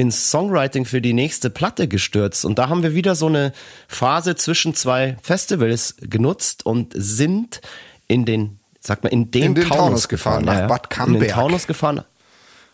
ins 0.00 0.30
Songwriting 0.30 0.86
für 0.86 1.02
die 1.02 1.12
nächste 1.12 1.50
Platte 1.50 1.86
gestürzt. 1.86 2.46
Und 2.46 2.58
da 2.58 2.70
haben 2.70 2.82
wir 2.82 2.94
wieder 2.94 3.14
so 3.14 3.26
eine 3.26 3.52
Phase 3.86 4.34
zwischen 4.34 4.74
zwei 4.74 5.18
Festivals 5.22 5.94
genutzt 6.00 6.64
und 6.64 6.94
sind 6.96 7.60
in 8.08 8.24
den, 8.24 8.60
sag 8.80 9.02
mal, 9.04 9.10
in 9.10 9.30
den, 9.30 9.42
In 9.42 9.54
den 9.56 9.64
Taunus, 9.68 9.76
Taunus 9.78 10.08
gefahren, 10.08 10.44
nach 10.46 10.66
Bad 10.68 10.84
In 10.84 10.88
den 10.88 11.20
Camberg. 11.20 11.30
Taunus 11.32 11.66
gefahren. 11.66 12.04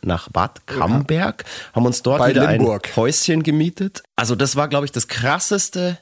Nach 0.02 0.28
Bad 0.28 0.68
Camberg, 0.68 1.44
haben 1.72 1.84
uns 1.84 2.00
dort 2.02 2.20
Bei 2.20 2.30
wieder 2.30 2.48
Limburg. 2.52 2.90
ein 2.90 2.96
Häuschen 2.96 3.42
gemietet. 3.42 4.04
Also 4.14 4.36
das 4.36 4.54
war, 4.54 4.68
glaube 4.68 4.84
ich, 4.84 4.92
das 4.92 5.08
krasseste 5.08 5.98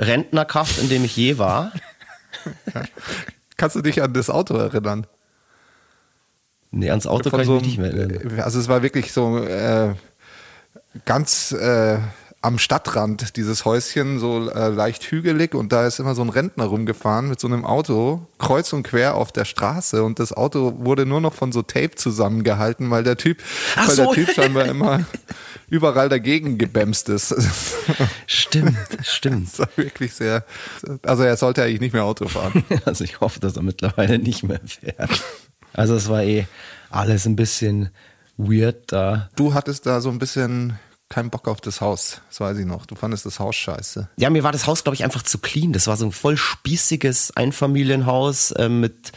Rentnerkaff, 0.00 0.82
in 0.82 0.88
dem 0.88 1.04
ich 1.04 1.16
je 1.16 1.38
war. 1.38 1.70
Kannst 3.56 3.76
du 3.76 3.80
dich 3.80 4.02
an 4.02 4.12
das 4.12 4.28
Auto 4.28 4.54
erinnern? 4.54 5.06
Nee, 6.72 6.90
ans 6.90 7.06
Auto 7.06 7.30
kann 7.30 7.40
ich 7.42 7.48
mich 7.48 7.62
nicht 7.62 7.78
mehr 7.78 7.94
erinnern. 7.94 8.40
Also 8.40 8.58
es 8.58 8.66
war 8.66 8.82
wirklich 8.82 9.12
so 9.12 9.38
äh, 9.38 9.94
ganz 11.04 11.52
äh, 11.52 11.98
am 12.46 12.58
Stadtrand 12.60 13.36
dieses 13.36 13.64
Häuschen, 13.64 14.20
so 14.20 14.48
äh, 14.48 14.68
leicht 14.68 15.02
hügelig 15.10 15.54
und 15.54 15.72
da 15.72 15.84
ist 15.84 15.98
immer 15.98 16.14
so 16.14 16.22
ein 16.22 16.28
Rentner 16.28 16.66
rumgefahren 16.66 17.28
mit 17.28 17.40
so 17.40 17.48
einem 17.48 17.64
Auto, 17.64 18.26
kreuz 18.38 18.72
und 18.72 18.84
quer 18.84 19.16
auf 19.16 19.32
der 19.32 19.44
Straße 19.44 20.04
und 20.04 20.20
das 20.20 20.32
Auto 20.32 20.74
wurde 20.78 21.06
nur 21.06 21.20
noch 21.20 21.34
von 21.34 21.50
so 21.50 21.62
Tape 21.62 21.96
zusammengehalten, 21.96 22.88
weil 22.88 23.02
der 23.02 23.16
Typ, 23.16 23.42
Ach 23.74 23.88
weil 23.88 23.96
so. 23.96 24.04
der 24.04 24.12
Typ 24.12 24.34
scheinbar 24.34 24.66
immer 24.66 25.04
überall 25.68 26.08
dagegen 26.08 26.56
gebämst 26.56 27.08
ist. 27.08 27.34
Stimmt, 28.28 28.76
stimmt. 29.02 29.48
Das 29.48 29.58
war 29.58 29.68
wirklich 29.74 30.14
sehr, 30.14 30.44
also 31.02 31.24
er 31.24 31.36
sollte 31.36 31.64
eigentlich 31.64 31.80
nicht 31.80 31.94
mehr 31.94 32.04
Auto 32.04 32.28
fahren. 32.28 32.64
Also 32.84 33.02
ich 33.02 33.20
hoffe, 33.20 33.40
dass 33.40 33.56
er 33.56 33.62
mittlerweile 33.62 34.18
nicht 34.18 34.44
mehr 34.44 34.60
fährt. 34.64 35.24
Also 35.72 35.96
es 35.96 36.08
war 36.08 36.22
eh 36.22 36.46
alles 36.90 37.26
ein 37.26 37.34
bisschen 37.34 37.90
weird 38.36 38.92
da. 38.92 39.28
Du 39.34 39.54
hattest 39.54 39.86
da 39.86 40.00
so 40.00 40.10
ein 40.10 40.18
bisschen 40.18 40.78
keinen 41.08 41.30
Bock 41.30 41.48
auf 41.48 41.60
das 41.60 41.80
Haus, 41.80 42.20
das 42.28 42.40
weiß 42.40 42.58
ich 42.58 42.66
noch. 42.66 42.86
Du 42.86 42.94
fandest 42.94 43.26
das 43.26 43.38
Haus 43.38 43.54
scheiße. 43.54 44.08
Ja, 44.16 44.30
mir 44.30 44.42
war 44.42 44.52
das 44.52 44.66
Haus, 44.66 44.82
glaube 44.82 44.94
ich, 44.94 45.04
einfach 45.04 45.22
zu 45.22 45.38
clean. 45.38 45.72
Das 45.72 45.86
war 45.86 45.96
so 45.96 46.06
ein 46.06 46.12
voll 46.12 46.36
spießiges 46.36 47.36
Einfamilienhaus 47.36 48.50
äh, 48.52 48.68
mit 48.68 49.12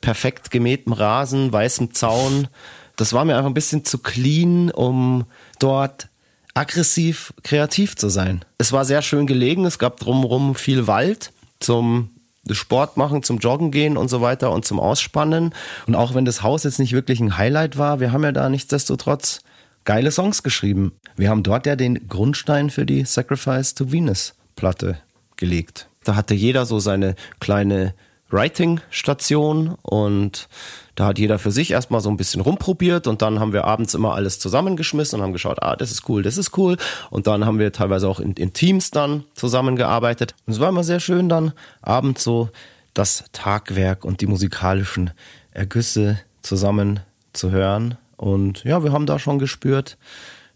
perfekt 0.00 0.50
gemähtem 0.50 0.92
Rasen, 0.92 1.52
weißem 1.52 1.94
Zaun. 1.94 2.48
Das 2.96 3.12
war 3.12 3.24
mir 3.24 3.36
einfach 3.36 3.50
ein 3.50 3.54
bisschen 3.54 3.84
zu 3.84 3.98
clean, 3.98 4.70
um 4.70 5.26
dort 5.60 6.08
aggressiv 6.54 7.32
kreativ 7.44 7.94
zu 7.94 8.08
sein. 8.08 8.44
Es 8.58 8.72
war 8.72 8.84
sehr 8.84 9.02
schön 9.02 9.26
gelegen, 9.26 9.64
es 9.64 9.78
gab 9.78 10.00
drumherum 10.00 10.56
viel 10.56 10.88
Wald 10.88 11.32
zum 11.60 12.10
Sport 12.50 12.96
machen, 12.96 13.22
zum 13.22 13.38
Joggen 13.38 13.70
gehen 13.70 13.96
und 13.96 14.08
so 14.08 14.20
weiter 14.20 14.50
und 14.50 14.64
zum 14.64 14.80
Ausspannen. 14.80 15.54
Und 15.86 15.94
auch 15.94 16.14
wenn 16.14 16.24
das 16.24 16.42
Haus 16.42 16.64
jetzt 16.64 16.78
nicht 16.80 16.92
wirklich 16.92 17.20
ein 17.20 17.36
Highlight 17.36 17.78
war, 17.78 18.00
wir 18.00 18.10
haben 18.10 18.24
ja 18.24 18.32
da 18.32 18.48
nichtsdestotrotz 18.48 19.42
geile 19.88 20.12
Songs 20.12 20.42
geschrieben. 20.42 20.92
Wir 21.16 21.30
haben 21.30 21.42
dort 21.42 21.64
ja 21.64 21.74
den 21.74 22.08
Grundstein 22.08 22.68
für 22.68 22.84
die 22.84 23.06
Sacrifice 23.06 23.74
to 23.74 23.90
Venus 23.90 24.34
Platte 24.54 24.98
gelegt. 25.36 25.88
Da 26.04 26.14
hatte 26.14 26.34
jeder 26.34 26.66
so 26.66 26.78
seine 26.78 27.14
kleine 27.40 27.94
Writing-Station 28.28 29.76
und 29.80 30.50
da 30.94 31.06
hat 31.06 31.18
jeder 31.18 31.38
für 31.38 31.52
sich 31.52 31.70
erstmal 31.70 32.02
so 32.02 32.10
ein 32.10 32.18
bisschen 32.18 32.42
rumprobiert 32.42 33.06
und 33.06 33.22
dann 33.22 33.40
haben 33.40 33.54
wir 33.54 33.64
abends 33.64 33.94
immer 33.94 34.14
alles 34.14 34.38
zusammengeschmissen 34.38 35.20
und 35.20 35.22
haben 35.22 35.32
geschaut, 35.32 35.62
ah, 35.62 35.74
das 35.74 35.90
ist 35.90 36.06
cool, 36.06 36.22
das 36.22 36.36
ist 36.36 36.58
cool. 36.58 36.76
Und 37.08 37.26
dann 37.26 37.46
haben 37.46 37.58
wir 37.58 37.72
teilweise 37.72 38.10
auch 38.10 38.20
in, 38.20 38.32
in 38.32 38.52
Teams 38.52 38.90
dann 38.90 39.24
zusammengearbeitet. 39.32 40.34
Und 40.44 40.52
es 40.52 40.60
war 40.60 40.68
immer 40.68 40.84
sehr 40.84 41.00
schön 41.00 41.30
dann 41.30 41.54
abends 41.80 42.22
so 42.22 42.50
das 42.92 43.24
Tagwerk 43.32 44.04
und 44.04 44.20
die 44.20 44.26
musikalischen 44.26 45.12
Ergüsse 45.50 46.20
zusammen 46.42 47.00
zu 47.32 47.50
hören. 47.50 47.96
Und 48.18 48.64
ja, 48.64 48.84
wir 48.84 48.92
haben 48.92 49.06
da 49.06 49.18
schon 49.18 49.38
gespürt, 49.38 49.96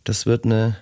das 0.05 0.27
wird 0.27 0.45
eine 0.45 0.77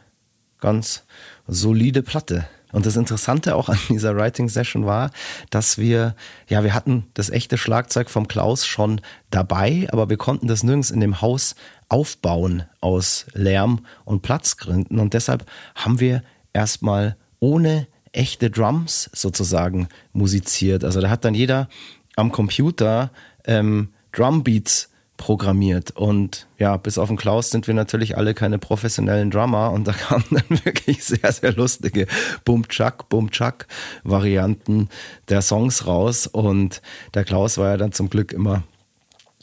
ganz 0.61 1.05
solide 1.47 2.03
Platte. 2.03 2.47
Und 2.72 2.87
das 2.87 2.97
Interessante 2.97 3.55
auch 3.55 3.68
an 3.68 3.78
dieser 3.89 4.16
Writing 4.16 4.49
Session 4.49 4.87
war, 4.87 5.11
dass 5.51 5.78
wir, 5.78 6.14
ja, 6.49 6.64
wir 6.64 6.74
hatten 6.74 7.07
das 7.14 7.31
echte 7.31 7.59
Schlagzeug 7.59 8.11
vom 8.11 8.28
Klaus 8.28 8.66
schon 8.66 9.01
dabei, 9.31 9.89
aber 9.93 10.09
wir 10.09 10.16
konnten 10.16 10.49
das 10.49 10.62
nirgends 10.62 10.91
in 10.91 11.01
dem 11.01 11.20
Haus 11.20 11.55
aufbauen 11.89 12.64
aus 12.81 13.26
Lärm 13.35 13.85
und 14.05 14.22
Platzgründen. 14.22 14.99
Und 14.99 15.14
deshalb 15.14 15.45
haben 15.74 16.01
wir 16.01 16.22
erstmal 16.53 17.16
ohne 17.41 17.87
echte 18.12 18.51
Drums 18.51 19.11
sozusagen 19.12 19.89
musiziert. 20.12 20.85
Also 20.85 21.01
da 21.01 21.11
hat 21.11 21.24
dann 21.24 21.35
jeder 21.35 21.68
am 22.16 22.33
Computer 22.33 23.11
ähm, 23.45 23.91
Drumbeats 24.12 24.89
programmiert. 25.21 25.91
Und 25.91 26.47
ja, 26.57 26.79
bis 26.79 26.97
auf 26.97 27.09
den 27.09 27.18
Klaus 27.18 27.51
sind 27.51 27.66
wir 27.66 27.75
natürlich 27.75 28.16
alle 28.16 28.33
keine 28.33 28.59
professionellen 28.59 29.31
Drummer 29.31 29.71
und 29.71 29.87
da 29.87 29.93
kamen 30.09 30.25
dann 30.31 30.64
wirklich 30.64 31.05
sehr, 31.05 31.31
sehr 31.31 31.53
lustige 31.53 32.07
Bum-Chuck, 32.47 33.11
Bum-Chuck-Varianten 33.11 34.89
der 35.29 35.43
Songs 35.43 35.87
raus. 35.87 36.27
Und 36.27 36.81
der 37.12 37.25
Klaus 37.25 37.59
war 37.59 37.68
ja 37.68 37.77
dann 37.77 37.93
zum 37.93 38.09
Glück 38.09 38.33
immer 38.33 38.62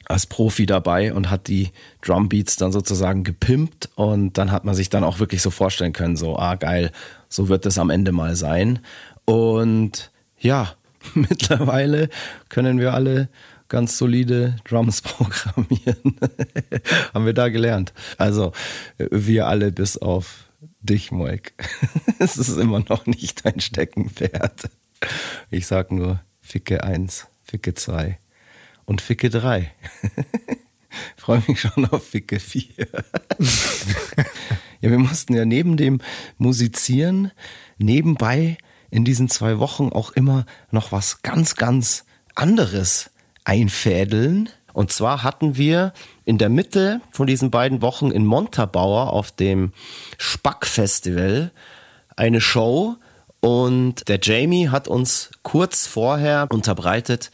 als 0.05 0.25
Profi 0.25 0.65
dabei 0.65 1.13
und 1.13 1.29
hat 1.29 1.47
die 1.47 1.69
Drumbeats 2.01 2.55
dann 2.55 2.71
sozusagen 2.71 3.23
gepimpt 3.23 3.89
und 3.95 4.37
dann 4.37 4.51
hat 4.51 4.63
man 4.63 4.73
sich 4.73 4.89
dann 4.89 5.03
auch 5.03 5.19
wirklich 5.19 5.43
so 5.43 5.51
vorstellen 5.51 5.93
können, 5.93 6.15
so, 6.15 6.39
ah 6.39 6.55
geil, 6.55 6.91
so 7.29 7.49
wird 7.49 7.65
es 7.67 7.77
am 7.77 7.91
Ende 7.91 8.13
mal 8.13 8.35
sein. 8.35 8.79
Und 9.25 10.11
ja, 10.39 10.73
mittlerweile 11.13 12.09
können 12.49 12.79
wir 12.79 12.93
alle 12.95 13.29
ganz 13.69 13.97
solide 13.97 14.55
Drums 14.63 15.01
programmieren. 15.03 16.17
Haben 17.13 17.25
wir 17.25 17.33
da 17.33 17.49
gelernt. 17.49 17.93
Also 18.17 18.51
wir 18.97 19.47
alle 19.47 19.71
bis 19.71 19.97
auf 19.97 20.47
dich, 20.79 21.11
Moik. 21.11 21.53
es 22.19 22.37
ist 22.37 22.57
immer 22.57 22.79
noch 22.87 23.05
nicht 23.05 23.45
dein 23.45 23.59
Steckenpferd. 23.59 24.69
Ich 25.51 25.67
sag 25.67 25.91
nur 25.91 26.21
Ficke 26.41 26.83
1, 26.83 27.27
Ficke 27.43 27.73
2 27.73 28.17
und 28.85 29.01
Ficke 29.01 29.29
3. 29.29 29.71
Freue 31.15 31.43
mich 31.47 31.59
schon 31.59 31.85
auf 31.85 32.07
Ficke 32.07 32.39
4. 32.39 32.65
ja, 34.81 34.89
wir 34.89 34.97
mussten 34.97 35.35
ja 35.35 35.45
neben 35.45 35.77
dem 35.77 35.99
Musizieren 36.37 37.31
nebenbei 37.77 38.57
in 38.89 39.03
diesen 39.03 39.29
zwei 39.29 39.59
Wochen 39.59 39.89
auch 39.89 40.11
immer 40.11 40.45
noch 40.71 40.91
was 40.91 41.21
ganz, 41.21 41.55
ganz 41.55 42.05
anderes 42.35 43.11
einfädeln. 43.47 44.49
Und 44.73 44.91
zwar 44.91 45.23
hatten 45.23 45.57
wir 45.57 45.93
in 46.25 46.37
der 46.37 46.49
Mitte 46.49 47.01
von 47.11 47.25
diesen 47.25 47.49
beiden 47.49 47.81
Wochen 47.81 48.11
in 48.11 48.25
Montabaur 48.25 49.13
auf 49.13 49.31
dem 49.31 49.71
Spack-Festival 50.17 51.51
eine 52.15 52.41
Show 52.41 52.97
und 53.39 54.07
der 54.07 54.19
Jamie 54.21 54.69
hat 54.69 54.87
uns 54.87 55.31
kurz 55.43 55.87
vorher 55.87 56.47
unterbreitet, 56.49 57.31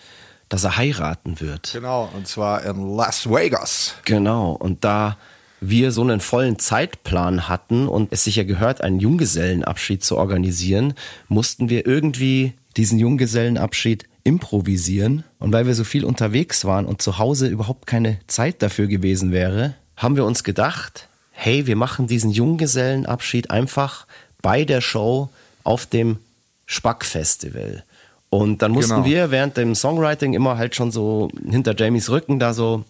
dass 0.49 0.63
er 0.63 0.77
heiraten 0.77 1.39
wird. 1.39 1.71
Genau, 1.73 2.09
und 2.13 2.27
zwar 2.27 2.63
in 2.63 2.95
Las 2.95 3.29
Vegas. 3.29 3.95
Genau, 4.05 4.51
und 4.51 4.83
da 4.83 5.17
wir 5.59 5.91
so 5.91 6.01
einen 6.01 6.19
vollen 6.19 6.59
Zeitplan 6.59 7.47
hatten 7.47 7.87
und 7.87 8.11
es 8.11 8.25
sich 8.25 8.35
ja 8.35 8.43
gehört, 8.43 8.81
einen 8.81 8.99
Junggesellenabschied 8.99 10.03
zu 10.03 10.17
organisieren, 10.17 10.93
mussten 11.29 11.69
wir 11.69 11.87
irgendwie 11.87 12.53
diesen 12.75 12.99
Junggesellenabschied 12.99 14.05
improvisieren. 14.23 15.23
Und 15.39 15.51
weil 15.53 15.67
wir 15.67 15.75
so 15.75 15.83
viel 15.83 16.05
unterwegs 16.05 16.65
waren 16.65 16.85
und 16.85 17.01
zu 17.01 17.17
Hause 17.17 17.47
überhaupt 17.47 17.87
keine 17.87 18.19
Zeit 18.27 18.61
dafür 18.61 18.87
gewesen 18.87 19.31
wäre, 19.31 19.75
haben 19.97 20.15
wir 20.15 20.25
uns 20.25 20.43
gedacht, 20.43 21.07
hey, 21.31 21.67
wir 21.67 21.75
machen 21.75 22.07
diesen 22.07 22.31
Junggesellenabschied 22.31 23.51
einfach 23.51 24.05
bei 24.41 24.65
der 24.65 24.81
Show 24.81 25.29
auf 25.63 25.85
dem 25.85 26.17
Spack-Festival. 26.65 27.83
Und 28.29 28.61
dann 28.63 28.71
mussten 28.71 28.95
Genau. 28.95 29.05
wir 29.05 29.31
während 29.31 29.57
dem 29.57 29.75
Songwriting 29.75 30.33
immer 30.33 30.57
halt 30.57 30.75
schon 30.75 30.91
so 30.91 31.29
hinter 31.47 31.75
Jamies 31.77 32.09
Rücken 32.09 32.39
da 32.39 32.53
so 32.53 32.83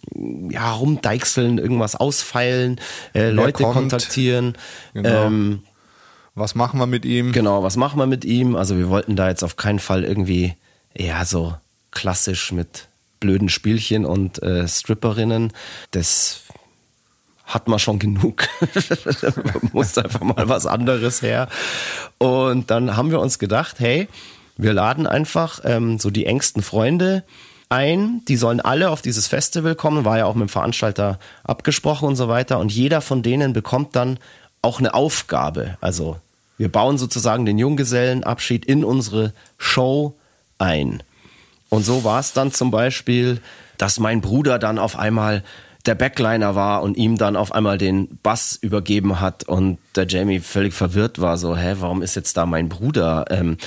ja 0.50 0.72
rumdeichseln, 0.72 1.58
irgendwas 1.58 1.96
ausfeilen, 1.96 2.80
äh, 3.14 3.30
Leute 3.30 3.64
kommt? 3.64 3.76
kontaktieren. 3.76 4.56
Genau. 4.94 5.26
Ähm, 5.28 5.60
Was 6.36 6.56
machen 6.56 6.80
wir 6.80 6.88
mit 6.88 7.04
ihm? 7.06 7.32
Genau, 7.34 7.62
was 7.62 7.76
machen 7.76 8.00
wir 8.00 8.08
mit 8.08 8.24
ihm? 8.26 8.56
Also 8.56 8.78
wir 8.78 8.90
wollten 8.90 9.16
da 9.16 9.28
jetzt 9.30 9.44
auf 9.44 9.56
keinen 9.58 9.80
Fall 9.80 10.04
irgendwie, 10.04 10.54
ja, 10.96 11.26
so 11.26 11.56
klassisch 11.92 12.52
mit 12.52 12.88
blöden 13.20 13.50
Spielchen 13.50 14.06
und 14.06 14.42
äh, 14.44 14.68
Stripperinnen. 14.68 15.54
Das 15.92 16.42
hat 17.46 17.68
man 17.68 17.80
schon 17.80 18.00
genug. 18.00 18.48
Muss 19.74 19.98
einfach 19.98 20.22
mal 20.22 20.50
was 20.50 20.66
anderes 20.66 21.22
her. 21.22 21.48
Und 22.18 22.72
dann 22.72 22.98
haben 22.98 23.12
wir 23.12 23.20
uns 23.20 23.40
gedacht, 23.40 23.80
hey, 23.80 24.08
wir 24.58 24.74
laden 24.74 25.08
einfach 25.08 25.60
ähm, 25.64 26.00
so 26.00 26.10
die 26.10 26.26
engsten 26.26 26.62
Freunde 26.62 27.24
ein. 27.70 28.22
Die 28.28 28.38
sollen 28.38 28.60
alle 28.60 28.90
auf 28.90 29.02
dieses 29.02 29.28
Festival 29.28 29.76
kommen. 29.76 30.06
War 30.06 30.18
ja 30.18 30.26
auch 30.26 30.36
mit 30.36 30.48
dem 30.48 30.50
Veranstalter 30.50 31.20
abgesprochen 31.44 32.08
und 32.08 32.16
so 32.16 32.28
weiter. 32.28 32.60
Und 32.60 32.72
jeder 32.72 33.02
von 33.02 33.24
denen 33.24 33.54
bekommt 33.54 33.96
dann 33.96 34.20
auch 34.62 34.80
eine 34.80 34.94
Aufgabe. 34.94 35.78
Also 35.82 36.18
wir 36.58 36.72
bauen 36.72 36.98
sozusagen 36.98 37.46
den 37.46 37.58
Junggesellenabschied 37.58 38.66
in 38.66 38.84
unsere 38.84 39.34
Show 39.58 40.16
ein. 40.64 41.04
Und 41.70 41.84
so 41.84 42.04
war 42.04 42.20
es 42.20 42.34
dann 42.34 42.52
zum 42.52 42.72
Beispiel, 42.72 43.42
dass 43.78 44.00
mein 44.00 44.22
Bruder 44.22 44.60
dann 44.60 44.80
auf 44.80 44.98
einmal 44.98 45.44
der 45.86 45.96
Backliner 45.96 46.56
war 46.56 46.82
und 46.82 46.96
ihm 46.96 47.18
dann 47.18 47.36
auf 47.36 47.52
einmal 47.52 47.78
den 47.78 48.20
Bass 48.24 48.58
übergeben 48.62 49.20
hat 49.20 49.44
und 49.44 49.80
der 49.96 50.08
Jamie 50.08 50.40
völlig 50.40 50.74
verwirrt 50.74 51.20
war, 51.20 51.38
so, 51.38 51.58
hä, 51.58 51.76
warum 51.80 52.02
ist 52.02 52.16
jetzt 52.16 52.38
da 52.38 52.46
mein 52.46 52.70
Bruder? 52.70 53.26
Ähm, 53.30 53.58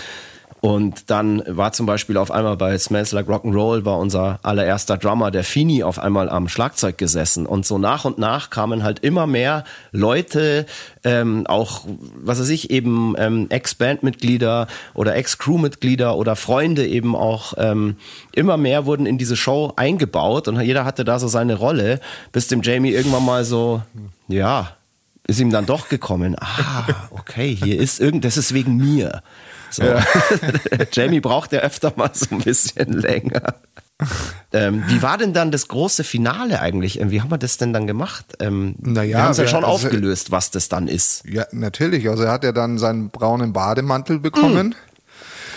und 0.67 1.13
dann 1.13 1.45
war 1.47 1.71
zum 1.71 1.87
Beispiel 1.87 2.17
auf 2.17 2.33
einmal 2.33 2.57
bei 2.57 2.77
Smells 2.77 3.13
Like 3.13 3.29
Rock'n'Roll 3.29 3.85
war 3.85 3.99
unser 3.99 4.41
allererster 4.43 4.99
Drummer, 4.99 5.31
der 5.31 5.45
Fini, 5.45 5.85
auf 5.85 6.01
einmal 6.01 6.29
am 6.29 6.49
Schlagzeug 6.49 6.99
gesessen. 6.99 7.47
Und 7.47 7.65
so 7.65 7.79
nach 7.79 8.05
und 8.05 8.19
nach 8.19 8.51
kamen 8.51 8.83
halt 8.83 8.99
immer 8.99 9.29
mehr 9.29 9.63
Leute, 9.93 10.67
ähm, 11.05 11.47
auch, 11.47 11.83
was 12.17 12.41
weiß 12.41 12.49
ich, 12.49 12.71
eben 12.71 13.15
ähm, 13.17 13.47
Ex-Bandmitglieder 13.49 14.67
oder 14.93 15.15
Ex-Crewmitglieder 15.15 16.17
oder 16.17 16.35
Freunde 16.35 16.85
eben 16.85 17.15
auch, 17.15 17.55
ähm, 17.59 17.95
immer 18.33 18.57
mehr 18.57 18.87
wurden 18.87 19.07
in 19.07 19.19
diese 19.19 19.37
Show 19.37 19.73
eingebaut 19.77 20.49
und 20.49 20.61
jeder 20.61 20.85
hatte 20.85 21.05
da 21.05 21.21
so 21.21 21.29
seine 21.29 21.55
Rolle, 21.55 22.01
bis 22.33 22.49
dem 22.49 22.63
Jamie 22.63 22.91
irgendwann 22.91 23.25
mal 23.25 23.45
so, 23.45 23.83
ja, 24.27 24.73
ist 25.29 25.39
ihm 25.39 25.51
dann 25.51 25.67
doch 25.67 25.89
gekommen. 25.89 26.35
Ah, 26.41 26.87
okay, 27.11 27.55
hier 27.55 27.79
ist 27.79 28.01
irgend, 28.01 28.25
das 28.25 28.37
ist 28.37 28.53
wegen 28.53 28.77
mir. 28.77 29.23
So. 29.71 29.85
Ja. 29.85 30.05
Jamie 30.93 31.21
braucht 31.21 31.53
ja 31.53 31.61
öfter 31.61 31.93
mal 31.97 32.11
so 32.13 32.27
ein 32.35 32.43
bisschen 32.43 32.93
länger. 32.93 33.55
ähm, 34.53 34.85
wie 34.89 35.01
war 35.01 35.17
denn 35.17 35.33
dann 35.33 35.51
das 35.51 35.69
große 35.69 36.05
Finale 36.05 36.61
eigentlich? 36.61 37.01
Ähm, 37.01 37.11
wie 37.11 37.23
haben 37.23 37.31
wir 37.31 37.39
das 37.39 37.57
denn 37.57 37.73
dann 37.73 37.87
gemacht? 37.87 38.27
Ähm, 38.41 38.75
naja, 38.79 39.19
wir 39.19 39.23
haben 39.23 39.31
es 39.33 39.39
ja 39.39 39.47
schon 39.47 39.65
also, 39.65 39.87
aufgelöst, 39.87 40.31
was 40.31 40.51
das 40.51 40.69
dann 40.69 40.87
ist. 40.87 41.25
Ja, 41.27 41.47
natürlich. 41.53 42.09
Also 42.09 42.25
er 42.25 42.33
hat 42.33 42.45
ja 42.45 42.53
dann 42.53 42.79
seinen 42.79 43.09
braunen 43.09 43.53
Bademantel 43.53 44.19
bekommen. 44.19 44.75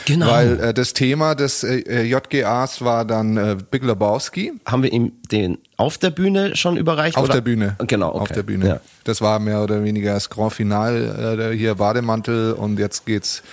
Genau. 0.09 0.27
Weil 0.27 0.59
äh, 0.59 0.73
das 0.73 0.93
Thema 0.93 1.35
des 1.35 1.63
äh, 1.63 1.81
äh 1.81 2.01
JGAs 2.03 2.81
war 2.81 3.05
dann 3.05 3.37
äh, 3.37 3.57
Big 3.69 3.83
Lebowski. 3.83 4.53
Haben 4.65 4.81
wir 4.81 4.91
ihm 4.91 5.11
den 5.31 5.59
auf 5.77 5.99
der 5.99 6.09
Bühne 6.09 6.55
schon 6.55 6.77
überreicht? 6.77 7.15
Auf 7.15 7.25
oder? 7.25 7.35
der 7.35 7.41
Bühne. 7.41 7.75
Genau, 7.85 8.09
okay. 8.09 8.19
Auf 8.19 8.31
der 8.31 8.43
Bühne. 8.43 8.67
Ja. 8.67 8.79
Das 9.03 9.21
war 9.21 9.37
mehr 9.39 9.61
oder 9.63 9.83
weniger 9.83 10.15
das 10.15 10.31
Grand 10.31 10.53
Final, 10.53 11.51
äh, 11.51 11.55
hier 11.55 11.75
Bademantel 11.75 12.53
und 12.53 12.79
jetzt 12.79 13.05
geht's 13.05 13.43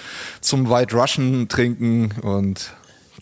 zum 0.40 0.70
White 0.70 0.96
Russian 0.96 1.48
trinken 1.48 2.12
und 2.22 2.72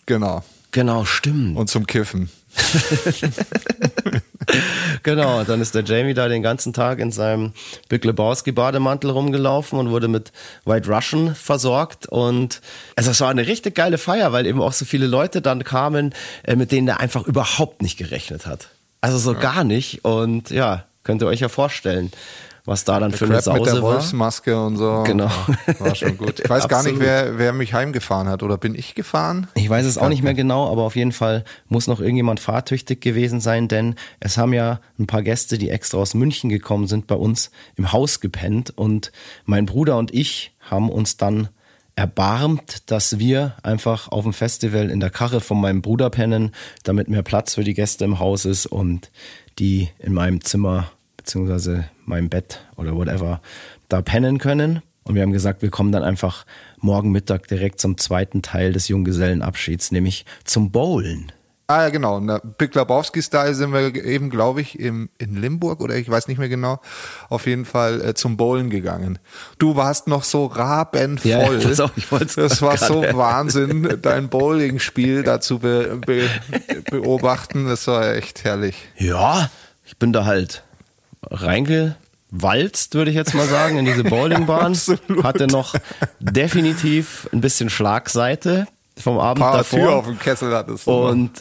genau. 0.05 0.43
Genau, 0.71 1.03
stimmt. 1.03 1.57
Und 1.57 1.69
zum 1.69 1.87
Kiffen. 1.87 2.29
genau, 5.03 5.43
dann 5.43 5.61
ist 5.61 5.75
der 5.75 5.83
Jamie 5.83 6.13
da 6.13 6.27
den 6.27 6.43
ganzen 6.43 6.73
Tag 6.73 6.99
in 6.99 7.11
seinem 7.11 7.53
Big 7.89 8.05
Lebowski 8.05 8.51
Bademantel 8.51 9.09
rumgelaufen 9.09 9.79
und 9.79 9.89
wurde 9.89 10.07
mit 10.07 10.31
White 10.65 10.89
Russian 10.89 11.35
versorgt 11.35 12.07
und 12.07 12.61
also 12.95 13.11
es 13.11 13.21
war 13.21 13.29
eine 13.29 13.47
richtig 13.47 13.75
geile 13.75 13.97
Feier, 13.97 14.31
weil 14.31 14.45
eben 14.45 14.61
auch 14.61 14.73
so 14.73 14.85
viele 14.85 15.07
Leute 15.07 15.41
dann 15.41 15.63
kamen, 15.63 16.13
äh, 16.43 16.55
mit 16.55 16.71
denen 16.71 16.87
er 16.87 16.99
einfach 16.99 17.25
überhaupt 17.25 17.81
nicht 17.81 17.97
gerechnet 17.97 18.45
hat. 18.45 18.69
Also 19.01 19.17
so 19.17 19.33
ja. 19.33 19.39
gar 19.39 19.63
nicht 19.63 20.05
und 20.05 20.49
ja, 20.49 20.85
könnt 21.03 21.21
ihr 21.21 21.27
euch 21.27 21.41
ja 21.41 21.49
vorstellen 21.49 22.11
was 22.65 22.83
da 22.83 22.99
dann 22.99 23.11
der 23.11 23.19
für 23.19 23.25
eine 23.25 23.41
Sause 23.41 23.59
mit 23.59 23.67
der 23.67 23.73
war. 23.75 23.93
Wolfsmaske 23.93 24.59
und 24.59 24.77
so. 24.77 25.03
Genau. 25.05 25.29
War 25.79 25.95
schon 25.95 26.17
gut. 26.17 26.39
Ich 26.39 26.49
weiß 26.49 26.67
gar 26.67 26.83
nicht, 26.83 26.99
wer, 26.99 27.37
wer 27.37 27.53
mich 27.53 27.73
heimgefahren 27.73 28.27
hat. 28.27 28.43
Oder 28.43 28.57
bin 28.57 28.75
ich 28.75 28.95
gefahren? 28.95 29.47
Ich 29.53 29.69
weiß 29.69 29.85
es 29.85 29.97
auch 29.97 30.09
nicht 30.09 30.23
mehr 30.23 30.33
genau, 30.33 30.71
aber 30.71 30.83
auf 30.83 30.95
jeden 30.95 31.11
Fall 31.11 31.43
muss 31.69 31.87
noch 31.87 31.99
irgendjemand 31.99 32.39
fahrtüchtig 32.39 33.01
gewesen 33.01 33.39
sein, 33.39 33.67
denn 33.67 33.95
es 34.19 34.37
haben 34.37 34.53
ja 34.53 34.79
ein 34.99 35.07
paar 35.07 35.21
Gäste, 35.21 35.57
die 35.57 35.69
extra 35.69 35.99
aus 35.99 36.13
München 36.15 36.49
gekommen 36.49 36.87
sind, 36.87 37.07
bei 37.07 37.15
uns 37.15 37.51
im 37.75 37.91
Haus 37.91 38.19
gepennt 38.19 38.75
und 38.75 39.11
mein 39.45 39.65
Bruder 39.65 39.97
und 39.97 40.13
ich 40.13 40.53
haben 40.59 40.89
uns 40.89 41.17
dann 41.17 41.49
erbarmt, 41.95 42.89
dass 42.91 43.19
wir 43.19 43.55
einfach 43.63 44.09
auf 44.09 44.23
dem 44.23 44.33
Festival 44.33 44.89
in 44.89 44.99
der 44.99 45.09
Karre 45.09 45.39
von 45.39 45.61
meinem 45.61 45.81
Bruder 45.81 46.09
pennen, 46.09 46.51
damit 46.83 47.07
mehr 47.07 47.23
Platz 47.23 47.55
für 47.55 47.63
die 47.63 47.73
Gäste 47.73 48.03
im 48.03 48.19
Haus 48.19 48.45
ist 48.45 48.65
und 48.65 49.11
die 49.59 49.89
in 49.99 50.13
meinem 50.13 50.41
Zimmer 50.41 50.91
beziehungsweise 51.15 51.85
meinem 52.07 52.29
Bett 52.29 52.65
oder 52.75 52.95
whatever 52.95 53.41
da 53.89 54.01
pennen 54.01 54.37
können. 54.37 54.81
Und 55.03 55.15
wir 55.15 55.21
haben 55.21 55.31
gesagt, 55.31 55.61
wir 55.61 55.69
kommen 55.69 55.91
dann 55.91 56.03
einfach 56.03 56.45
morgen 56.79 57.11
Mittag 57.11 57.47
direkt 57.47 57.79
zum 57.79 57.97
zweiten 57.97 58.41
Teil 58.41 58.73
des 58.73 58.87
Junggesellenabschieds, 58.87 59.91
nämlich 59.91 60.25
zum 60.45 60.71
Bowlen. 60.71 61.31
Ah 61.67 61.83
ja, 61.83 61.89
genau. 61.89 62.19
In 62.19 62.27
der 62.27 62.39
Big 62.39 62.75
Lebowski-Style 62.75 63.55
sind 63.55 63.73
wir 63.73 63.95
eben, 63.95 64.29
glaube 64.29 64.61
ich, 64.61 64.79
im, 64.79 65.09
in 65.17 65.35
Limburg 65.35 65.81
oder 65.81 65.95
ich 65.95 66.07
weiß 66.07 66.27
nicht 66.27 66.37
mehr 66.37 66.49
genau, 66.49 66.79
auf 67.29 67.47
jeden 67.47 67.65
Fall 67.65 68.01
äh, 68.01 68.13
zum 68.13 68.37
Bowlen 68.37 68.69
gegangen. 68.69 69.17
Du 69.57 69.75
warst 69.75 70.07
noch 70.07 70.23
so 70.23 70.45
rabenvoll. 70.45 71.31
Ja, 71.31 71.49
das, 71.51 71.79
auch, 71.79 71.89
ich 71.95 72.07
das 72.07 72.61
war 72.61 72.77
so 72.77 73.01
Wahnsinn, 73.13 73.97
dein 74.03 74.29
Bowling-Spiel 74.29 75.23
dazu 75.23 75.57
be, 75.57 75.99
be, 76.05 76.29
beobachten. 76.91 77.67
Das 77.67 77.87
war 77.87 78.13
echt 78.13 78.43
herrlich. 78.43 78.75
Ja, 78.97 79.49
ich 79.85 79.97
bin 79.97 80.13
da 80.13 80.25
halt 80.25 80.63
reingewalzt, 81.31 82.95
würde 82.95 83.11
ich 83.11 83.17
jetzt 83.17 83.33
mal 83.33 83.47
sagen, 83.47 83.77
in 83.77 83.85
diese 83.85 84.03
Bowlingbahn. 84.05 84.77
Hatte 85.23 85.47
noch 85.47 85.75
definitiv 86.19 87.29
ein 87.33 87.41
bisschen 87.41 87.69
Schlagseite 87.69 88.67
vom 88.97 89.19
Abend 89.19 89.41
Paar 89.43 89.57
davor. 89.57 89.79
Tür 89.79 89.95
auf 89.95 90.05
dem 90.05 90.19
Kessel 90.19 90.55
hattest. 90.55 90.87
Und 90.87 91.31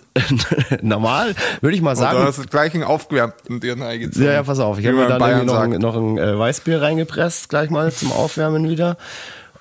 normal 0.82 1.34
würde 1.60 1.76
ich 1.76 1.82
mal 1.82 1.96
sagen. 1.96 2.18
Und 2.18 2.24
du 2.24 2.28
hast 2.28 2.50
gleich 2.50 2.74
einen 2.74 2.82
aufgewärmten 2.82 3.60
dir 3.60 3.80
eingezogen. 3.80 4.26
Ja, 4.26 4.32
ja, 4.32 4.42
pass 4.42 4.58
auf. 4.58 4.78
Ich 4.78 4.86
habe 4.86 4.96
mir 4.96 5.06
dann 5.06 5.20
irgendwie 5.20 5.46
noch, 5.46 5.60
ein, 5.60 5.70
noch 5.70 5.96
ein 5.96 6.18
äh, 6.18 6.38
Weißbier 6.38 6.82
reingepresst, 6.82 7.48
gleich 7.48 7.70
mal 7.70 7.92
zum 7.92 8.12
Aufwärmen 8.12 8.68
wieder. 8.68 8.96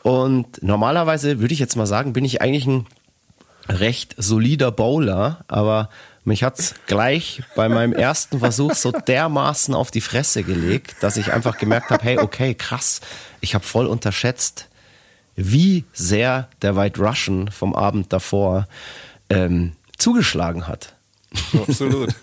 Und 0.02 0.62
normalerweise 0.62 1.40
würde 1.40 1.54
ich 1.54 1.60
jetzt 1.60 1.76
mal 1.76 1.86
sagen, 1.86 2.14
bin 2.14 2.26
ich 2.26 2.42
eigentlich 2.42 2.66
ein 2.66 2.86
recht 3.70 4.16
solider 4.18 4.72
Bowler, 4.72 5.46
aber 5.48 5.90
mich 6.26 6.44
hat's 6.44 6.76
gleich 6.88 7.44
bei 7.56 7.68
meinem 7.70 7.94
ersten 7.94 8.40
Versuch 8.40 8.76
so 8.76 8.92
dermaßen 8.92 9.74
auf 9.74 9.92
die 9.92 10.02
Fresse 10.02 10.44
gelegt, 10.44 10.96
dass 11.02 11.18
ich 11.18 11.34
einfach 11.34 11.58
gemerkt 11.58 11.90
habe, 11.90 12.04
hey, 12.04 12.18
okay, 12.20 12.54
krass, 12.54 13.02
ich 13.42 13.56
habe 13.56 13.66
voll 13.66 13.88
unterschätzt, 13.88 14.70
wie 15.36 15.84
sehr 15.94 16.48
der 16.62 16.76
White 16.76 17.02
Russian 17.02 17.50
vom 17.52 17.76
Abend 17.76 18.14
davor 18.14 18.68
ähm, 19.30 19.74
zugeschlagen 19.98 20.68
hat. 20.68 20.94
Absolut. 21.58 22.14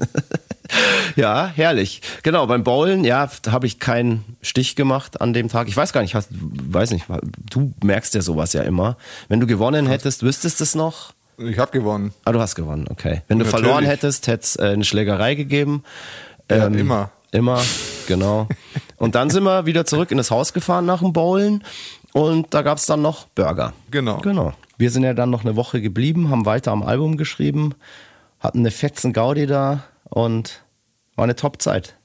ja, 1.17 1.51
herrlich. 1.55 2.01
Genau, 2.23 2.47
beim 2.47 2.63
Bowlen, 2.63 3.05
ja, 3.05 3.29
habe 3.49 3.67
ich 3.67 3.81
keinen 3.81 4.25
Stich 4.41 4.77
gemacht 4.77 5.21
an 5.21 5.33
dem 5.33 5.49
Tag. 5.49 5.69
Ich 5.69 5.77
weiß 5.77 5.93
gar 5.93 6.03
nicht, 6.03 6.15
hast, 6.15 6.29
weiß 6.31 6.93
nicht, 6.93 7.07
du 7.51 7.75
merkst 7.83 8.15
ja 8.15 8.23
sowas 8.23 8.53
ja 8.53 8.63
immer. 8.63 8.97
Wenn 9.29 9.41
du 9.41 9.47
gewonnen 9.47 9.87
hättest, 9.87 10.23
wüsstest 10.23 10.61
du 10.61 10.65
es 10.65 10.75
noch? 10.75 11.13
Ich 11.41 11.59
habe 11.59 11.71
gewonnen. 11.73 12.13
Ah, 12.25 12.33
du 12.33 12.41
hast 12.41 12.55
gewonnen, 12.55 12.87
okay. 12.91 13.23
Wenn 13.29 13.39
du 13.39 13.45
Natürlich. 13.45 13.65
verloren 13.65 13.85
hättest, 13.85 14.27
hätte 14.27 14.43
es 14.43 14.57
äh, 14.57 14.73
eine 14.73 14.85
Schlägerei 14.85 15.35
gegeben. 15.35 15.83
Ja, 16.51 16.67
ähm, 16.67 16.75
immer. 16.75 17.11
Immer, 17.33 17.63
genau. 18.09 18.49
und 18.97 19.15
dann 19.15 19.31
sind 19.31 19.45
wir 19.45 19.65
wieder 19.65 19.87
zurück 19.87 20.11
in 20.11 20.17
das 20.17 20.31
Haus 20.31 20.53
gefahren 20.53 20.85
nach 20.85 20.99
dem 20.99 21.13
Bowlen 21.13 21.63
und 22.13 22.53
da 22.53 22.63
gab 22.63 22.79
es 22.79 22.87
dann 22.87 23.03
noch 23.03 23.27
Burger. 23.29 23.73
Genau. 23.91 24.19
Genau. 24.19 24.53
Wir 24.79 24.91
sind 24.91 25.05
ja 25.05 25.15
dann 25.15 25.31
noch 25.31 25.45
eine 25.45 25.57
Woche 25.57 25.81
geblieben, 25.81 26.31
haben 26.31 26.45
weiter 26.45 26.73
am 26.73 26.83
Album 26.83 27.17
geschrieben, 27.17 27.75
hatten 28.41 28.61
eine 28.61 28.71
fetzen 28.71 29.13
Gaudi 29.13 29.47
da 29.47 29.85
und 30.05 30.63
war 31.15 31.25
eine 31.25 31.37
Top-Zeit. 31.37 31.97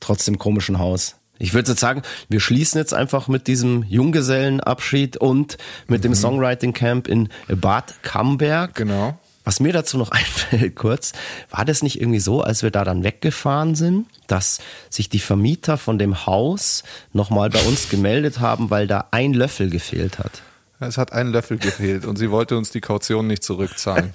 Trotz 0.00 0.24
dem 0.24 0.38
komischen 0.38 0.78
Haus. 0.78 1.16
Ich 1.38 1.54
würde 1.54 1.70
jetzt 1.70 1.80
sagen, 1.80 2.02
wir 2.28 2.40
schließen 2.40 2.78
jetzt 2.78 2.94
einfach 2.94 3.28
mit 3.28 3.46
diesem 3.46 3.82
Junggesellenabschied 3.84 5.16
und 5.16 5.58
mit 5.86 6.00
mhm. 6.00 6.02
dem 6.02 6.14
Songwriting 6.14 6.72
Camp 6.72 7.08
in 7.08 7.28
Bad 7.48 7.94
Camberg. 8.02 8.74
Genau. 8.74 9.18
Was 9.44 9.60
mir 9.60 9.72
dazu 9.72 9.96
noch 9.96 10.10
einfällt 10.10 10.74
kurz, 10.74 11.12
war 11.50 11.64
das 11.64 11.82
nicht 11.82 12.00
irgendwie 12.00 12.20
so, 12.20 12.42
als 12.42 12.62
wir 12.62 12.70
da 12.70 12.84
dann 12.84 13.04
weggefahren 13.04 13.74
sind, 13.74 14.06
dass 14.26 14.58
sich 14.90 15.08
die 15.08 15.20
Vermieter 15.20 15.78
von 15.78 15.98
dem 15.98 16.26
Haus 16.26 16.82
nochmal 17.12 17.50
bei 17.50 17.60
uns 17.62 17.88
gemeldet 17.90 18.40
haben, 18.40 18.70
weil 18.70 18.86
da 18.86 19.08
ein 19.12 19.34
Löffel 19.34 19.70
gefehlt 19.70 20.18
hat? 20.18 20.42
Es 20.80 20.98
hat 20.98 21.12
ein 21.12 21.28
Löffel 21.28 21.58
gefehlt 21.58 22.04
und 22.04 22.16
sie 22.16 22.30
wollte 22.30 22.56
uns 22.56 22.70
die 22.70 22.80
Kaution 22.80 23.26
nicht 23.26 23.42
zurückzahlen. 23.42 24.12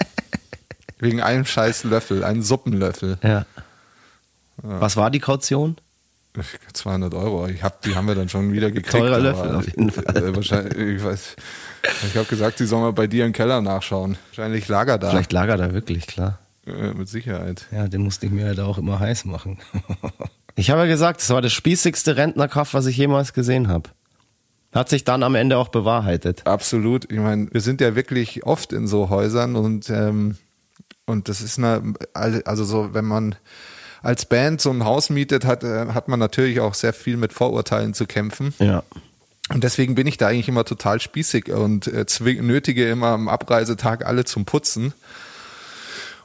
Wegen 0.99 1.21
einem 1.21 1.45
scheiß 1.45 1.85
Löffel, 1.85 2.23
einen 2.23 2.43
Suppenlöffel. 2.43 3.17
Ja. 3.23 3.29
ja. 3.29 3.45
Was 4.61 4.97
war 4.97 5.09
die 5.09 5.19
Kaution? 5.19 5.77
200 6.73 7.13
Euro. 7.13 7.47
Ich 7.47 7.63
hab, 7.63 7.81
die 7.81 7.95
haben 7.95 8.07
wir 8.07 8.15
dann 8.15 8.29
schon 8.29 8.53
wieder 8.53 8.71
gekriegt. 8.71 8.91
Teurer 8.91 9.19
Löffel 9.19 9.55
auf 9.55 9.65
jeden 9.65 9.91
Fall. 9.91 10.05
Äh, 10.15 10.35
wahrscheinlich, 10.35 10.77
ich 10.77 11.03
weiß. 11.03 11.35
Ich 12.07 12.15
habe 12.15 12.27
gesagt, 12.27 12.57
sie 12.57 12.65
sollen 12.65 12.83
mal 12.83 12.93
bei 12.93 13.07
dir 13.07 13.25
im 13.25 13.33
Keller 13.33 13.61
nachschauen. 13.61 14.17
Wahrscheinlich 14.29 14.67
lager 14.67 14.97
da. 14.97 15.09
Vielleicht 15.09 15.33
lager 15.33 15.57
da 15.57 15.73
wirklich, 15.73 16.07
klar. 16.07 16.39
Äh, 16.65 16.93
mit 16.93 17.09
Sicherheit. 17.09 17.65
Ja, 17.71 17.87
den 17.87 18.01
musste 18.01 18.27
ich 18.27 18.31
mir 18.31 18.45
halt 18.45 18.59
auch 18.59 18.77
immer 18.77 18.99
heiß 18.99 19.25
machen. 19.25 19.59
ich 20.55 20.69
habe 20.69 20.81
ja 20.81 20.87
gesagt, 20.87 21.21
es 21.21 21.29
war 21.29 21.41
das 21.41 21.53
spießigste 21.53 22.17
Rentnerkauf, 22.17 22.73
was 22.73 22.85
ich 22.85 22.97
jemals 22.97 23.33
gesehen 23.33 23.67
habe. 23.67 23.89
Hat 24.73 24.87
sich 24.87 25.03
dann 25.03 25.23
am 25.23 25.35
Ende 25.35 25.57
auch 25.57 25.67
bewahrheitet. 25.67 26.47
Absolut. 26.47 27.11
Ich 27.11 27.19
meine, 27.19 27.51
wir 27.51 27.61
sind 27.61 27.81
ja 27.81 27.95
wirklich 27.95 28.45
oft 28.45 28.71
in 28.71 28.87
so 28.87 29.09
Häusern 29.09 29.55
und 29.57 29.89
ähm, 29.89 30.37
und 31.05 31.27
das 31.27 31.41
ist 31.41 31.57
eine, 31.57 31.93
also 32.13 32.63
so, 32.63 32.93
wenn 32.93 33.05
man 33.05 33.35
als 34.01 34.25
Band 34.25 34.61
so 34.61 34.71
ein 34.71 34.83
Haus 34.83 35.09
mietet, 35.09 35.45
hat, 35.45 35.63
äh, 35.63 35.87
hat 35.87 36.07
man 36.07 36.19
natürlich 36.19 36.59
auch 36.59 36.73
sehr 36.73 36.93
viel 36.93 37.17
mit 37.17 37.33
Vorurteilen 37.33 37.93
zu 37.93 38.05
kämpfen. 38.05 38.53
Ja. 38.59 38.83
Und 39.53 39.63
deswegen 39.63 39.95
bin 39.95 40.07
ich 40.07 40.17
da 40.17 40.27
eigentlich 40.27 40.47
immer 40.47 40.63
total 40.65 41.01
spießig 41.01 41.51
und 41.51 41.87
äh, 41.87 42.05
nötige 42.41 42.89
immer 42.89 43.07
am 43.07 43.27
Abreisetag 43.27 44.05
alle 44.05 44.23
zum 44.25 44.45
Putzen. 44.45 44.93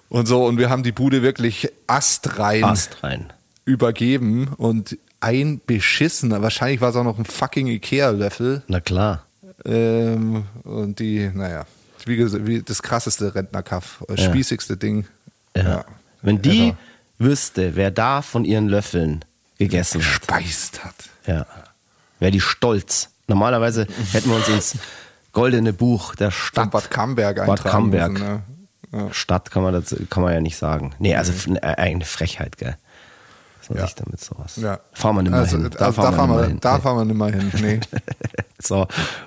Und 0.08 0.26
so, 0.26 0.44
und 0.46 0.58
wir 0.58 0.70
haben 0.70 0.82
die 0.84 0.92
Bude 0.92 1.22
wirklich 1.22 1.68
astrein. 1.86 2.62
Astrein. 2.64 3.32
übergeben 3.64 4.48
und 4.56 4.96
ein 5.18 5.60
beschissener, 5.66 6.40
wahrscheinlich 6.42 6.80
war 6.80 6.90
es 6.90 6.96
auch 6.96 7.02
noch 7.02 7.18
ein 7.18 7.24
fucking 7.24 7.66
Ikea-Löffel. 7.66 8.62
Na 8.68 8.80
klar. 8.80 9.24
Ähm, 9.64 10.44
und 10.62 11.00
die, 11.00 11.28
naja, 11.34 11.66
wie, 12.04 12.16
gesagt, 12.16 12.46
wie 12.46 12.62
das 12.62 12.82
krasseste 12.82 13.34
Rentnerkaff, 13.34 14.04
das 14.06 14.20
Ja. 14.20 14.30
spießigste 14.30 14.76
Ding. 14.76 15.06
Ja. 15.56 15.84
Wenn 16.22 16.40
die 16.42 16.68
ever. 16.68 16.76
Wüsste, 17.18 17.76
wer 17.76 17.90
da 17.90 18.22
von 18.22 18.44
ihren 18.44 18.68
Löffeln 18.68 19.24
gegessen 19.58 20.02
hat, 20.02 20.20
gespeist 20.20 20.84
hat. 20.84 20.94
ja, 21.26 21.46
wäre 22.18 22.30
die 22.30 22.40
stolz. 22.40 23.10
Normalerweise 23.28 23.86
hätten 24.12 24.28
wir 24.30 24.36
uns 24.36 24.48
ins 24.48 24.76
goldene 25.32 25.72
Buch 25.72 26.14
der 26.14 26.30
Von 26.30 26.46
Stadt 26.46 26.70
Bad 26.70 26.90
Camberg 26.90 27.44
Bad 27.46 27.64
Camberg. 27.64 28.12
müssen, 28.12 28.24
ne? 28.26 28.42
Ja. 28.92 29.12
Stadt 29.12 29.50
kann 29.50 29.62
man 29.62 29.72
dazu, 29.74 29.96
kann 30.08 30.22
man 30.22 30.32
ja 30.32 30.40
nicht 30.40 30.56
sagen. 30.56 30.94
Nee, 30.98 31.16
also 31.16 31.32
äh, 31.54 31.60
eine 31.60 32.04
Frechheit, 32.04 32.56
gell. 32.56 32.76
Was 33.68 33.76
Ja. 33.76 33.84
sich 33.86 33.96
damit 33.96 34.20
sowas. 34.20 34.56
Ja. 34.56 34.78
Fahren 34.92 35.16
wir 35.16 35.22
nicht 35.22 35.32
mehr 35.32 35.40
also, 35.40 35.56
hin. 35.56 35.66
also 35.66 35.76
da, 35.76 36.12
fahren 36.12 36.30
nicht 36.30 36.38
wir, 36.38 36.46
hin. 36.46 36.58
da 36.60 36.76
Nee. 36.76 36.82
fahren 36.82 36.96
wir 36.98 37.04
nicht 37.04 37.16
mehr 37.16 37.32
hin. 37.32 37.52
Nee. 37.60 37.80
So, 38.58 38.86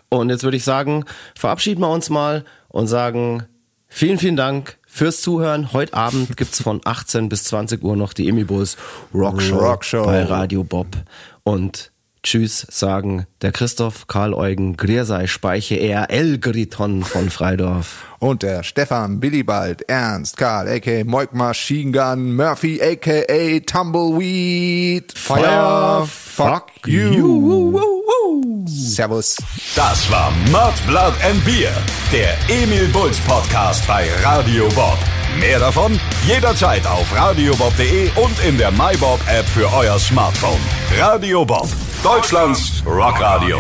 und 0.10 0.30
jetzt 0.32 0.44
würde 0.44 0.58
ich 0.58 0.64
sagen, 0.64 1.06
verabschieden 1.36 1.82
wir 1.82 1.90
uns 1.90 2.10
mal 2.10 2.44
und 2.68 2.88
sagen 2.88 3.44
vielen, 3.88 4.18
vielen 4.18 4.36
Dank 4.36 4.78
fürs 4.90 5.22
Zuhören. 5.22 5.72
Heute 5.72 5.94
Abend 5.94 6.36
gibt's 6.36 6.62
von 6.62 6.82
18 6.84 7.30
bis 7.30 7.46
20 7.46 7.84
Uhr 7.84 7.96
noch 7.96 8.14
die 8.14 8.28
Emi 8.28 8.44
Bulls 8.44 8.76
Rockshow, 9.14 9.58
Rockshow. 9.58 10.04
bei 10.04 10.24
Radio 10.24 10.64
Bob. 10.64 10.88
Und 11.44 11.92
Tschüss 12.22 12.68
sagen 12.70 13.28
der 13.42 13.54
Christoph, 13.54 14.08
Karl 14.08 14.34
Eugen, 14.34 14.76
Griersei, 14.76 15.28
Speiche, 15.28 15.76
er, 15.76 16.10
Elgriton 16.10 17.04
von 17.04 17.30
Freidorf. 17.30 18.06
Und 18.20 18.44
der 18.44 18.64
Stefan, 18.64 19.22
Billibald, 19.22 19.84
Ernst, 19.88 20.36
Karl, 20.36 20.68
a.k.a. 20.68 21.06
Moik 21.06 21.34
Machine 21.34 21.94
Gun, 21.94 22.36
Murphy, 22.36 22.82
a.k.a. 22.82 23.60
Tumbleweed, 23.62 25.14
Fire, 25.14 26.06
fuck 26.06 26.72
you. 26.86 27.80
Servus. 28.70 29.36
Das 29.76 30.10
war 30.12 30.32
Mud, 30.52 30.74
Blood 30.88 31.14
and 31.30 31.44
Beer, 31.46 31.72
der 32.12 32.38
Emil 32.50 32.88
Bulls 32.90 33.20
Podcast 33.20 33.86
bei 33.88 34.08
Radio 34.24 34.68
Bob. 34.70 34.98
Mehr 35.40 35.60
davon 35.60 36.00
jederzeit 36.26 36.86
auf 36.88 37.14
radiobob.de 37.16 38.10
und 38.16 38.40
in 38.44 38.58
der 38.58 38.72
MyBob 38.72 39.20
App 39.28 39.48
für 39.48 39.72
euer 39.74 40.00
Smartphone. 40.00 40.60
Radio 40.98 41.46
Bob, 41.46 41.68
Deutschlands 42.04 42.84
Rockradio. 42.86 43.60